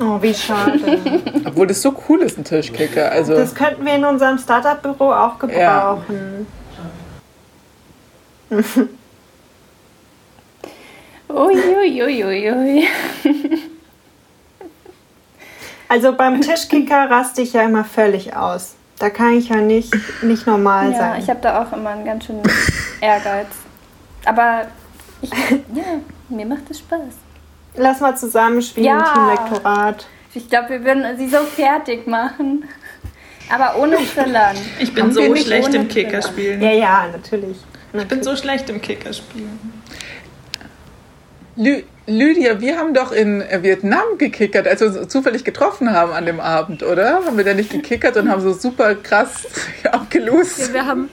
Oh, 0.00 0.20
wie 0.20 0.34
schade. 0.34 0.78
Obwohl 1.44 1.66
das 1.66 1.82
so 1.82 1.94
cool 2.08 2.22
ist, 2.22 2.38
ein 2.38 2.44
Tischkicker. 2.44 3.10
Also 3.10 3.34
das 3.34 3.54
könnten 3.54 3.84
wir 3.84 3.94
in 3.94 4.04
unserem 4.04 4.38
Startup-Büro 4.38 5.12
auch 5.12 5.38
gebrauchen. 5.38 6.46
Ja. 8.50 8.60
Uiuiuiui. 11.28 12.86
Also 15.88 16.16
beim 16.16 16.40
Tischkicker 16.40 17.10
raste 17.10 17.42
ich 17.42 17.52
ja 17.52 17.62
immer 17.62 17.84
völlig 17.84 18.34
aus. 18.34 18.74
Da 18.98 19.10
kann 19.10 19.36
ich 19.36 19.50
ja 19.50 19.56
nicht, 19.56 19.92
nicht 20.22 20.46
normal 20.46 20.92
ja, 20.92 20.98
sein. 20.98 21.22
Ich 21.22 21.28
habe 21.28 21.40
da 21.40 21.62
auch 21.62 21.72
immer 21.72 21.90
einen 21.90 22.04
ganz 22.04 22.24
schönen 22.24 22.42
Ehrgeiz. 23.04 23.48
Aber 24.24 24.66
ich, 25.20 25.30
ja, 25.30 26.00
mir 26.28 26.46
macht 26.46 26.70
es 26.70 26.78
Spaß. 26.78 27.14
Lass 27.76 28.00
mal 28.00 28.16
zusammenspielen, 28.16 28.88
ja. 28.88 29.12
Teamlektorat. 29.12 30.06
Ich 30.34 30.48
glaube, 30.48 30.70
wir 30.70 30.84
würden 30.84 31.04
sie 31.18 31.28
so 31.28 31.38
fertig 31.38 32.06
machen. 32.06 32.64
Aber 33.52 33.78
ohne 33.78 33.96
Trillern. 33.96 34.56
Ich 34.78 34.94
bin 34.94 35.04
Haben 35.04 35.12
so 35.12 35.36
schlecht 35.36 35.74
im 35.74 35.86
Kickerspielen. 35.88 36.62
Ja, 36.62 36.72
ja, 36.72 37.06
natürlich. 37.12 37.58
natürlich. 37.92 38.02
Ich 38.02 38.08
bin 38.08 38.22
so 38.22 38.36
schlecht 38.36 38.70
im 38.70 38.80
Kickerspielen. 38.80 39.82
Lü 41.56 41.82
Lydia, 42.06 42.60
wir 42.60 42.76
haben 42.76 42.92
doch 42.92 43.12
in 43.12 43.42
Vietnam 43.62 44.18
gekickert, 44.18 44.68
als 44.68 44.82
wir 44.82 44.88
uns 44.88 45.08
zufällig 45.08 45.42
getroffen 45.42 45.90
haben 45.92 46.12
an 46.12 46.26
dem 46.26 46.38
Abend, 46.38 46.82
oder? 46.82 47.24
Haben 47.24 47.38
wir 47.38 47.44
da 47.44 47.54
nicht 47.54 47.70
gekickert 47.70 48.18
und 48.18 48.30
haben 48.30 48.42
so 48.42 48.52
super 48.52 48.94
krass 48.94 49.46
abgelost? 49.90 50.68
Ja, 50.68 50.74
wir 50.74 50.86
haben, 50.86 51.08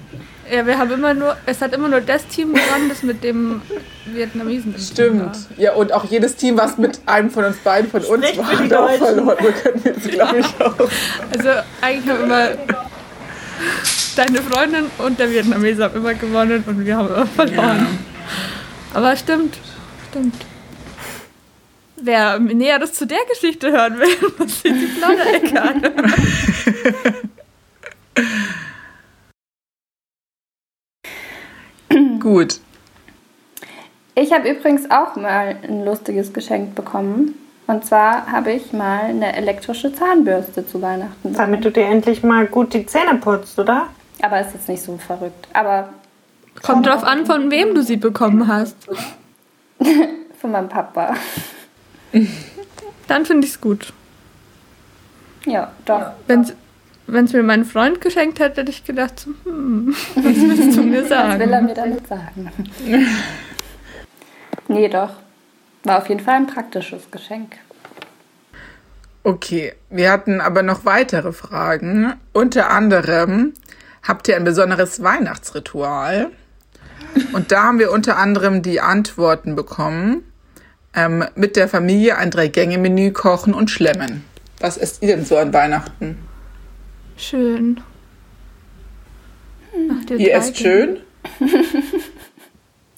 ja, 0.52 0.68
wir 0.68 0.78
haben 0.78 0.91
immer 0.91 1.14
nur, 1.14 1.38
es 1.45 1.62
hat 1.62 1.74
immer 1.74 1.88
nur 1.88 2.02
das 2.02 2.28
Team 2.28 2.54
gewonnen, 2.54 2.89
das 2.89 3.04
mit 3.04 3.24
dem 3.24 3.62
Vietnamesen. 4.06 4.76
Stimmt. 4.78 5.38
Ja, 5.58 5.74
und 5.74 5.93
auch 5.93 6.04
jedes 6.06 6.36
Team, 6.36 6.58
was 6.58 6.78
mit 6.78 6.99
einem 7.06 7.30
von 7.30 7.45
uns 7.45 7.58
beiden 7.58 7.89
von 7.89 8.02
uns 8.02 8.28
Sprich 8.28 8.38
war, 8.38 8.60
hat 8.60 8.74
auch 8.74 8.91
verloren. 8.97 9.38
Wir 9.39 9.52
können 9.54 9.82
jetzt, 9.84 10.10
glaube 10.10 10.39
ich, 10.39 10.45
auch. 10.60 10.76
Also 11.38 11.49
eigentlich 11.82 12.14
haben 12.14 12.24
immer 12.26 12.49
deine 14.18 14.41
Freundin 14.41 14.86
und 14.97 15.20
der 15.20 15.32
Vietnamese 15.32 15.86
haben 15.86 15.95
immer 15.95 16.14
gewonnen 16.16 16.64
und 16.68 16.86
wir 16.86 16.97
haben 16.97 17.08
immer 17.08 17.26
verloren. 17.28 17.58
Ja. 17.80 17.88
Aber 18.93 19.16
stimmt, 19.16 19.56
stimmt. 20.10 20.36
Wer 21.95 22.39
Näheres 22.39 22.93
zu 22.93 23.06
der 23.06 23.20
Geschichte 23.30 23.72
hören 23.72 23.99
will, 23.99 24.34
muss 24.38 24.62
sich 24.62 24.74
die 24.74 24.88
Plauderecke 24.88 25.62
an. 25.62 25.82
Gut. 32.32 32.61
Ich 34.15 34.32
habe 34.32 34.49
übrigens 34.49 34.89
auch 34.89 35.17
mal 35.17 35.57
ein 35.63 35.84
lustiges 35.84 36.32
Geschenk 36.32 36.75
bekommen. 36.75 37.36
Und 37.67 37.86
zwar 37.86 38.32
habe 38.32 38.53
ich 38.53 38.71
mal 38.71 39.01
eine 39.01 39.36
elektrische 39.36 39.93
Zahnbürste 39.93 40.65
zu 40.65 40.82
Weihnachten 40.82 41.23
bekommen. 41.23 41.36
Damit 41.36 41.65
du 41.65 41.71
dir 41.71 41.84
endlich 41.84 42.23
mal 42.23 42.47
gut 42.47 42.73
die 42.73 42.86
Zähne 42.86 43.15
putzt, 43.15 43.59
oder? 43.59 43.88
Aber 44.21 44.39
ist 44.39 44.53
jetzt 44.53 44.69
nicht 44.69 44.82
so 44.82 44.97
verrückt. 44.97 45.49
Aber 45.51 45.89
Kommt 46.61 46.86
drauf 46.86 47.03
an, 47.03 47.25
von 47.25 47.51
wem 47.51 47.75
du 47.75 47.84
sie 47.84 47.97
bekommen 47.97 48.47
hast. 48.47 48.77
von 50.39 50.51
meinem 50.51 50.69
Papa. 50.69 51.15
Dann 53.09 53.25
finde 53.25 53.45
ich 53.45 53.55
es 53.55 53.59
gut. 53.59 53.91
Ja, 55.45 55.73
doch. 55.84 56.11
Wenn 57.12 57.26
es 57.26 57.34
mir 57.34 57.43
mein 57.43 57.66
Freund 57.66 57.99
geschenkt 57.99 58.39
hätte, 58.39 58.62
hätte 58.62 58.72
ich 58.72 58.86
gedacht, 58.86 59.28
hm, 59.43 59.93
was 60.16 60.24
willst 60.24 60.78
du 60.78 60.82
mir 60.82 61.05
sagen? 61.05 61.34
Was 61.34 61.39
will 61.39 61.53
er 61.53 61.62
mir 61.62 61.74
damit 61.74 62.07
sagen? 62.07 62.49
nee, 64.70 64.88
doch. 64.88 65.12
War 65.84 65.97
auf 65.97 66.07
jeden 66.07 66.22
Fall 66.22 66.36
ein 66.36 66.47
praktisches 66.47 67.12
Geschenk. 67.12 67.57
Okay, 69.24 69.74
wir 69.89 70.09
hatten 70.09 70.39
aber 70.39 70.64
noch 70.64 70.86
weitere 70.86 71.34
Fragen. 71.34 72.14
Unter 72.32 72.70
anderem, 72.70 73.53
habt 74.03 74.30
ihr 74.30 74.38
ein 74.38 74.45
besonderes 74.45 75.03
Weihnachtsritual? 75.03 76.32
Und 77.34 77.51
da 77.51 77.64
haben 77.64 77.80
wir 77.80 77.91
unter 77.91 78.16
anderem 78.16 78.62
die 78.62 78.80
Antworten 78.80 79.57
bekommen 79.57 80.24
ähm, 80.95 81.26
mit 81.36 81.57
der 81.57 81.68
Familie 81.68 82.18
ein 82.18 82.32
Drei-Gänge-Menü 82.32 83.12
kochen 83.12 83.53
und 83.53 83.70
schlemmen. 83.70 84.24
Was 84.62 84.78
esst 84.78 85.03
ihr 85.03 85.14
denn 85.14 85.26
so 85.26 85.38
an 85.38 85.51
Weihnachten? 85.51 86.30
Schön. 87.18 87.82
Ach, 89.74 90.09
ihr 90.12 90.34
esst 90.34 90.57
schön? 90.57 90.99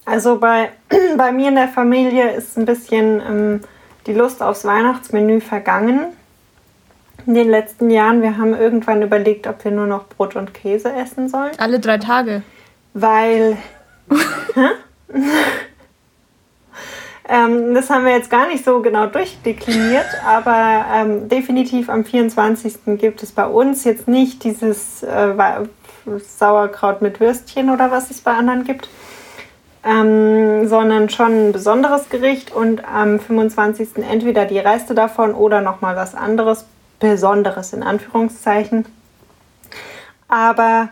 Also 0.06 0.40
bei, 0.40 0.70
bei 1.18 1.32
mir 1.32 1.50
in 1.50 1.56
der 1.56 1.68
Familie 1.68 2.32
ist 2.32 2.58
ein 2.58 2.66
bisschen 2.66 3.22
ähm, 3.22 3.62
die 4.06 4.14
Lust 4.14 4.42
aufs 4.42 4.66
Weihnachtsmenü 4.66 5.40
vergangen. 5.40 6.08
In 7.26 7.36
den 7.36 7.50
letzten 7.50 7.90
Jahren, 7.90 8.22
wir 8.22 8.38
haben 8.38 8.54
irgendwann 8.54 9.02
überlegt, 9.02 9.48
ob 9.48 9.64
wir 9.64 9.72
nur 9.72 9.88
noch 9.88 10.08
Brot 10.10 10.36
und 10.36 10.54
Käse 10.54 10.92
essen 10.92 11.30
sollen. 11.30 11.52
Alle 11.58 11.80
drei 11.80 11.98
Tage. 11.98 12.44
Weil. 12.94 13.58
Ähm, 17.34 17.74
das 17.74 17.90
haben 17.90 18.06
wir 18.06 18.12
jetzt 18.12 18.30
gar 18.30 18.48
nicht 18.48 18.64
so 18.64 18.80
genau 18.82 19.08
durchdekliniert, 19.08 20.06
aber 20.26 20.86
ähm, 20.94 21.30
definitiv 21.30 21.90
am 21.90 22.06
24. 22.06 22.76
gibt 23.00 23.24
es 23.24 23.32
bei 23.32 23.48
uns 23.48 23.84
jetzt 23.86 24.08
nicht 24.08 24.44
dieses 24.44 25.02
äh, 25.02 25.34
Sauerkraut 26.38 27.02
mit 27.02 27.20
Würstchen 27.20 27.72
oder 27.72 27.90
was 27.90 28.12
es 28.12 28.22
bei 28.22 28.34
anderen 28.34 28.66
gibt, 28.66 28.88
ähm, 29.84 30.68
sondern 30.68 31.10
schon 31.10 31.50
ein 31.50 31.52
besonderes 31.54 32.10
Gericht 32.10 32.54
und 32.54 32.88
am 32.88 33.20
25. 33.20 33.98
entweder 34.08 34.46
die 34.46 34.60
Reste 34.60 34.94
davon 34.94 35.34
oder 35.34 35.62
nochmal 35.62 35.96
was 35.96 36.14
anderes, 36.14 36.66
Besonderes 37.00 37.74
in 37.74 37.82
Anführungszeichen. 37.82 38.86
Aber 40.28 40.90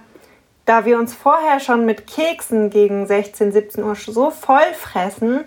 da 0.65 0.85
wir 0.85 0.97
uns 0.97 1.13
vorher 1.13 1.59
schon 1.59 1.85
mit 1.85 2.07
Keksen 2.07 2.71
gegen 2.71 3.05
16, 3.05 3.51
17 3.51 3.83
Uhr 3.83 3.95
so 3.95 4.31
voll 4.31 4.73
fressen, 4.75 5.41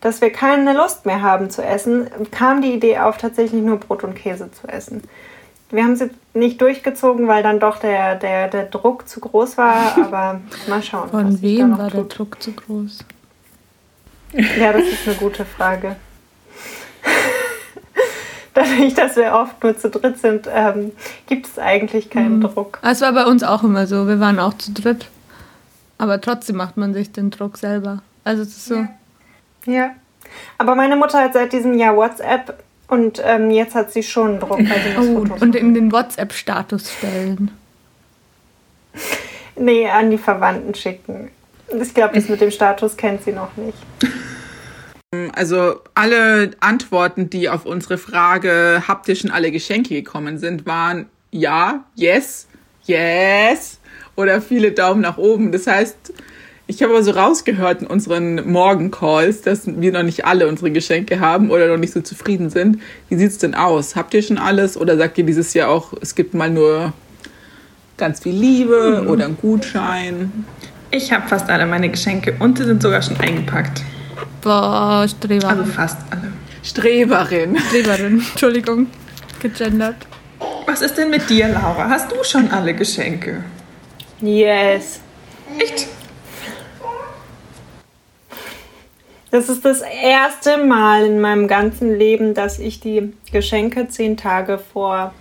dass 0.00 0.20
wir 0.20 0.30
keine 0.30 0.74
Lust 0.74 1.06
mehr 1.06 1.22
haben 1.22 1.50
zu 1.50 1.62
essen, 1.62 2.08
kam 2.30 2.62
die 2.62 2.74
Idee 2.74 2.98
auf, 2.98 3.18
tatsächlich 3.18 3.62
nur 3.62 3.78
Brot 3.78 4.04
und 4.04 4.14
Käse 4.14 4.50
zu 4.52 4.68
essen. 4.68 5.02
Wir 5.70 5.82
haben 5.84 5.92
es 5.92 6.04
nicht 6.34 6.60
durchgezogen, 6.60 7.28
weil 7.28 7.42
dann 7.42 7.60
doch 7.60 7.78
der, 7.78 8.14
der, 8.14 8.48
der 8.48 8.64
Druck 8.66 9.08
zu 9.08 9.20
groß 9.20 9.58
war, 9.58 9.96
aber 10.02 10.40
mal 10.68 10.82
schauen. 10.82 11.10
Von 11.10 11.42
wem 11.42 11.76
war 11.76 11.90
der 11.90 12.04
Druck 12.04 12.42
zu 12.42 12.52
groß? 12.52 13.04
Ja, 14.32 14.72
das 14.72 14.82
ist 14.82 15.06
eine 15.06 15.16
gute 15.16 15.44
Frage. 15.44 15.96
Dadurch, 18.54 18.94
dass 18.94 19.16
wir 19.16 19.32
oft 19.32 19.62
nur 19.62 19.76
zu 19.78 19.90
dritt 19.90 20.18
sind, 20.18 20.48
ähm, 20.52 20.92
gibt 21.26 21.46
es 21.46 21.58
eigentlich 21.58 22.10
keinen 22.10 22.38
mhm. 22.38 22.42
Druck. 22.42 22.78
Es 22.82 23.00
war 23.00 23.12
bei 23.12 23.24
uns 23.24 23.42
auch 23.42 23.62
immer 23.62 23.86
so. 23.86 24.06
Wir 24.06 24.20
waren 24.20 24.38
auch 24.38 24.54
zu 24.54 24.72
dritt. 24.72 25.08
Aber 25.96 26.20
trotzdem 26.20 26.56
macht 26.56 26.76
man 26.76 26.92
sich 26.92 27.10
den 27.12 27.30
Druck 27.30 27.56
selber. 27.56 28.02
Also 28.24 28.42
es 28.42 28.48
ist 28.48 28.66
so. 28.66 28.74
Ja. 28.76 28.88
Ja. 29.68 29.94
Aber 30.58 30.74
meine 30.74 30.96
Mutter 30.96 31.20
hat 31.22 31.34
seit 31.34 31.52
diesem 31.52 31.78
Jahr 31.78 31.96
WhatsApp 31.96 32.62
und 32.88 33.22
ähm, 33.24 33.50
jetzt 33.50 33.74
hat 33.74 33.92
sie 33.92 34.02
schon 34.02 34.40
Druck, 34.40 34.58
weil 34.58 34.66
sie 34.66 34.98
oh, 34.98 35.20
Fotos 35.20 35.42
Und 35.42 35.54
in 35.54 35.74
den 35.74 35.92
WhatsApp-Status 35.92 36.92
stellen. 36.92 37.50
nee, 39.56 39.88
an 39.88 40.10
die 40.10 40.18
Verwandten 40.18 40.74
schicken. 40.74 41.30
Ich 41.80 41.92
glaube, 41.92 42.14
das 42.14 42.28
mit 42.28 42.40
dem 42.40 42.50
Status 42.50 42.96
kennt 42.96 43.22
sie 43.22 43.32
noch 43.32 43.56
nicht. 43.56 43.78
Also 45.34 45.80
alle 45.94 46.50
Antworten, 46.60 47.30
die 47.30 47.48
auf 47.48 47.64
unsere 47.64 47.96
Frage, 47.96 48.82
habt 48.86 49.08
ihr 49.08 49.16
schon 49.16 49.30
alle 49.30 49.50
Geschenke 49.50 49.94
gekommen 49.94 50.36
sind, 50.36 50.66
waren 50.66 51.06
ja, 51.30 51.84
yes, 51.94 52.46
yes 52.84 53.80
oder 54.16 54.42
viele 54.42 54.72
Daumen 54.72 55.00
nach 55.00 55.16
oben. 55.16 55.50
Das 55.50 55.66
heißt, 55.66 56.12
ich 56.68 56.82
habe 56.82 56.92
aber 56.92 57.02
so 57.02 57.12
rausgehört 57.12 57.80
in 57.80 57.86
unseren 57.86 58.52
Morgencalls, 58.52 59.40
dass 59.40 59.62
wir 59.66 59.90
noch 59.90 60.02
nicht 60.02 60.26
alle 60.26 60.46
unsere 60.46 60.70
Geschenke 60.70 61.18
haben 61.18 61.50
oder 61.50 61.66
noch 61.66 61.78
nicht 61.78 61.94
so 61.94 62.02
zufrieden 62.02 62.50
sind. 62.50 62.78
Wie 63.08 63.16
sieht 63.16 63.30
es 63.30 63.38
denn 63.38 63.54
aus? 63.54 63.96
Habt 63.96 64.12
ihr 64.12 64.22
schon 64.22 64.36
alles 64.36 64.76
oder 64.76 64.98
sagt 64.98 65.16
ihr 65.16 65.24
dieses 65.24 65.54
Jahr 65.54 65.70
auch, 65.70 65.94
es 66.02 66.14
gibt 66.14 66.34
mal 66.34 66.50
nur 66.50 66.92
ganz 67.96 68.20
viel 68.20 68.34
Liebe 68.34 69.00
mhm. 69.02 69.08
oder 69.08 69.24
einen 69.24 69.38
Gutschein? 69.38 70.44
Ich 70.90 71.10
habe 71.10 71.26
fast 71.26 71.48
alle 71.48 71.64
meine 71.64 71.88
Geschenke 71.88 72.36
und 72.38 72.58
sie 72.58 72.64
sind 72.64 72.82
sogar 72.82 73.00
schon 73.00 73.16
eingepackt. 73.16 73.82
Boah, 74.42 75.06
Streberin. 75.08 75.58
Also 75.58 75.64
fast 75.64 75.96
alle. 76.10 76.32
Streberin. 76.62 77.56
Streberin, 77.58 78.22
Entschuldigung, 78.30 78.88
gegendert. 79.40 79.96
Was 80.66 80.82
ist 80.82 80.98
denn 80.98 81.08
mit 81.08 81.30
dir, 81.30 81.48
Laura? 81.48 81.88
Hast 81.88 82.12
du 82.12 82.22
schon 82.22 82.50
alle 82.50 82.74
Geschenke? 82.74 83.42
Yes. 84.20 85.00
Echt? 85.58 85.88
Das 89.30 89.48
ist 89.50 89.64
das 89.64 89.82
erste 89.82 90.56
Mal 90.58 91.04
in 91.04 91.20
meinem 91.20 91.48
ganzen 91.48 91.98
Leben, 91.98 92.32
dass 92.32 92.58
ich 92.58 92.80
die 92.80 93.12
Geschenke 93.30 93.88
zehn 93.88 94.16
Tage 94.16 94.58
vor. 94.58 95.12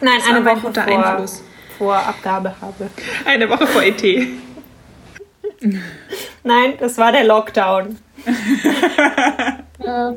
Nein, 0.00 0.20
eine 0.28 0.44
Woche 0.44 0.72
vor, 0.72 0.82
Einfluss. 0.82 1.42
vor 1.76 1.94
Abgabe 1.94 2.54
habe. 2.60 2.88
Eine 3.26 3.48
Woche 3.50 3.66
vor 3.66 3.82
ET. 3.82 4.02
Nein, 6.42 6.74
das 6.78 6.96
war 6.98 7.12
der 7.12 7.24
Lockdown. 7.24 7.98
ja. 9.78 10.14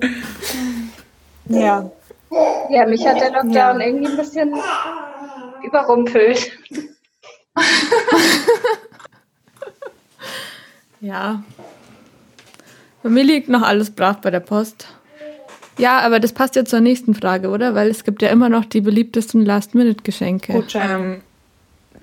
ja. 1.50 1.92
Ja, 2.70 2.86
mich 2.86 3.06
hat 3.08 3.20
der 3.20 3.32
Lockdown 3.32 3.54
ja. 3.54 3.80
irgendwie 3.80 4.12
ein 4.12 4.18
bisschen 4.18 4.54
überrumpelt. 5.64 6.52
ja. 11.02 11.44
Bei 13.08 13.14
mir 13.14 13.24
liegt 13.24 13.48
noch 13.48 13.62
alles 13.62 13.90
brav 13.92 14.20
bei 14.20 14.32
der 14.32 14.42
Post. 14.42 14.86
Ja, 15.78 16.00
aber 16.00 16.20
das 16.20 16.34
passt 16.34 16.58
ja 16.58 16.66
zur 16.66 16.82
nächsten 16.82 17.16
Frage, 17.16 17.48
oder? 17.48 17.74
Weil 17.74 17.90
es 17.90 18.04
gibt 18.04 18.22
ja 18.22 18.28
immer 18.28 18.50
noch 18.50 18.66
die 18.66 18.82
beliebtesten 18.82 19.46
Last-Minute-Geschenke. 19.46 20.52
Gutscheine. 20.52 20.94
Ähm, 20.94 21.22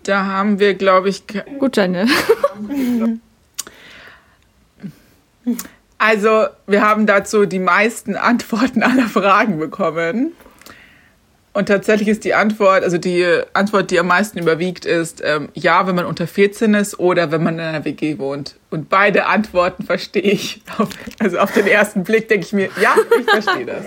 da 0.05 0.25
haben 0.25 0.59
wir, 0.59 0.73
glaube 0.73 1.11
ich. 1.11 1.25
Gutscheine. 1.59 2.07
Also, 5.99 6.47
wir 6.67 6.81
haben 6.81 7.07
dazu 7.07 7.45
die 7.45 7.59
meisten 7.59 8.17
Antworten 8.17 8.83
aller 8.83 9.09
Fragen 9.09 9.59
bekommen. 9.59 10.33
Und 11.55 11.67
tatsächlich 11.67 12.09
ist 12.09 12.25
die 12.25 12.35
Antwort, 12.35 12.83
also 12.83 12.99
die 12.99 13.25
Antwort, 13.53 13.93
die 13.93 14.01
am 14.01 14.09
meisten 14.09 14.41
überwiegt, 14.41 14.85
ist 14.85 15.23
ähm, 15.25 15.51
ja, 15.55 15.87
wenn 15.87 15.95
man 15.95 16.05
unter 16.05 16.27
14 16.27 16.75
ist 16.75 16.99
oder 16.99 17.31
wenn 17.31 17.45
man 17.45 17.55
in 17.55 17.61
einer 17.61 17.85
WG 17.85 18.19
wohnt. 18.19 18.57
Und 18.71 18.89
beide 18.89 19.27
Antworten 19.27 19.85
verstehe 19.85 20.23
ich. 20.23 20.63
Auf, 20.79 20.89
also 21.21 21.39
auf 21.39 21.53
den 21.53 21.69
ersten 21.69 22.03
Blick 22.03 22.29
denke 22.29 22.45
ich 22.45 22.53
mir, 22.53 22.71
ja, 22.83 22.97
ich 23.21 23.31
verstehe 23.31 23.67
das. 23.67 23.85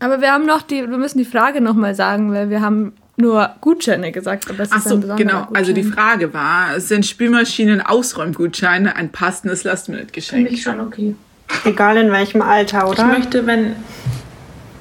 Aber 0.00 0.22
wir 0.22 0.32
haben 0.32 0.46
noch 0.46 0.62
die, 0.62 0.88
wir 0.88 0.96
müssen 0.96 1.18
die 1.18 1.26
Frage 1.26 1.60
nochmal 1.60 1.94
sagen, 1.94 2.32
weil 2.32 2.48
wir 2.48 2.62
haben 2.62 2.94
nur 3.18 3.50
Gutscheine 3.60 4.12
gesagt, 4.12 4.48
aber 4.48 4.62
es 4.62 4.70
Ach 4.72 4.78
ist 4.78 4.88
so, 4.88 4.98
genau. 4.98 5.14
Gutschein. 5.16 5.56
Also 5.56 5.72
die 5.74 5.84
Frage 5.84 6.32
war, 6.32 6.80
sind 6.80 7.04
Spülmaschinen 7.04 7.82
Ausräumgutscheine 7.82 8.96
ein 8.96 9.12
passendes 9.12 9.62
Last-Minute-Geschenk? 9.62 10.48
Finde 10.48 10.50
ich 10.50 10.62
schon 10.62 10.80
okay. 10.80 11.14
Egal 11.66 11.98
in 11.98 12.10
welchem 12.10 12.40
Alter, 12.40 12.88
oder? 12.88 13.02
Ich 13.02 13.18
möchte, 13.18 13.46
wenn 13.46 13.76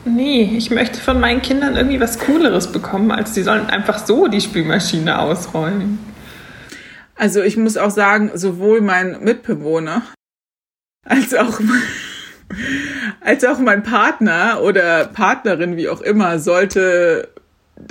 Nee, 0.06 0.56
ich 0.58 0.70
möchte 0.70 1.00
von 1.00 1.20
meinen 1.20 1.42
Kindern 1.42 1.76
irgendwie 1.76 2.00
was 2.00 2.20
Cooleres 2.20 2.72
bekommen, 2.72 3.12
als 3.12 3.34
sie 3.34 3.44
sollen 3.44 3.68
einfach 3.68 4.06
so 4.06 4.28
die 4.28 4.42
Spülmaschine 4.42 5.20
ausräumen. 5.20 6.00
Also 7.16 7.42
ich 7.42 7.58
muss 7.58 7.78
auch 7.78 7.92
sagen, 7.92 8.32
sowohl 8.34 8.82
mein 8.82 9.24
Mitbewohner 9.24 10.02
als 11.06 11.34
auch 11.34 11.60
als 13.22 13.46
auch 13.46 13.60
mein 13.60 13.84
Partner 13.84 14.62
oder 14.62 15.06
Partnerin, 15.06 15.78
wie 15.78 15.90
auch 15.90 16.02
immer, 16.02 16.40
sollte 16.40 17.30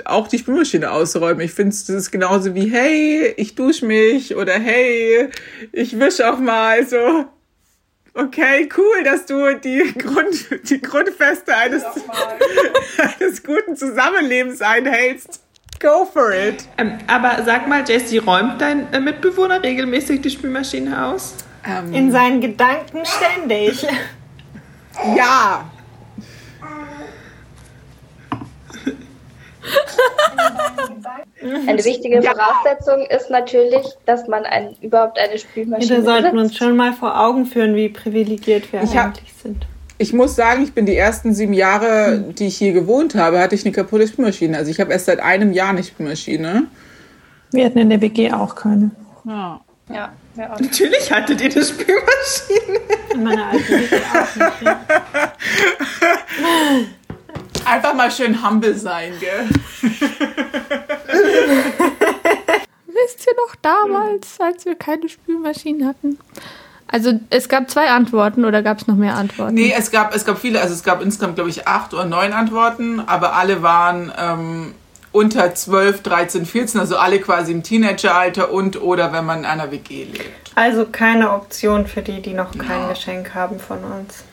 auch 0.05 0.29
die 0.29 0.39
Spülmaschine 0.39 0.91
ausräumen. 0.91 1.41
Ich 1.41 1.53
finde, 1.53 1.71
das 1.71 1.89
ist 1.89 2.11
genauso 2.11 2.55
wie, 2.55 2.71
hey, 2.71 3.35
ich 3.37 3.55
dusche 3.55 3.87
mich 3.87 4.37
oder 4.37 4.53
hey, 4.53 5.29
ich 5.73 5.99
wische 5.99 6.33
auch 6.33 6.39
mal 6.39 6.87
so. 6.87 7.27
Okay, 8.15 8.69
cool, 8.77 9.05
dass 9.05 9.25
du 9.25 9.55
die, 9.55 9.95
Grund, 9.97 10.69
die 10.69 10.81
Grundfeste 10.83 11.57
eines, 11.57 11.83
eines 13.21 13.43
guten 13.43 13.75
Zusammenlebens 13.77 14.61
einhältst. 14.61 15.41
Go 15.81 16.05
for 16.05 16.33
it. 16.33 16.65
Ähm, 16.79 16.99
aber 17.07 17.43
sag 17.45 17.67
mal, 17.67 17.83
Jesse, 17.89 18.23
räumt 18.23 18.61
dein 18.61 18.93
äh, 18.93 19.01
Mitbewohner 19.01 19.63
regelmäßig 19.63 20.21
die 20.21 20.31
Spülmaschine 20.31 21.07
aus? 21.07 21.35
Ähm, 21.67 21.93
In 21.93 22.13
seinen 22.13 22.41
Gedanken 22.41 23.03
ständig. 23.05 23.85
ja. 25.17 25.72
Eine 31.67 31.85
wichtige 31.85 32.23
Voraussetzung 32.23 33.07
ist 33.07 33.31
natürlich, 33.31 33.87
dass 34.07 34.29
man 34.29 34.45
ein, 34.45 34.77
überhaupt 34.81 35.19
eine 35.19 35.39
Spülmaschine 35.39 35.99
hat. 35.99 36.07
Da 36.07 36.13
sollten 36.13 36.37
wir 36.37 36.43
uns 36.43 36.57
schon 36.57 36.77
mal 36.77 36.93
vor 36.93 37.21
Augen 37.21 37.47
führen, 37.47 37.75
wie 37.75 37.89
privilegiert 37.89 38.73
wir 38.73 38.83
ich 38.83 38.99
eigentlich 38.99 39.33
hab, 39.33 39.43
sind. 39.43 39.67
Ich 39.99 40.13
muss 40.13 40.37
sagen, 40.37 40.63
ich 40.63 40.73
bin 40.73 40.87
die 40.87 40.97
ersten 40.97 41.35
sieben 41.35 41.53
Jahre, 41.53 42.13
hm. 42.13 42.35
die 42.35 42.47
ich 42.47 42.57
hier 42.57 42.73
gewohnt 42.73 43.15
habe, 43.15 43.41
hatte 43.41 43.55
ich 43.55 43.65
eine 43.65 43.73
kaputte 43.73 44.07
Spülmaschine. 44.07 44.57
Also 44.57 44.71
ich 44.71 44.81
habe 44.81 44.93
erst 44.93 45.07
seit 45.07 45.21
einem 45.21 45.53
Jahr 45.53 45.71
eine 45.71 45.83
Spülmaschine. 45.83 46.65
Wir 47.51 47.67
hatten 47.67 47.79
in 47.79 47.91
der 47.91 48.01
WG 48.01 48.33
auch 48.33 48.55
keine. 48.55 48.91
Ja. 49.25 49.61
Ja, 49.93 50.13
Natürlich 50.37 51.13
hattet 51.13 51.41
ihr 51.43 51.53
eine 51.53 51.65
Spülmaschine. 51.65 52.81
In 53.13 53.25
meiner 53.25 53.49
alten 53.49 53.69
WG 53.69 53.97
auch 53.97 54.61
nicht. 54.61 54.77
Einfach 57.65 57.95
mal 57.95 58.11
schön 58.11 58.47
humble 58.47 58.75
sein, 58.77 59.13
gell? 59.21 59.49
Wisst 62.87 63.27
ihr 63.27 63.35
noch 63.47 63.57
damals, 63.63 64.41
als 64.41 64.65
wir 64.65 64.75
keine 64.75 65.09
Spülmaschinen 65.09 65.87
hatten? 65.87 66.19
Also 66.89 67.19
es 67.31 67.49
gab 67.49 67.71
zwei 67.71 67.89
Antworten 67.89 68.45
oder 68.45 68.63
gab 68.63 68.79
es 68.79 68.87
noch 68.87 68.97
mehr 68.97 69.15
Antworten? 69.17 69.55
Nee, 69.55 69.73
es 69.77 69.91
gab, 69.91 70.15
es 70.15 70.27
gab 70.27 70.39
viele, 70.39 70.61
also 70.61 70.75
es 70.75 70.83
gab 70.83 71.03
insgesamt, 71.03 71.37
glaube 71.37 71.49
ich, 71.49 71.67
acht 71.67 71.95
oder 71.95 72.05
neun 72.05 72.35
Antworten, 72.35 73.01
aber 73.01 73.35
alle 73.35 73.63
waren 73.63 74.13
ähm, 74.19 74.75
unter 75.11 75.55
12, 75.55 76.03
13, 76.03 76.45
14, 76.45 76.81
also 76.81 76.97
alle 76.97 77.19
quasi 77.21 77.53
im 77.53 77.63
Teenageralter 77.63 78.53
und 78.53 78.81
oder 78.81 79.13
wenn 79.13 79.25
man 79.25 79.41
in 79.41 79.45
einer 79.47 79.71
WG 79.71 80.05
lebt. 80.05 80.53
Also 80.55 80.85
keine 80.85 81.33
Option 81.33 81.87
für 81.87 82.03
die, 82.03 82.21
die 82.21 82.35
noch 82.35 82.53
kein 82.59 82.81
ja. 82.81 82.89
Geschenk 82.91 83.35
haben 83.35 83.59
von 83.59 83.79
uns. 83.85 84.25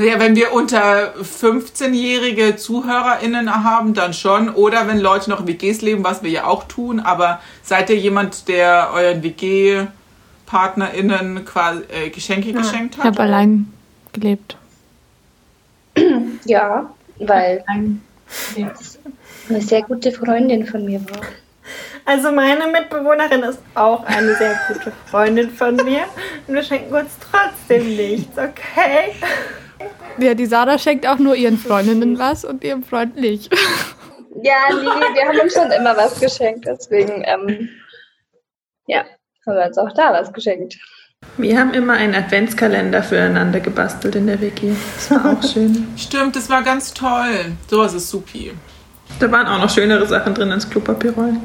Naja, 0.00 0.18
wenn 0.18 0.34
wir 0.34 0.52
unter 0.54 1.12
15-jährige 1.16 2.56
ZuhörerInnen 2.56 3.64
haben, 3.64 3.92
dann 3.92 4.14
schon. 4.14 4.48
Oder 4.48 4.88
wenn 4.88 4.98
Leute 4.98 5.28
noch 5.28 5.40
in 5.40 5.46
WGs 5.46 5.82
leben, 5.82 6.02
was 6.02 6.22
wir 6.22 6.30
ja 6.30 6.46
auch 6.46 6.64
tun. 6.64 7.00
Aber 7.00 7.42
seid 7.62 7.90
ihr 7.90 7.96
jemand, 7.96 8.48
der 8.48 8.92
euren 8.94 9.22
WG-PartnerInnen 9.22 11.44
quasi 11.44 11.82
äh, 11.92 12.08
Geschenke 12.08 12.54
geschenkt 12.54 12.94
Ich 12.94 13.00
hat? 13.00 13.08
habe 13.08 13.20
allein 13.24 13.70
gelebt. 14.14 14.56
Ja, 16.46 16.88
weil 17.18 17.62
eine 17.68 18.00
sehr 19.60 19.82
gute 19.82 20.12
Freundin 20.12 20.66
von 20.66 20.86
mir 20.86 21.04
war. 21.10 21.20
Also 22.06 22.32
meine 22.32 22.68
Mitbewohnerin 22.68 23.42
ist 23.42 23.60
auch 23.74 24.02
eine 24.04 24.34
sehr 24.36 24.58
gute 24.66 24.94
Freundin 25.10 25.50
von 25.50 25.76
mir. 25.76 26.04
Und 26.46 26.54
wir 26.54 26.62
schenken 26.62 26.94
uns 26.94 27.10
trotzdem 27.30 27.96
nichts, 27.96 28.38
okay? 28.38 29.12
Ja, 30.18 30.34
die 30.34 30.46
Sarah 30.46 30.78
schenkt 30.78 31.06
auch 31.06 31.18
nur 31.18 31.34
ihren 31.34 31.58
Freundinnen 31.58 32.18
was 32.18 32.44
und 32.44 32.62
ihrem 32.64 32.82
Freund 32.82 33.16
nicht. 33.16 33.52
Ja, 34.42 34.54
nee, 34.70 34.84
wir 34.84 35.28
haben 35.28 35.40
uns 35.40 35.54
schon 35.54 35.70
immer 35.70 35.96
was 35.96 36.20
geschenkt, 36.20 36.64
deswegen, 36.66 37.24
ähm, 37.26 37.68
ja, 38.86 39.04
haben 39.46 39.56
wir 39.56 39.66
uns 39.66 39.76
auch 39.76 39.92
da 39.94 40.12
was 40.12 40.32
geschenkt. 40.32 40.78
Wir 41.36 41.58
haben 41.58 41.74
immer 41.74 41.94
einen 41.94 42.14
Adventskalender 42.14 43.02
füreinander 43.02 43.60
gebastelt 43.60 44.14
in 44.14 44.26
der 44.26 44.40
WG. 44.40 44.72
Das 44.94 45.10
war 45.10 45.32
auch 45.32 45.42
schön. 45.42 45.88
Stimmt, 45.96 46.36
das 46.36 46.48
war 46.48 46.62
ganz 46.62 46.94
toll. 46.94 47.52
Sowas 47.68 47.92
ist 47.92 48.08
supi. 48.08 48.52
Da 49.18 49.30
waren 49.30 49.46
auch 49.46 49.58
noch 49.58 49.70
schönere 49.70 50.06
Sachen 50.06 50.34
drin 50.34 50.50
als 50.52 50.68
Klopapierrollen. 50.70 51.40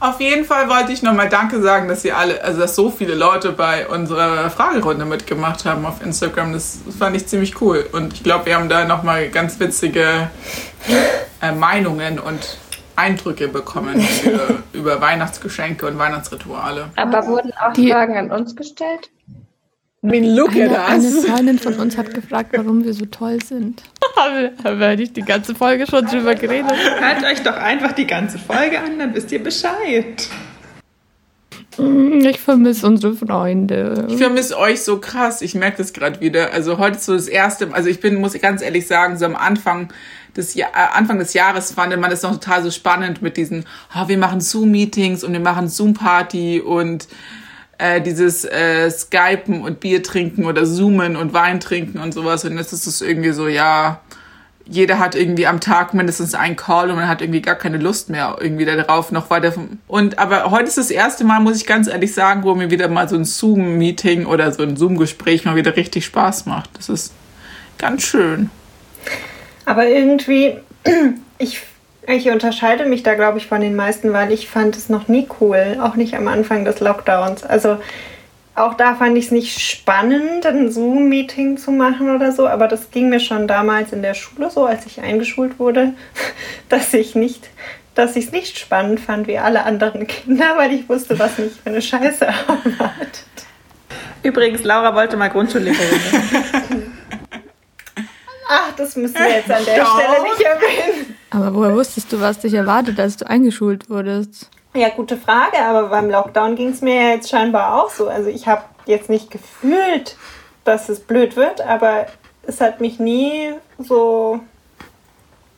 Auf 0.00 0.20
jeden 0.20 0.44
Fall 0.44 0.68
wollte 0.68 0.92
ich 0.92 1.02
nochmal 1.02 1.28
Danke 1.28 1.60
sagen, 1.60 1.88
dass 1.88 2.04
ihr 2.04 2.16
alle, 2.16 2.42
also 2.44 2.60
dass 2.60 2.76
so 2.76 2.88
viele 2.90 3.14
Leute 3.14 3.50
bei 3.52 3.86
unserer 3.88 4.48
Fragerunde 4.48 5.04
mitgemacht 5.04 5.64
haben 5.64 5.84
auf 5.84 6.00
Instagram. 6.02 6.52
Das 6.52 6.78
fand 6.98 7.16
ich 7.16 7.26
ziemlich 7.26 7.60
cool. 7.60 7.84
Und 7.92 8.12
ich 8.12 8.22
glaube, 8.22 8.46
wir 8.46 8.54
haben 8.56 8.68
da 8.68 8.84
nochmal 8.84 9.28
ganz 9.28 9.58
witzige 9.58 10.30
äh, 11.42 11.52
Meinungen 11.52 12.20
und 12.20 12.58
Eindrücke 12.94 13.48
bekommen 13.48 14.00
für, 14.22 14.62
über 14.72 15.00
Weihnachtsgeschenke 15.00 15.86
und 15.86 15.98
Weihnachtsrituale. 15.98 16.90
Aber 16.96 17.26
wurden 17.26 17.52
auch 17.60 17.72
Die- 17.72 17.90
Fragen 17.90 18.16
an 18.16 18.30
uns 18.30 18.54
gestellt? 18.54 19.10
I 20.00 20.06
mean, 20.06 20.36
look 20.36 20.50
Eine, 20.52 20.78
eine 20.84 21.10
Freundin 21.10 21.58
von 21.58 21.74
uns 21.74 21.96
hat 21.96 22.14
gefragt, 22.14 22.50
warum 22.56 22.84
wir 22.84 22.94
so 22.94 23.04
toll 23.06 23.42
sind. 23.42 23.82
Haben 24.64 24.78
wir 24.78 24.96
nicht 24.96 25.16
die 25.16 25.22
ganze 25.22 25.54
Folge 25.56 25.86
schon 25.88 26.06
drüber 26.06 26.34
geredet? 26.36 26.70
Hört 27.00 27.24
euch 27.24 27.42
doch 27.42 27.56
einfach 27.56 27.92
die 27.92 28.06
ganze 28.06 28.38
Folge 28.38 28.78
an, 28.78 28.98
dann 28.98 29.14
wisst 29.14 29.32
ihr 29.32 29.42
Bescheid. 29.42 30.28
Mm, 31.78 32.20
Ich 32.20 32.38
vermisse 32.40 32.86
unsere 32.86 33.14
Freunde. 33.14 34.06
Ich 34.08 34.18
vermisse 34.18 34.56
euch 34.58 34.82
so 34.82 34.98
krass. 35.00 35.42
Ich 35.42 35.54
merke 35.56 35.78
das 35.78 35.92
gerade 35.92 36.20
wieder. 36.20 36.52
Also 36.52 36.78
heute 36.78 36.96
ist 36.98 37.06
so 37.06 37.14
das 37.14 37.26
erste, 37.28 37.72
also 37.72 37.88
ich 37.88 37.98
bin, 38.00 38.16
muss 38.16 38.40
ganz 38.40 38.62
ehrlich 38.62 38.86
sagen, 38.86 39.16
so 39.18 39.24
am 39.24 39.34
Anfang 39.36 39.92
des, 40.36 40.54
Ja- 40.54 40.68
äh, 40.68 40.96
Anfang 40.96 41.18
des 41.18 41.34
Jahres 41.34 41.72
fand 41.72 41.96
man 42.00 42.10
das 42.10 42.22
noch 42.22 42.32
total 42.32 42.62
so 42.62 42.70
spannend 42.70 43.20
mit 43.22 43.36
diesen, 43.36 43.64
oh, 43.96 44.06
wir 44.08 44.18
machen 44.18 44.40
Zoom-Meetings 44.40 45.24
und 45.24 45.32
wir 45.32 45.40
machen 45.40 45.68
Zoom-Party 45.68 46.60
und 46.60 47.08
äh, 47.78 48.00
dieses 48.00 48.44
äh, 48.44 48.90
Skypen 48.90 49.62
und 49.62 49.80
Bier 49.80 50.02
trinken 50.02 50.44
oder 50.44 50.64
Zoomen 50.64 51.16
und 51.16 51.32
Wein 51.32 51.60
trinken 51.60 51.98
und 51.98 52.12
sowas. 52.12 52.44
Und 52.44 52.58
jetzt 52.58 52.72
ist 52.72 52.86
es 52.86 53.00
irgendwie 53.00 53.30
so, 53.30 53.48
ja, 53.48 54.00
jeder 54.70 54.98
hat 54.98 55.14
irgendwie 55.14 55.46
am 55.46 55.60
Tag 55.60 55.94
mindestens 55.94 56.34
einen 56.34 56.56
Call 56.56 56.90
und 56.90 56.96
man 56.96 57.08
hat 57.08 57.22
irgendwie 57.22 57.40
gar 57.40 57.54
keine 57.54 57.78
Lust 57.78 58.10
mehr 58.10 58.36
irgendwie 58.38 58.66
darauf 58.66 59.12
noch 59.12 59.30
weiter. 59.30 59.54
Und 59.86 60.18
aber 60.18 60.50
heute 60.50 60.64
ist 60.64 60.76
das 60.76 60.90
erste 60.90 61.24
Mal, 61.24 61.40
muss 61.40 61.56
ich 61.56 61.66
ganz 61.66 61.88
ehrlich 61.88 62.12
sagen, 62.12 62.42
wo 62.42 62.54
mir 62.54 62.70
wieder 62.70 62.88
mal 62.88 63.08
so 63.08 63.16
ein 63.16 63.24
Zoom-Meeting 63.24 64.26
oder 64.26 64.52
so 64.52 64.62
ein 64.62 64.76
Zoom-Gespräch 64.76 65.46
mal 65.46 65.56
wieder 65.56 65.76
richtig 65.76 66.04
Spaß 66.04 66.46
macht. 66.46 66.70
Das 66.76 66.90
ist 66.90 67.14
ganz 67.78 68.02
schön. 68.02 68.50
Aber 69.64 69.86
irgendwie, 69.86 70.58
ich, 71.38 71.62
ich 72.16 72.30
unterscheide 72.30 72.86
mich 72.86 73.02
da, 73.02 73.14
glaube 73.14 73.38
ich, 73.38 73.46
von 73.46 73.60
den 73.60 73.76
meisten, 73.76 74.12
weil 74.12 74.32
ich 74.32 74.48
fand 74.48 74.76
es 74.76 74.88
noch 74.88 75.08
nie 75.08 75.28
cool, 75.40 75.78
auch 75.82 75.94
nicht 75.94 76.14
am 76.14 76.26
Anfang 76.28 76.64
des 76.64 76.80
Lockdowns. 76.80 77.44
Also 77.44 77.78
auch 78.54 78.74
da 78.74 78.94
fand 78.94 79.16
ich 79.16 79.26
es 79.26 79.30
nicht 79.30 79.60
spannend, 79.60 80.44
ein 80.46 80.70
Zoom-Meeting 80.72 81.58
zu 81.58 81.70
machen 81.70 82.14
oder 82.14 82.32
so, 82.32 82.48
aber 82.48 82.66
das 82.66 82.90
ging 82.90 83.08
mir 83.08 83.20
schon 83.20 83.46
damals 83.46 83.92
in 83.92 84.02
der 84.02 84.14
Schule 84.14 84.50
so, 84.50 84.64
als 84.64 84.86
ich 84.86 85.00
eingeschult 85.00 85.58
wurde, 85.58 85.92
dass 86.68 86.92
ich 86.94 87.14
nicht 87.14 87.48
dass 87.94 88.14
ich 88.14 88.26
es 88.26 88.32
nicht 88.32 88.56
spannend 88.56 89.00
fand 89.00 89.26
wie 89.26 89.38
alle 89.38 89.64
anderen 89.64 90.06
Kinder, 90.06 90.56
weil 90.56 90.72
ich 90.72 90.88
wusste, 90.88 91.18
was 91.18 91.36
mich 91.36 91.54
für 91.60 91.70
eine 91.70 91.82
Scheiße 91.82 92.26
erwartet. 92.26 93.24
Übrigens, 94.22 94.62
Laura 94.62 94.94
wollte 94.94 95.16
mal 95.16 95.28
Grundschullehrerin. 95.28 96.92
Ach, 98.48 98.72
das 98.76 98.94
müssen 98.94 99.16
wir 99.16 99.28
jetzt 99.28 99.50
an 99.50 99.64
der 99.64 99.78
Doch. 99.78 99.98
Stelle 99.98 100.22
nicht 100.22 100.40
erwähnen. 100.40 101.17
Aber 101.30 101.54
woher 101.54 101.74
wusstest 101.74 102.12
du, 102.12 102.20
was 102.20 102.38
dich 102.38 102.54
erwartet, 102.54 102.98
als 102.98 103.16
du 103.16 103.28
eingeschult 103.28 103.90
wurdest? 103.90 104.48
Ja, 104.74 104.88
gute 104.90 105.16
Frage, 105.16 105.58
aber 105.58 105.88
beim 105.88 106.10
Lockdown 106.10 106.56
ging 106.56 106.70
es 106.70 106.80
mir 106.80 106.94
ja 106.94 107.08
jetzt 107.10 107.28
scheinbar 107.30 107.74
auch 107.82 107.90
so. 107.90 108.08
Also 108.08 108.28
ich 108.28 108.46
habe 108.46 108.62
jetzt 108.86 109.08
nicht 109.10 109.30
gefühlt, 109.30 110.16
dass 110.64 110.88
es 110.88 111.00
blöd 111.00 111.36
wird, 111.36 111.60
aber 111.60 112.06
es 112.42 112.60
hat 112.60 112.80
mich 112.80 112.98
nie 112.98 113.52
so, 113.78 114.40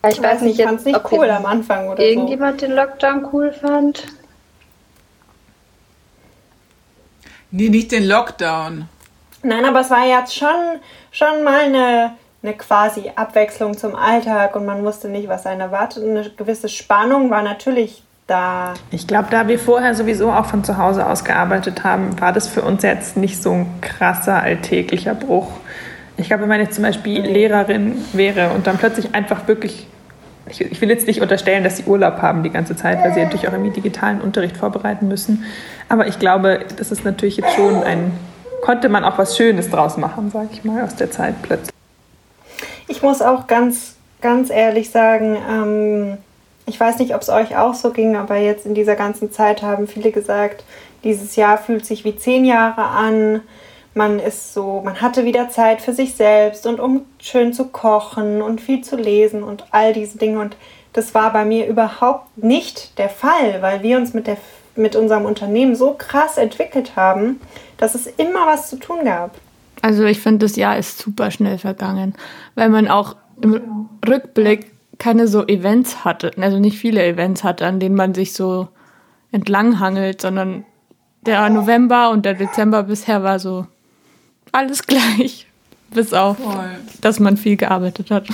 Ich 0.08 0.20
weiß 0.22 0.42
nicht, 0.42 0.58
ich 0.58 0.64
fand 0.66 0.80
es 0.80 0.86
nicht 0.86 1.00
cool 1.12 1.30
am 1.30 1.46
Anfang 1.46 1.86
oder 1.88 1.98
so. 1.98 2.02
irgendjemand 2.02 2.62
den 2.62 2.72
Lockdown 2.72 3.28
cool 3.32 3.52
fand. 3.52 4.06
Nee, 7.52 7.68
nicht 7.68 7.92
den 7.92 8.06
Lockdown. 8.06 8.88
Nein, 9.42 9.64
aber 9.64 9.80
es 9.80 9.90
war 9.90 10.06
jetzt 10.06 10.34
schon, 10.36 10.80
schon 11.10 11.42
mal 11.42 11.60
eine, 11.64 12.12
eine 12.42 12.54
quasi 12.54 13.12
Abwechslung 13.14 13.76
zum 13.76 13.94
Alltag 13.94 14.56
und 14.56 14.64
man 14.64 14.82
wusste 14.82 15.08
nicht, 15.08 15.28
was 15.28 15.46
einen 15.46 15.60
erwartet. 15.60 16.02
Und 16.02 16.10
eine 16.16 16.30
gewisse 16.30 16.68
Spannung 16.68 17.30
war 17.30 17.42
natürlich 17.42 18.02
da. 18.26 18.74
Ich 18.90 19.06
glaube, 19.06 19.28
da 19.30 19.46
wir 19.48 19.58
vorher 19.58 19.94
sowieso 19.94 20.32
auch 20.32 20.46
von 20.46 20.64
zu 20.64 20.78
Hause 20.78 21.06
aus 21.06 21.24
gearbeitet 21.24 21.84
haben, 21.84 22.18
war 22.20 22.32
das 22.32 22.48
für 22.48 22.62
uns 22.62 22.82
jetzt 22.82 23.16
nicht 23.16 23.42
so 23.42 23.52
ein 23.52 23.66
krasser 23.82 24.40
alltäglicher 24.40 25.14
Bruch. 25.14 25.48
Ich 26.16 26.28
glaube, 26.28 26.42
wenn 26.42 26.48
man 26.48 26.60
jetzt 26.60 26.74
zum 26.74 26.84
Beispiel 26.84 27.22
Lehrerin 27.22 27.96
wäre 28.12 28.50
und 28.50 28.66
dann 28.66 28.78
plötzlich 28.78 29.14
einfach 29.14 29.48
wirklich, 29.48 29.86
ich, 30.48 30.60
ich 30.60 30.80
will 30.80 30.90
jetzt 30.90 31.06
nicht 31.06 31.20
unterstellen, 31.20 31.64
dass 31.64 31.78
sie 31.78 31.84
Urlaub 31.84 32.22
haben 32.22 32.42
die 32.42 32.50
ganze 32.50 32.76
Zeit, 32.76 33.02
weil 33.02 33.12
sie 33.12 33.22
natürlich 33.22 33.48
auch 33.48 33.52
irgendwie 33.52 33.72
digitalen 33.72 34.20
Unterricht 34.20 34.56
vorbereiten 34.56 35.08
müssen. 35.08 35.44
Aber 35.88 36.06
ich 36.06 36.18
glaube, 36.18 36.60
das 36.76 36.90
ist 36.90 37.04
natürlich 37.04 37.38
jetzt 37.38 37.54
schon 37.54 37.82
ein, 37.82 38.12
konnte 38.62 38.88
man 38.88 39.04
auch 39.04 39.18
was 39.18 39.36
Schönes 39.36 39.70
draus 39.70 39.96
machen, 39.96 40.30
sage 40.30 40.48
ich 40.52 40.64
mal, 40.64 40.82
aus 40.84 40.94
der 40.94 41.10
Zeit 41.10 41.34
plötzlich. 41.42 41.79
Ich 42.90 43.02
muss 43.02 43.22
auch 43.22 43.46
ganz, 43.46 43.94
ganz 44.20 44.50
ehrlich 44.50 44.90
sagen, 44.90 45.38
ähm, 45.48 46.18
ich 46.66 46.78
weiß 46.78 46.98
nicht, 46.98 47.14
ob 47.14 47.22
es 47.22 47.28
euch 47.28 47.56
auch 47.56 47.74
so 47.74 47.92
ging, 47.92 48.16
aber 48.16 48.36
jetzt 48.36 48.66
in 48.66 48.74
dieser 48.74 48.96
ganzen 48.96 49.30
Zeit 49.30 49.62
haben 49.62 49.86
viele 49.86 50.10
gesagt, 50.10 50.64
dieses 51.04 51.36
Jahr 51.36 51.56
fühlt 51.56 51.86
sich 51.86 52.04
wie 52.04 52.16
zehn 52.16 52.44
Jahre 52.44 52.82
an. 52.82 53.42
Man 53.94 54.18
ist 54.18 54.54
so, 54.54 54.82
man 54.84 55.00
hatte 55.00 55.24
wieder 55.24 55.48
Zeit 55.50 55.80
für 55.80 55.92
sich 55.92 56.16
selbst 56.16 56.66
und 56.66 56.80
um 56.80 57.02
schön 57.20 57.52
zu 57.52 57.68
kochen 57.68 58.42
und 58.42 58.60
viel 58.60 58.82
zu 58.82 58.96
lesen 58.96 59.44
und 59.44 59.66
all 59.70 59.92
diese 59.92 60.18
Dinge. 60.18 60.40
Und 60.40 60.56
das 60.92 61.14
war 61.14 61.32
bei 61.32 61.44
mir 61.44 61.68
überhaupt 61.68 62.38
nicht 62.38 62.98
der 62.98 63.08
Fall, 63.08 63.62
weil 63.62 63.84
wir 63.84 63.98
uns 63.98 64.14
mit, 64.14 64.26
der, 64.26 64.36
mit 64.74 64.96
unserem 64.96 65.26
Unternehmen 65.26 65.76
so 65.76 65.94
krass 65.96 66.38
entwickelt 66.38 66.96
haben, 66.96 67.40
dass 67.76 67.94
es 67.94 68.08
immer 68.08 68.48
was 68.48 68.68
zu 68.68 68.80
tun 68.80 69.04
gab. 69.04 69.30
Also 69.82 70.04
ich 70.04 70.20
finde, 70.20 70.46
das 70.46 70.56
Jahr 70.56 70.78
ist 70.78 70.98
super 70.98 71.30
schnell 71.30 71.58
vergangen, 71.58 72.14
weil 72.54 72.68
man 72.68 72.88
auch 72.88 73.16
im 73.40 73.88
Rückblick 74.06 74.72
keine 74.98 75.26
so 75.26 75.46
Events 75.46 76.04
hatte, 76.04 76.32
also 76.36 76.58
nicht 76.58 76.78
viele 76.78 77.04
Events 77.04 77.42
hatte, 77.42 77.66
an 77.66 77.80
denen 77.80 77.94
man 77.94 78.14
sich 78.14 78.34
so 78.34 78.68
entlanghangelt, 79.32 80.20
sondern 80.20 80.64
der 81.22 81.48
November 81.48 82.10
und 82.10 82.24
der 82.24 82.34
Dezember 82.34 82.82
bisher 82.82 83.22
war 83.22 83.38
so 83.38 83.66
alles 84.52 84.86
gleich, 84.86 85.46
bis 85.90 86.12
auf, 86.12 86.36
Voll. 86.38 86.76
dass 87.00 87.18
man 87.20 87.36
viel 87.36 87.56
gearbeitet 87.56 88.10
hat. 88.10 88.26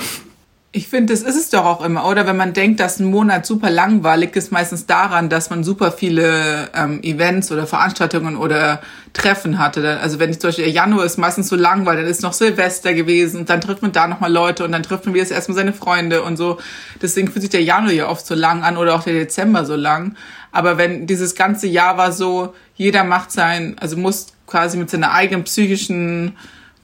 Ich 0.77 0.89
finde, 0.89 1.15
das 1.15 1.23
ist 1.23 1.37
es 1.37 1.49
doch 1.49 1.65
auch 1.65 1.83
immer, 1.83 2.07
oder? 2.07 2.27
Wenn 2.27 2.37
man 2.37 2.53
denkt, 2.53 2.81
dass 2.81 3.01
ein 3.01 3.07
Monat 3.07 3.47
super 3.47 3.71
lang 3.71 4.03
war, 4.03 4.19
liegt 4.19 4.37
es 4.37 4.51
meistens 4.51 4.85
daran, 4.85 5.31
dass 5.31 5.49
man 5.49 5.65
super 5.65 5.91
viele 5.91 6.69
ähm, 6.75 7.03
Events 7.03 7.51
oder 7.51 7.67
Veranstaltungen 7.67 8.37
oder 8.37 8.83
Treffen 9.15 9.59
hatte. 9.59 9.99
Also 10.01 10.19
wenn 10.19 10.29
ich 10.29 10.39
zum 10.39 10.49
Beispiel 10.49 10.67
Januar 10.67 11.07
ist 11.07 11.17
meistens 11.17 11.49
so 11.49 11.57
lang, 11.57 11.87
weil 11.87 11.97
dann 11.97 12.05
ist 12.05 12.21
noch 12.21 12.35
Silvester 12.35 12.93
gewesen 12.93 13.41
und 13.41 13.49
dann 13.49 13.63
trifft 13.63 13.81
man 13.81 13.93
da 13.93 14.07
nochmal 14.07 14.31
Leute 14.31 14.67
und 14.67 14.73
dann 14.73 14.83
trifft 14.83 15.07
man 15.07 15.15
wieder 15.15 15.25
das 15.25 15.31
erste 15.31 15.53
Mal 15.53 15.57
seine 15.57 15.73
Freunde 15.73 16.23
und 16.23 16.37
so. 16.37 16.59
Deswegen 17.01 17.29
fühlt 17.29 17.41
sich 17.41 17.51
der 17.51 17.63
Januar 17.63 17.95
ja 17.95 18.09
oft 18.11 18.27
so 18.27 18.35
lang 18.35 18.63
an 18.63 18.77
oder 18.77 18.97
auch 18.97 19.03
der 19.03 19.15
Dezember 19.15 19.65
so 19.65 19.77
lang. 19.77 20.15
Aber 20.53 20.77
wenn 20.77 21.07
dieses 21.07 21.35
ganze 21.35 21.69
Jahr 21.69 21.97
war 21.97 22.13
so, 22.13 22.53
jeder 22.75 23.03
macht 23.03 23.33
sein, 23.33 23.77
also 23.81 23.97
muss 23.97 24.27
quasi 24.47 24.77
mit 24.77 24.91
seiner 24.91 25.13
eigenen 25.13 25.45
psychischen 25.45 26.37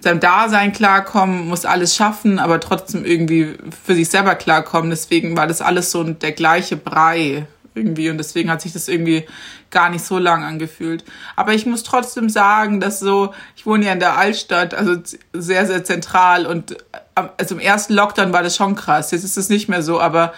seinem 0.02 0.20
Dasein 0.20 0.72
klarkommen, 0.72 1.48
muss 1.48 1.64
alles 1.64 1.94
schaffen, 1.94 2.38
aber 2.38 2.60
trotzdem 2.60 3.04
irgendwie 3.04 3.56
für 3.84 3.94
sich 3.94 4.08
selber 4.08 4.34
klarkommen. 4.34 4.90
Deswegen 4.90 5.36
war 5.36 5.46
das 5.46 5.60
alles 5.60 5.90
so 5.90 6.02
der 6.04 6.32
gleiche 6.32 6.76
Brei 6.76 7.46
irgendwie 7.74 8.10
und 8.10 8.18
deswegen 8.18 8.50
hat 8.50 8.60
sich 8.60 8.72
das 8.72 8.88
irgendwie 8.88 9.24
gar 9.70 9.88
nicht 9.88 10.04
so 10.04 10.18
lang 10.18 10.44
angefühlt. 10.44 11.04
Aber 11.36 11.54
ich 11.54 11.64
muss 11.66 11.82
trotzdem 11.82 12.28
sagen, 12.28 12.80
dass 12.80 13.00
so, 13.00 13.32
ich 13.56 13.64
wohne 13.64 13.86
ja 13.86 13.92
in 13.92 14.00
der 14.00 14.18
Altstadt, 14.18 14.74
also 14.74 14.96
sehr, 15.32 15.66
sehr 15.66 15.82
zentral 15.84 16.46
und 16.46 16.76
also 17.14 17.54
im 17.54 17.60
ersten 17.60 17.94
Lockdown 17.94 18.32
war 18.32 18.42
das 18.42 18.56
schon 18.56 18.74
krass. 18.74 19.10
Jetzt 19.10 19.24
ist 19.24 19.36
es 19.36 19.48
nicht 19.48 19.68
mehr 19.68 19.82
so, 19.82 20.00
aber 20.00 20.32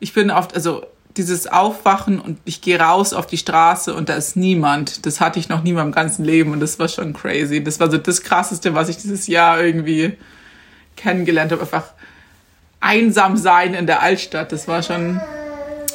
ich 0.00 0.12
bin 0.14 0.30
oft, 0.30 0.54
also 0.54 0.84
dieses 1.16 1.46
Aufwachen 1.46 2.20
und 2.20 2.38
ich 2.44 2.60
gehe 2.60 2.78
raus 2.78 3.12
auf 3.12 3.26
die 3.26 3.38
Straße 3.38 3.94
und 3.94 4.08
da 4.08 4.14
ist 4.14 4.36
niemand. 4.36 5.06
Das 5.06 5.20
hatte 5.20 5.38
ich 5.38 5.48
noch 5.48 5.62
nie 5.62 5.70
in 5.70 5.76
meinem 5.76 5.92
ganzen 5.92 6.24
Leben 6.24 6.52
und 6.52 6.60
das 6.60 6.78
war 6.78 6.88
schon 6.88 7.12
crazy. 7.12 7.62
Das 7.62 7.80
war 7.80 7.90
so 7.90 7.98
das 7.98 8.22
Krasseste, 8.22 8.74
was 8.74 8.88
ich 8.88 8.96
dieses 8.96 9.26
Jahr 9.26 9.60
irgendwie 9.60 10.16
kennengelernt 10.96 11.52
habe. 11.52 11.62
Einfach 11.62 11.92
einsam 12.80 13.36
sein 13.36 13.74
in 13.74 13.86
der 13.86 14.02
Altstadt, 14.02 14.52
das 14.52 14.68
war 14.68 14.82
schon 14.82 15.20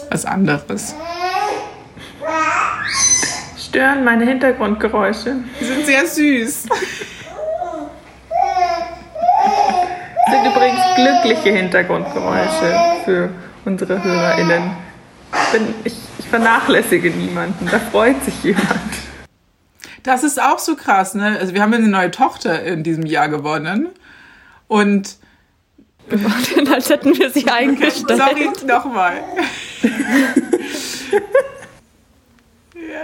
was 0.09 0.25
anderes. 0.25 0.93
Stören 3.57 4.03
meine 4.03 4.25
Hintergrundgeräusche. 4.25 5.35
Die 5.59 5.65
sind 5.65 5.85
sehr 5.85 6.05
süß. 6.05 6.67
Das 10.27 10.33
sind 10.33 10.45
übrigens 10.45 10.79
glückliche 10.95 11.57
Hintergrundgeräusche 11.57 12.79
für 13.05 13.29
unsere 13.65 14.03
HörerInnen. 14.03 14.84
Ich, 15.43 15.51
bin, 15.51 15.75
ich, 15.83 15.93
ich 16.19 16.27
vernachlässige 16.27 17.09
niemanden, 17.11 17.67
da 17.71 17.79
freut 17.79 18.23
sich 18.23 18.43
jemand. 18.43 18.79
Das 20.03 20.23
ist 20.23 20.41
auch 20.41 20.59
so 20.59 20.75
krass, 20.75 21.15
ne? 21.15 21.37
Also 21.39 21.53
wir 21.53 21.61
haben 21.61 21.73
eine 21.73 21.87
neue 21.87 22.11
Tochter 22.11 22.63
in 22.63 22.83
diesem 22.83 23.05
Jahr 23.05 23.27
gewonnen. 23.27 23.89
Und 24.67 25.17
als 26.71 26.89
hätten 26.89 27.17
wir 27.17 27.29
sie 27.31 27.47
eingestellt. 27.47 28.19
Sorry, 28.19 28.49
nochmal. 28.67 29.23
ja. 32.73 33.03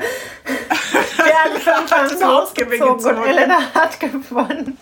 Wir 1.24 1.76
haben 1.76 1.88
schon 2.10 2.24
ausgezogen 2.24 3.18
und 3.18 3.28
Elena 3.28 3.74
hat 3.74 4.00
gewonnen. 4.00 4.78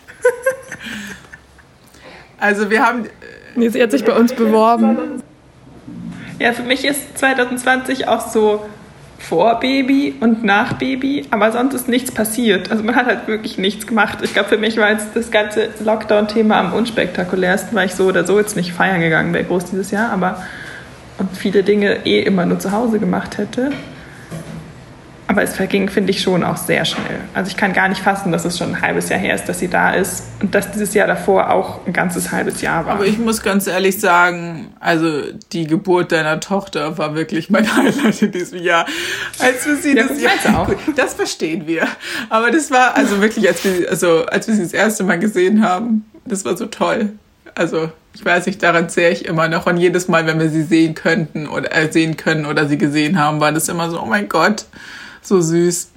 Also 2.37 2.69
wir 2.69 2.85
haben... 2.85 3.09
Nee, 3.55 3.69
sie 3.69 3.81
hat 3.81 3.91
sich 3.91 4.03
bei 4.03 4.13
uns 4.13 4.33
beworben. 4.33 5.23
Ja, 6.39 6.53
für 6.53 6.63
mich 6.63 6.85
ist 6.85 7.17
2020 7.17 8.07
auch 8.07 8.27
so 8.27 8.65
vor 9.19 9.59
Baby 9.59 10.15
und 10.21 10.43
nach 10.43 10.73
Baby, 10.73 11.25
aber 11.29 11.51
sonst 11.51 11.73
ist 11.73 11.89
nichts 11.89 12.11
passiert. 12.11 12.71
Also 12.71 12.83
man 12.83 12.95
hat 12.95 13.05
halt 13.05 13.27
wirklich 13.27 13.57
nichts 13.57 13.85
gemacht. 13.85 14.19
Ich 14.21 14.33
glaube, 14.33 14.47
für 14.47 14.57
mich 14.57 14.77
war 14.77 14.89
jetzt 14.89 15.09
das 15.13 15.29
ganze 15.29 15.69
Lockdown-Thema 15.83 16.57
am 16.57 16.73
unspektakulärsten, 16.73 17.75
weil 17.75 17.87
ich 17.87 17.95
so 17.95 18.05
oder 18.05 18.25
so 18.25 18.39
jetzt 18.39 18.55
nicht 18.55 18.71
feiern 18.71 19.01
gegangen 19.01 19.33
wäre 19.33 19.43
groß 19.43 19.65
dieses 19.65 19.91
Jahr, 19.91 20.11
aber 20.11 20.41
und 21.17 21.35
viele 21.35 21.63
Dinge 21.63 22.05
eh 22.05 22.21
immer 22.21 22.45
nur 22.45 22.59
zu 22.59 22.71
Hause 22.71 22.97
gemacht 22.97 23.37
hätte. 23.37 23.71
Aber 25.29 25.43
es 25.43 25.55
verging, 25.55 25.89
finde 25.89 26.09
ich, 26.09 26.23
schon 26.23 26.43
auch 26.43 26.57
sehr 26.57 26.85
schnell. 26.85 27.19
Also 27.35 27.51
ich 27.51 27.55
kann 27.55 27.71
gar 27.71 27.87
nicht 27.87 28.01
fassen, 28.01 28.31
dass 28.31 28.45
es 28.45 28.57
schon 28.57 28.69
ein 28.69 28.81
halbes 28.81 29.09
Jahr 29.09 29.19
her 29.19 29.35
ist, 29.35 29.47
dass 29.47 29.59
sie 29.59 29.67
da 29.67 29.93
ist 29.93 30.23
und 30.41 30.55
dass 30.55 30.71
dieses 30.71 30.95
Jahr 30.95 31.05
davor 31.05 31.51
auch 31.51 31.85
ein 31.85 31.93
ganzes 31.93 32.31
halbes 32.31 32.61
Jahr 32.61 32.87
war. 32.87 32.93
Aber 32.93 33.05
ich 33.05 33.19
muss 33.19 33.43
ganz 33.43 33.67
ehrlich 33.67 33.99
sagen, 33.99 34.73
also 34.79 35.21
die 35.51 35.67
Geburt 35.67 36.11
deiner 36.13 36.39
Tochter 36.39 36.97
war 36.97 37.13
wirklich 37.13 37.51
mein 37.51 37.75
Highlight 37.75 38.23
in 38.23 38.31
diesem 38.31 38.57
Jahr. 38.57 38.87
Als 39.37 39.67
wir 39.67 39.75
sie 39.75 39.95
ja, 39.95 40.07
das 40.07 40.19
Jahr 40.19 40.61
auch. 40.61 40.67
Das 40.95 41.13
verstehen 41.13 41.67
wir. 41.67 41.87
Aber 42.29 42.49
das 42.49 42.71
war 42.71 42.97
also 42.97 43.21
wirklich, 43.21 43.47
als 43.47 43.63
wir, 43.63 43.87
also 43.87 44.25
als 44.25 44.47
wir 44.47 44.55
sie 44.55 44.63
das 44.63 44.73
erste 44.73 45.03
Mal 45.03 45.19
gesehen 45.19 45.63
haben, 45.63 46.05
das 46.25 46.43
war 46.43 46.57
so 46.57 46.65
toll. 46.65 47.11
Also 47.53 47.91
ich 48.15 48.25
weiß 48.25 48.47
nicht, 48.47 48.63
daran 48.63 48.89
zähle 48.89 49.11
ich 49.11 49.25
immer 49.25 49.47
noch. 49.47 49.67
Und 49.67 49.77
jedes 49.77 50.07
Mal, 50.07 50.25
wenn 50.25 50.39
wir 50.39 50.49
sie 50.49 50.63
sehen 50.63 50.95
könnten 50.95 51.47
oder 51.47 51.71
äh, 51.71 51.91
sehen 51.91 52.17
können 52.17 52.47
oder 52.47 52.67
sie 52.67 52.79
gesehen 52.79 53.19
haben, 53.19 53.39
war 53.39 53.51
das 53.51 53.69
immer 53.69 53.91
so, 53.91 54.01
oh 54.01 54.07
mein 54.07 54.27
Gott 54.27 54.65
so 55.29 55.39
süß. 55.39 55.91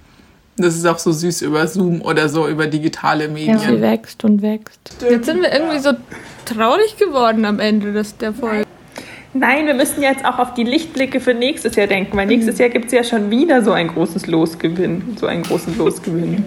Das 0.59 0.77
ist 0.77 0.87
auch 0.87 0.99
so 0.99 1.11
süß 1.11 1.43
über 1.43 1.67
Zoom 1.67 2.03
oder 2.03 2.29
so, 2.29 2.47
über 2.47 2.67
digitale 2.67 3.27
Medien. 3.29 3.59
Ja, 3.59 3.71
sie 3.71 3.81
wächst 3.81 4.23
und 4.23 4.43
wächst. 4.43 4.97
Jetzt 5.01 5.27
sind 5.27 5.43
wir 5.43 5.51
irgendwie 5.51 5.79
so 5.79 5.93
traurig 6.45 6.99
geworden 6.99 7.45
am 7.45 7.59
Ende 7.59 7.93
des, 7.93 8.17
der 8.19 8.35
Folge. 8.35 8.65
Nein, 9.35 9.65
wir 9.65 9.73
müssen 9.73 10.03
jetzt 10.03 10.27
auch 10.27 10.39
auf 10.39 10.53
die 10.53 10.65
Lichtblicke 10.65 11.19
für 11.19 11.33
nächstes 11.33 11.75
Jahr 11.75 11.87
denken, 11.87 12.15
weil 12.19 12.27
nächstes 12.27 12.59
Jahr 12.59 12.69
gibt 12.69 12.87
es 12.87 12.93
ja 12.93 13.03
schon 13.03 13.31
wieder 13.31 13.65
so 13.65 13.73
ein 13.73 13.89
großes 13.89 14.27
Losgewinn. 14.27 15.17
So 15.19 15.27
einen 15.27 15.43
großen 15.43 15.77
Losgewinn. 15.79 16.45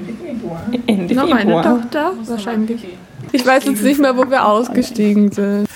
Ende 0.86 1.16
Noch 1.16 1.32
eine 1.32 1.62
Tochter? 1.64 2.14
Wahrscheinlich. 2.26 2.86
Ich 3.32 3.44
weiß 3.44 3.66
jetzt 3.66 3.82
nicht 3.82 4.00
mehr, 4.00 4.16
wo 4.16 4.30
wir 4.30 4.46
ausgestiegen 4.46 5.32
sind. 5.32 5.68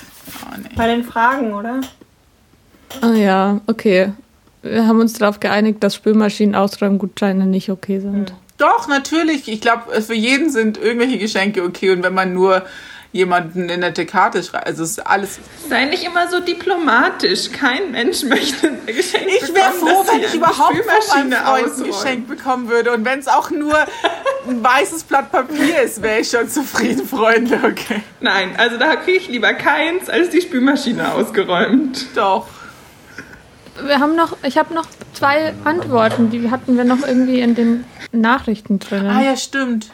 Bei 0.76 0.86
den 0.86 1.02
Fragen, 1.02 1.52
oder? 1.52 1.80
Ah 3.00 3.14
ja, 3.14 3.60
okay 3.66 4.12
wir 4.62 4.86
haben 4.86 5.00
uns 5.00 5.14
darauf 5.14 5.40
geeinigt, 5.40 5.82
dass 5.82 5.94
Spülmaschinen-Ausräumgutscheine 5.94 7.46
nicht 7.46 7.70
okay 7.70 8.00
sind. 8.00 8.34
Doch, 8.58 8.88
natürlich. 8.88 9.48
Ich 9.48 9.60
glaube, 9.60 10.02
für 10.02 10.14
jeden 10.14 10.50
sind 10.50 10.76
irgendwelche 10.76 11.18
Geschenke 11.18 11.64
okay. 11.64 11.90
Und 11.90 12.02
wenn 12.02 12.12
man 12.12 12.34
nur 12.34 12.62
jemanden 13.12 13.64
eine 13.64 13.78
nette 13.78 14.04
Karte 14.06 14.42
schreibt, 14.42 14.66
also 14.66 14.84
ist 14.84 15.04
alles. 15.06 15.40
Sei 15.68 15.86
nicht 15.86 16.04
immer 16.04 16.28
so 16.28 16.40
diplomatisch. 16.40 17.50
Kein 17.50 17.90
Mensch 17.92 18.22
möchte 18.22 18.68
ein 18.68 18.86
Geschenk 18.86 19.28
Ich 19.28 19.54
wäre 19.54 19.72
froh, 19.72 20.04
wenn 20.06 20.22
ich 20.22 20.34
überhaupt 20.34 20.76
von 20.76 21.28
meinem 21.28 21.32
Freund 21.32 21.78
ein 21.78 21.84
Geschenk 21.84 22.28
bekommen 22.28 22.68
würde. 22.68 22.92
Und 22.92 23.04
wenn 23.06 23.18
es 23.18 23.28
auch 23.28 23.50
nur 23.50 23.74
ein 24.46 24.62
weißes 24.62 25.04
Blatt 25.04 25.32
Papier 25.32 25.80
ist, 25.82 26.02
wäre 26.02 26.20
ich 26.20 26.30
schon 26.30 26.48
zufrieden, 26.48 27.06
Freunde. 27.06 27.58
Okay. 27.64 28.02
Nein, 28.20 28.50
also 28.58 28.76
da 28.76 28.96
kriege 28.96 29.18
ich 29.18 29.28
lieber 29.28 29.54
keins 29.54 30.10
als 30.10 30.28
die 30.28 30.42
Spülmaschine 30.42 31.14
ausgeräumt. 31.14 32.06
Doch 32.14 32.46
wir 33.86 34.00
haben 34.00 34.16
noch, 34.16 34.36
ich 34.42 34.58
habe 34.58 34.74
noch 34.74 34.86
zwei 35.12 35.52
Antworten, 35.64 36.30
die 36.30 36.50
hatten 36.50 36.76
wir 36.76 36.84
noch 36.84 37.06
irgendwie 37.06 37.40
in 37.40 37.54
den 37.54 37.84
Nachrichten 38.12 38.78
drin. 38.78 39.06
Ah 39.06 39.22
ja, 39.22 39.36
stimmt. 39.36 39.90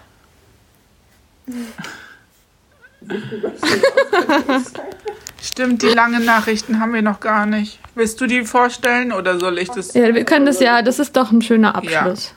stimmt, 5.43 5.83
die 5.83 5.89
langen 5.89 6.25
Nachrichten 6.25 6.81
haben 6.81 6.93
wir 6.93 7.03
noch 7.03 7.21
gar 7.21 7.47
nicht. 7.47 7.79
Willst 7.95 8.21
du 8.21 8.27
die 8.27 8.45
vorstellen 8.45 9.13
oder 9.13 9.39
soll 9.39 9.59
ich 9.59 9.71
das? 9.71 9.95
Ja, 9.95 10.15
wir 10.15 10.25
können 10.25 10.47
das 10.47 10.61
ja, 10.61 10.83
das 10.83 10.99
ist 10.99 11.17
doch 11.17 11.31
ein 11.31 11.43
schöner 11.43 11.75
Abschluss. 11.75 12.35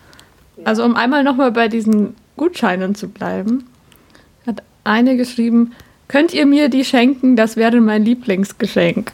Ja. 0.58 0.66
Also 0.66 0.84
um 0.84 0.96
einmal 0.96 1.24
nochmal 1.24 1.52
bei 1.52 1.68
diesen 1.68 2.16
Gutscheinen 2.38 2.96
zu 2.96 3.08
bleiben, 3.08 3.66
hat 4.46 4.62
eine 4.84 5.18
geschrieben, 5.18 5.74
könnt 6.08 6.34
ihr 6.34 6.46
mir 6.46 6.70
die 6.70 6.86
schenken, 6.86 7.36
das 7.36 7.56
wäre 7.56 7.82
mein 7.82 8.06
Lieblingsgeschenk. 8.06 9.14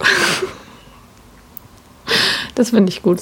Das 2.54 2.70
finde 2.70 2.90
ich 2.90 3.02
gut. 3.02 3.20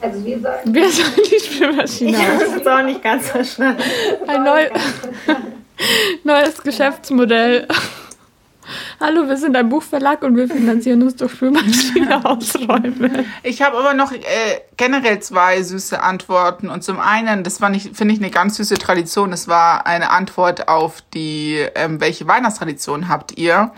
Also 0.00 0.24
wir 0.24 0.40
sollen. 0.40 0.74
Wir 0.74 0.90
sollen 0.90 1.20
die 1.30 1.40
Spülmaschine 1.40 2.10
Ich 2.10 2.18
habe 2.18 2.60
es 2.60 2.66
auch 2.66 2.82
nicht 2.82 3.02
ganz 3.02 3.30
verstanden. 3.30 3.82
Ein 4.26 4.42
neu 4.42 4.68
neues 6.24 6.62
Geschäftsmodell. 6.62 7.66
Hallo, 9.00 9.28
wir 9.28 9.36
sind 9.36 9.56
ein 9.56 9.68
Buchverlag 9.68 10.22
und 10.22 10.36
wir 10.36 10.46
finanzieren 10.46 11.02
uns 11.02 11.16
durch 11.16 11.32
Spülmaschine 11.32 12.24
ausräumen. 12.24 13.26
Ich 13.42 13.60
habe 13.60 13.76
aber 13.76 13.94
noch 13.94 14.12
äh, 14.12 14.20
generell 14.76 15.18
zwei 15.20 15.62
süße 15.62 16.00
Antworten. 16.00 16.68
Und 16.68 16.84
zum 16.84 17.00
einen, 17.00 17.42
das 17.42 17.58
finde 17.58 17.78
ich, 17.78 18.20
eine 18.20 18.30
ganz 18.30 18.56
süße 18.56 18.74
Tradition. 18.74 19.32
Das 19.32 19.48
war 19.48 19.86
eine 19.86 20.10
Antwort 20.10 20.68
auf 20.68 21.02
die, 21.14 21.58
ähm, 21.74 22.00
welche 22.00 22.28
Weihnachtstradition 22.28 23.08
habt 23.08 23.36
ihr? 23.36 23.72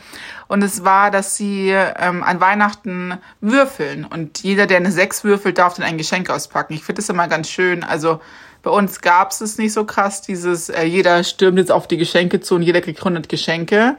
Und 0.46 0.62
es 0.62 0.84
war, 0.84 1.10
dass 1.10 1.36
sie 1.36 1.70
ähm, 1.70 2.22
an 2.22 2.40
Weihnachten 2.40 3.18
würfeln. 3.40 4.04
Und 4.04 4.42
jeder, 4.42 4.66
der 4.66 4.78
eine 4.78 4.92
Sechs 4.92 5.24
würfelt, 5.24 5.58
darf 5.58 5.74
dann 5.74 5.86
ein 5.86 5.98
Geschenk 5.98 6.30
auspacken. 6.30 6.74
Ich 6.74 6.84
finde 6.84 7.00
das 7.00 7.08
immer 7.08 7.28
ganz 7.28 7.48
schön. 7.48 7.82
Also 7.82 8.20
bei 8.62 8.70
uns 8.70 9.00
gab 9.00 9.30
es 9.30 9.40
es 9.40 9.58
nicht 9.58 9.72
so 9.72 9.84
krass, 9.84 10.22
dieses, 10.22 10.70
äh, 10.70 10.84
jeder 10.84 11.22
stürmt 11.22 11.58
jetzt 11.58 11.70
auf 11.70 11.86
die 11.86 11.98
Geschenke 11.98 12.40
zu 12.40 12.54
und 12.56 12.62
jeder 12.62 12.80
kriegt 12.80 12.98
100 12.98 13.28
Geschenke. 13.28 13.96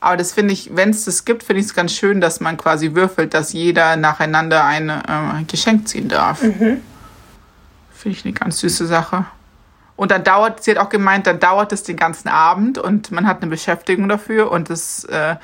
Aber 0.00 0.16
das 0.16 0.32
finde 0.32 0.52
ich, 0.52 0.74
wenn 0.74 0.90
es 0.90 1.04
das 1.04 1.24
gibt, 1.24 1.44
finde 1.44 1.60
ich 1.60 1.66
es 1.66 1.74
ganz 1.74 1.92
schön, 1.92 2.20
dass 2.20 2.40
man 2.40 2.56
quasi 2.56 2.94
würfelt, 2.94 3.34
dass 3.34 3.52
jeder 3.52 3.96
nacheinander 3.96 4.64
ein 4.64 4.90
äh, 4.90 5.44
Geschenk 5.46 5.88
ziehen 5.88 6.08
darf. 6.08 6.42
Mhm. 6.42 6.82
Finde 7.92 8.18
ich 8.18 8.24
eine 8.24 8.34
ganz 8.34 8.58
süße 8.58 8.86
Sache. 8.86 9.26
Und 9.94 10.10
dann 10.10 10.24
dauert, 10.24 10.64
sie 10.64 10.72
hat 10.72 10.78
auch 10.78 10.88
gemeint, 10.88 11.26
dann 11.26 11.38
dauert 11.38 11.72
es 11.72 11.84
den 11.84 11.96
ganzen 11.96 12.28
Abend 12.28 12.78
und 12.78 13.12
man 13.12 13.26
hat 13.26 13.42
eine 13.42 13.50
Beschäftigung 13.50 14.08
dafür 14.08 14.50
und 14.50 14.70
das 14.70 15.04
äh, 15.04 15.36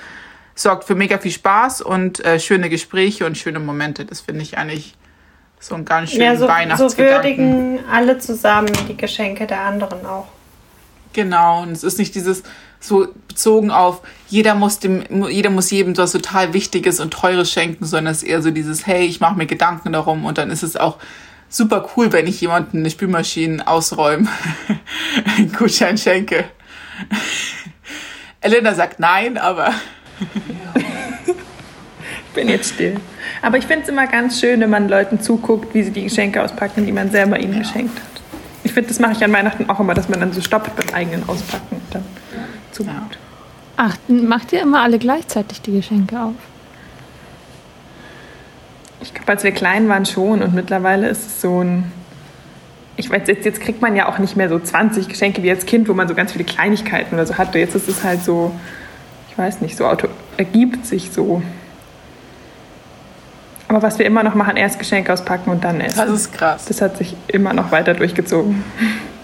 sorgt 0.59 0.84
für 0.84 0.94
mega 0.94 1.18
viel 1.18 1.30
Spaß 1.30 1.82
und 1.82 2.24
äh, 2.24 2.40
schöne 2.40 2.68
Gespräche 2.68 3.26
und 3.26 3.38
schöne 3.38 3.61
Momente. 3.61 4.04
Das 4.04 4.20
finde 4.20 4.42
ich 4.42 4.59
eigentlich 4.59 4.94
so 5.61 5.74
ein 5.74 5.84
ganz 5.84 6.11
schönen 6.11 6.22
ja, 6.22 6.36
so, 6.36 6.48
Weihnachtsgedanken. 6.48 6.96
So 6.96 7.42
würdigen 7.46 7.80
alle 7.90 8.18
zusammen 8.18 8.72
die 8.88 8.96
Geschenke 8.96 9.46
der 9.46 9.61
anderen 9.61 10.04
auch. 10.04 10.26
Genau, 11.12 11.62
und 11.62 11.72
es 11.72 11.84
ist 11.84 11.98
nicht 11.98 12.14
dieses 12.14 12.42
so 12.80 13.09
bezogen 13.26 13.70
auf, 13.70 14.02
jeder 14.28 14.54
muss 14.54 14.78
dem, 14.78 15.02
jeder 15.28 15.50
muss 15.50 15.70
jedem 15.70 15.96
was 15.96 16.12
total 16.12 16.52
Wichtiges 16.52 17.00
und 17.00 17.12
Teures 17.12 17.50
schenken, 17.50 17.84
sondern 17.84 18.12
es 18.12 18.22
ist 18.22 18.28
eher 18.28 18.42
so 18.42 18.50
dieses, 18.50 18.86
hey, 18.86 19.04
ich 19.04 19.20
mache 19.20 19.36
mir 19.36 19.46
Gedanken 19.46 19.92
darum 19.92 20.24
und 20.24 20.38
dann 20.38 20.50
ist 20.50 20.62
es 20.62 20.76
auch 20.76 20.98
super 21.48 21.88
cool, 21.96 22.12
wenn 22.12 22.26
ich 22.26 22.40
jemanden 22.40 22.78
eine 22.78 22.90
Spülmaschine 22.90 23.66
ausräume, 23.66 24.28
einen 25.36 25.52
Gutschein 25.52 25.98
schenke. 25.98 26.44
Elena 28.40 28.74
sagt 28.74 29.00
nein, 29.00 29.38
aber 29.38 29.72
ich 31.27 31.35
bin 32.35 32.49
jetzt 32.49 32.75
still. 32.75 32.97
Aber 33.43 33.59
ich 33.59 33.66
finde 33.66 33.83
es 33.83 33.89
immer 33.89 34.07
ganz 34.07 34.41
schön, 34.41 34.61
wenn 34.61 34.71
man 34.71 34.89
Leuten 34.89 35.21
zuguckt, 35.21 35.75
wie 35.75 35.83
sie 35.83 35.91
die 35.91 36.05
Geschenke 36.05 36.43
auspacken, 36.43 36.87
die 36.87 36.93
man 36.93 37.11
selber 37.11 37.39
ihnen 37.39 37.59
geschenkt 37.59 37.99
hat. 37.99 38.23
Ich 38.64 38.73
finde, 38.73 38.89
das 38.89 38.99
mache 38.99 39.12
ich 39.12 39.25
an 39.25 39.33
Weihnachten 39.33 39.69
auch 39.71 39.81
immer, 39.81 39.95
dass 39.95 40.09
man 40.09 40.21
dann 40.21 40.33
so 40.33 40.41
stoppt 40.41 40.75
beim 40.77 40.95
eigenen 40.95 41.29
Auspacken 41.29 41.77
und 41.77 41.95
dann 41.95 42.05
zuguckt. 42.73 43.19
Ach, 43.77 43.97
macht 44.09 44.53
ihr 44.53 44.61
immer 44.61 44.83
alle 44.83 44.99
gleichzeitig 44.99 45.62
die 45.62 45.73
Geschenke 45.73 46.21
auf? 46.21 46.35
Ich 49.01 49.14
glaube, 49.14 49.31
als 49.31 49.45
wir 49.45 49.53
klein 49.53 49.89
waren 49.89 50.05
schon 50.05 50.43
und 50.43 50.55
mittlerweile 50.55 51.09
ist 51.09 51.27
es 51.27 51.41
so 51.41 51.62
ein. 51.62 51.93
Ich 52.97 53.09
weiß, 53.09 53.23
jetzt, 53.29 53.45
jetzt 53.45 53.61
kriegt 53.61 53.81
man 53.81 53.95
ja 53.95 54.09
auch 54.09 54.19
nicht 54.19 54.37
mehr 54.37 54.49
so 54.49 54.59
20 54.59 55.09
Geschenke 55.09 55.45
wie 55.45 55.51
als 55.51 55.66
Kind, 55.66 55.89
wo 55.89 55.95
man 55.95 56.09
so 56.09 56.16
ganz 56.16 56.33
viele 56.33 56.43
Kleinigkeiten 56.43 57.14
oder 57.14 57.25
so 57.25 57.39
hatte. 57.39 57.61
Jetzt 57.61 57.77
ist 57.77 57.89
es 57.89 58.03
halt 58.03 58.25
so, 58.25 58.53
ich 59.39 59.45
weiß 59.45 59.61
nicht, 59.61 59.76
so 59.76 59.86
auto, 59.86 60.09
ergibt 60.36 60.84
sich 60.84 61.12
so. 61.12 61.41
Aber 63.68 63.82
was 63.82 64.01
wir 64.01 64.05
immer 64.05 64.24
noch 64.24 64.34
machen, 64.34 64.57
erst 64.57 64.80
Geschenke 64.80 65.12
auspacken 65.12 65.51
und 65.51 65.62
dann 65.62 65.80
essen. 65.80 65.97
Das 65.97 66.11
ist 66.11 66.32
krass. 66.32 66.64
Das 66.64 66.82
hat 66.82 66.97
sich 66.97 67.14
immer 67.28 67.53
noch 67.53 67.70
weiter 67.70 67.95
durchgezogen. 67.95 68.64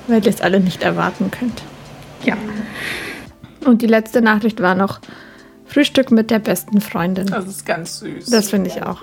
Weil 0.06 0.24
ihr 0.24 0.30
es 0.30 0.40
alle 0.40 0.60
nicht 0.60 0.84
erwarten 0.84 1.32
könnt. 1.32 1.64
Ja. 2.22 2.36
Und 3.64 3.82
die 3.82 3.88
letzte 3.88 4.22
Nachricht 4.22 4.62
war 4.62 4.76
noch 4.76 5.00
Frühstück 5.66 6.12
mit 6.12 6.30
der 6.30 6.38
besten 6.38 6.80
Freundin. 6.80 7.26
Das 7.26 7.48
ist 7.48 7.66
ganz 7.66 7.98
süß. 7.98 8.26
Das 8.26 8.50
finde 8.50 8.70
ich 8.70 8.84
auch. 8.84 9.02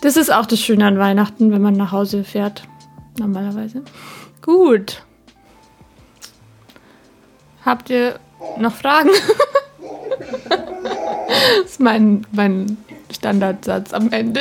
Das 0.00 0.16
ist 0.16 0.32
auch 0.32 0.46
das 0.46 0.58
Schöne 0.58 0.84
an 0.84 0.98
Weihnachten, 0.98 1.52
wenn 1.52 1.62
man 1.62 1.74
nach 1.74 1.92
Hause 1.92 2.24
fährt. 2.24 2.64
Normalerweise. 3.20 3.82
Gut. 4.42 5.04
Habt 7.64 7.88
ihr 7.90 8.18
noch 8.58 8.74
Fragen? 8.74 9.10
das 10.20 11.72
ist 11.72 11.80
mein, 11.80 12.26
mein 12.32 12.76
Standardsatz 13.10 13.92
am 13.92 14.12
Ende. 14.12 14.40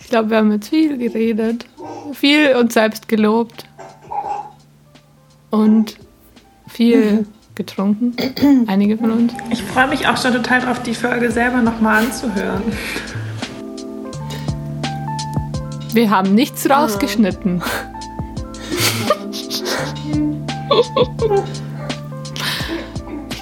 Ich 0.00 0.08
glaube, 0.08 0.30
wir 0.30 0.38
haben 0.38 0.52
jetzt 0.52 0.68
viel 0.68 0.98
geredet. 0.98 1.66
Viel 2.12 2.54
uns 2.56 2.74
selbst 2.74 3.08
gelobt. 3.08 3.66
Und 5.50 5.96
viel 6.68 7.26
getrunken. 7.54 8.16
Einige 8.66 8.98
von 8.98 9.12
uns. 9.12 9.32
Ich 9.50 9.62
freue 9.62 9.88
mich 9.88 10.06
auch 10.06 10.16
schon 10.16 10.32
total 10.32 10.60
drauf, 10.60 10.82
die 10.82 10.94
Folge 10.94 11.30
selber 11.30 11.62
nochmal 11.62 12.04
anzuhören. 12.04 12.62
Wir 15.92 16.10
haben 16.10 16.34
nichts 16.34 16.68
rausgeschnitten. 16.68 17.62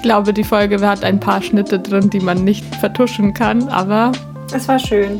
Ich 0.03 0.09
glaube, 0.09 0.33
die 0.33 0.43
Folge 0.43 0.85
hat 0.85 1.05
ein 1.05 1.17
paar 1.17 1.41
Schnitte 1.41 1.79
drin, 1.79 2.09
die 2.09 2.19
man 2.19 2.43
nicht 2.43 2.75
vertuschen 2.75 3.33
kann, 3.33 3.69
aber 3.69 4.11
Es 4.53 4.67
war 4.67 4.77
schön. 4.77 5.17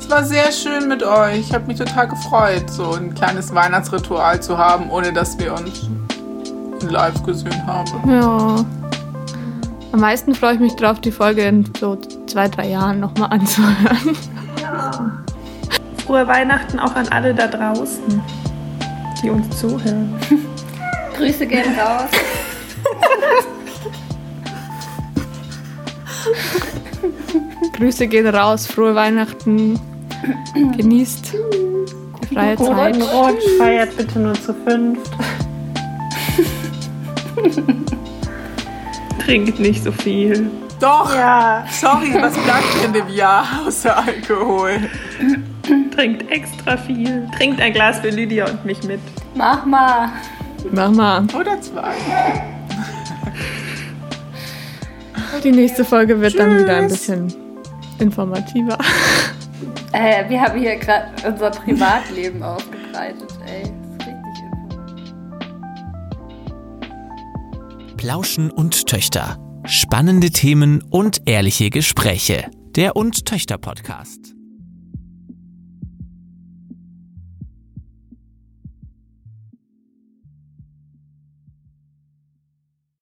Es 0.00 0.08
war 0.08 0.24
sehr 0.24 0.50
schön 0.50 0.88
mit 0.88 1.02
euch. 1.02 1.40
Ich 1.40 1.52
habe 1.52 1.66
mich 1.66 1.76
total 1.76 2.08
gefreut, 2.08 2.70
so 2.70 2.94
ein 2.94 3.12
kleines 3.14 3.54
Weihnachtsritual 3.54 4.40
zu 4.40 4.56
haben, 4.56 4.88
ohne 4.88 5.12
dass 5.12 5.38
wir 5.38 5.52
uns 5.52 5.86
live 6.88 7.22
gesehen 7.24 7.66
haben. 7.66 7.90
ja. 8.10 8.64
Am 9.92 10.00
meisten 10.00 10.34
freue 10.34 10.54
ich 10.54 10.60
mich 10.60 10.74
drauf, 10.76 11.00
die 11.00 11.12
Folge 11.12 11.42
in 11.42 11.70
so 11.78 11.98
zwei, 12.26 12.48
drei 12.48 12.68
Jahren 12.68 13.00
nochmal 13.00 13.32
anzuhören. 13.32 14.16
Frohe 16.06 16.26
Weihnachten 16.26 16.78
auch 16.78 16.94
an 16.96 17.06
alle 17.08 17.34
da 17.34 17.48
draußen, 17.48 18.22
die 19.22 19.28
uns 19.28 19.60
zuhören. 19.60 20.14
Grüße 21.18 21.46
gehen 21.46 21.78
raus. 21.78 22.08
Grüße 27.74 28.06
gehen 28.06 28.26
raus, 28.28 28.66
frohe 28.66 28.94
Weihnachten. 28.94 29.78
Genießt 30.76 31.34
die 31.34 32.34
freie 32.34 32.56
Zeit. 32.56 32.96
Rot 33.12 33.42
feiert 33.58 33.96
bitte 33.96 34.18
nur 34.20 34.34
zu 34.34 34.54
fünf. 34.54 34.98
Trinkt 39.24 39.58
nicht 39.58 39.82
so 39.82 39.90
viel. 39.90 40.50
Doch! 40.80 41.14
Ja. 41.14 41.64
Sorry, 41.70 42.14
was 42.14 42.34
bleibt 42.34 42.84
in 42.84 42.92
dem 42.92 43.08
Jahr 43.08 43.46
außer 43.66 43.96
Alkohol? 43.96 44.80
Trinkt 45.94 46.30
extra 46.30 46.76
viel. 46.76 47.28
Trinkt 47.36 47.60
ein 47.60 47.72
Glas 47.72 48.00
für 48.00 48.10
Lydia 48.10 48.48
und 48.48 48.64
mich 48.64 48.82
mit. 48.84 49.00
Mach 49.34 49.64
mal. 49.64 50.10
Mach 50.70 50.90
mal. 50.90 51.24
Oder 51.38 51.60
zwei. 51.60 51.94
Die 55.42 55.50
nächste 55.50 55.84
Folge 55.84 56.20
wird 56.20 56.38
dann 56.38 56.58
wieder 56.58 56.76
ein 56.76 56.88
Tschüss. 56.88 57.06
bisschen 57.06 57.34
informativer. 57.98 58.78
Äh, 59.92 60.28
wir 60.28 60.40
haben 60.40 60.58
hier 60.58 60.76
gerade 60.76 61.08
unser 61.26 61.50
Privatleben 61.50 62.42
aufgebreitet, 62.42 63.28
ey. 63.46 63.62
Das 63.62 63.90
ist 63.90 64.06
richtig 64.06 64.42
informativ. 64.52 65.12
Plauschen 67.96 68.50
und 68.50 68.86
Töchter. 68.86 69.38
Spannende 69.64 70.30
Themen 70.30 70.82
und 70.90 71.22
ehrliche 71.26 71.70
Gespräche. 71.70 72.46
Der 72.74 72.96
und 72.96 73.26
Töchter 73.26 73.58
Podcast. 73.58 74.31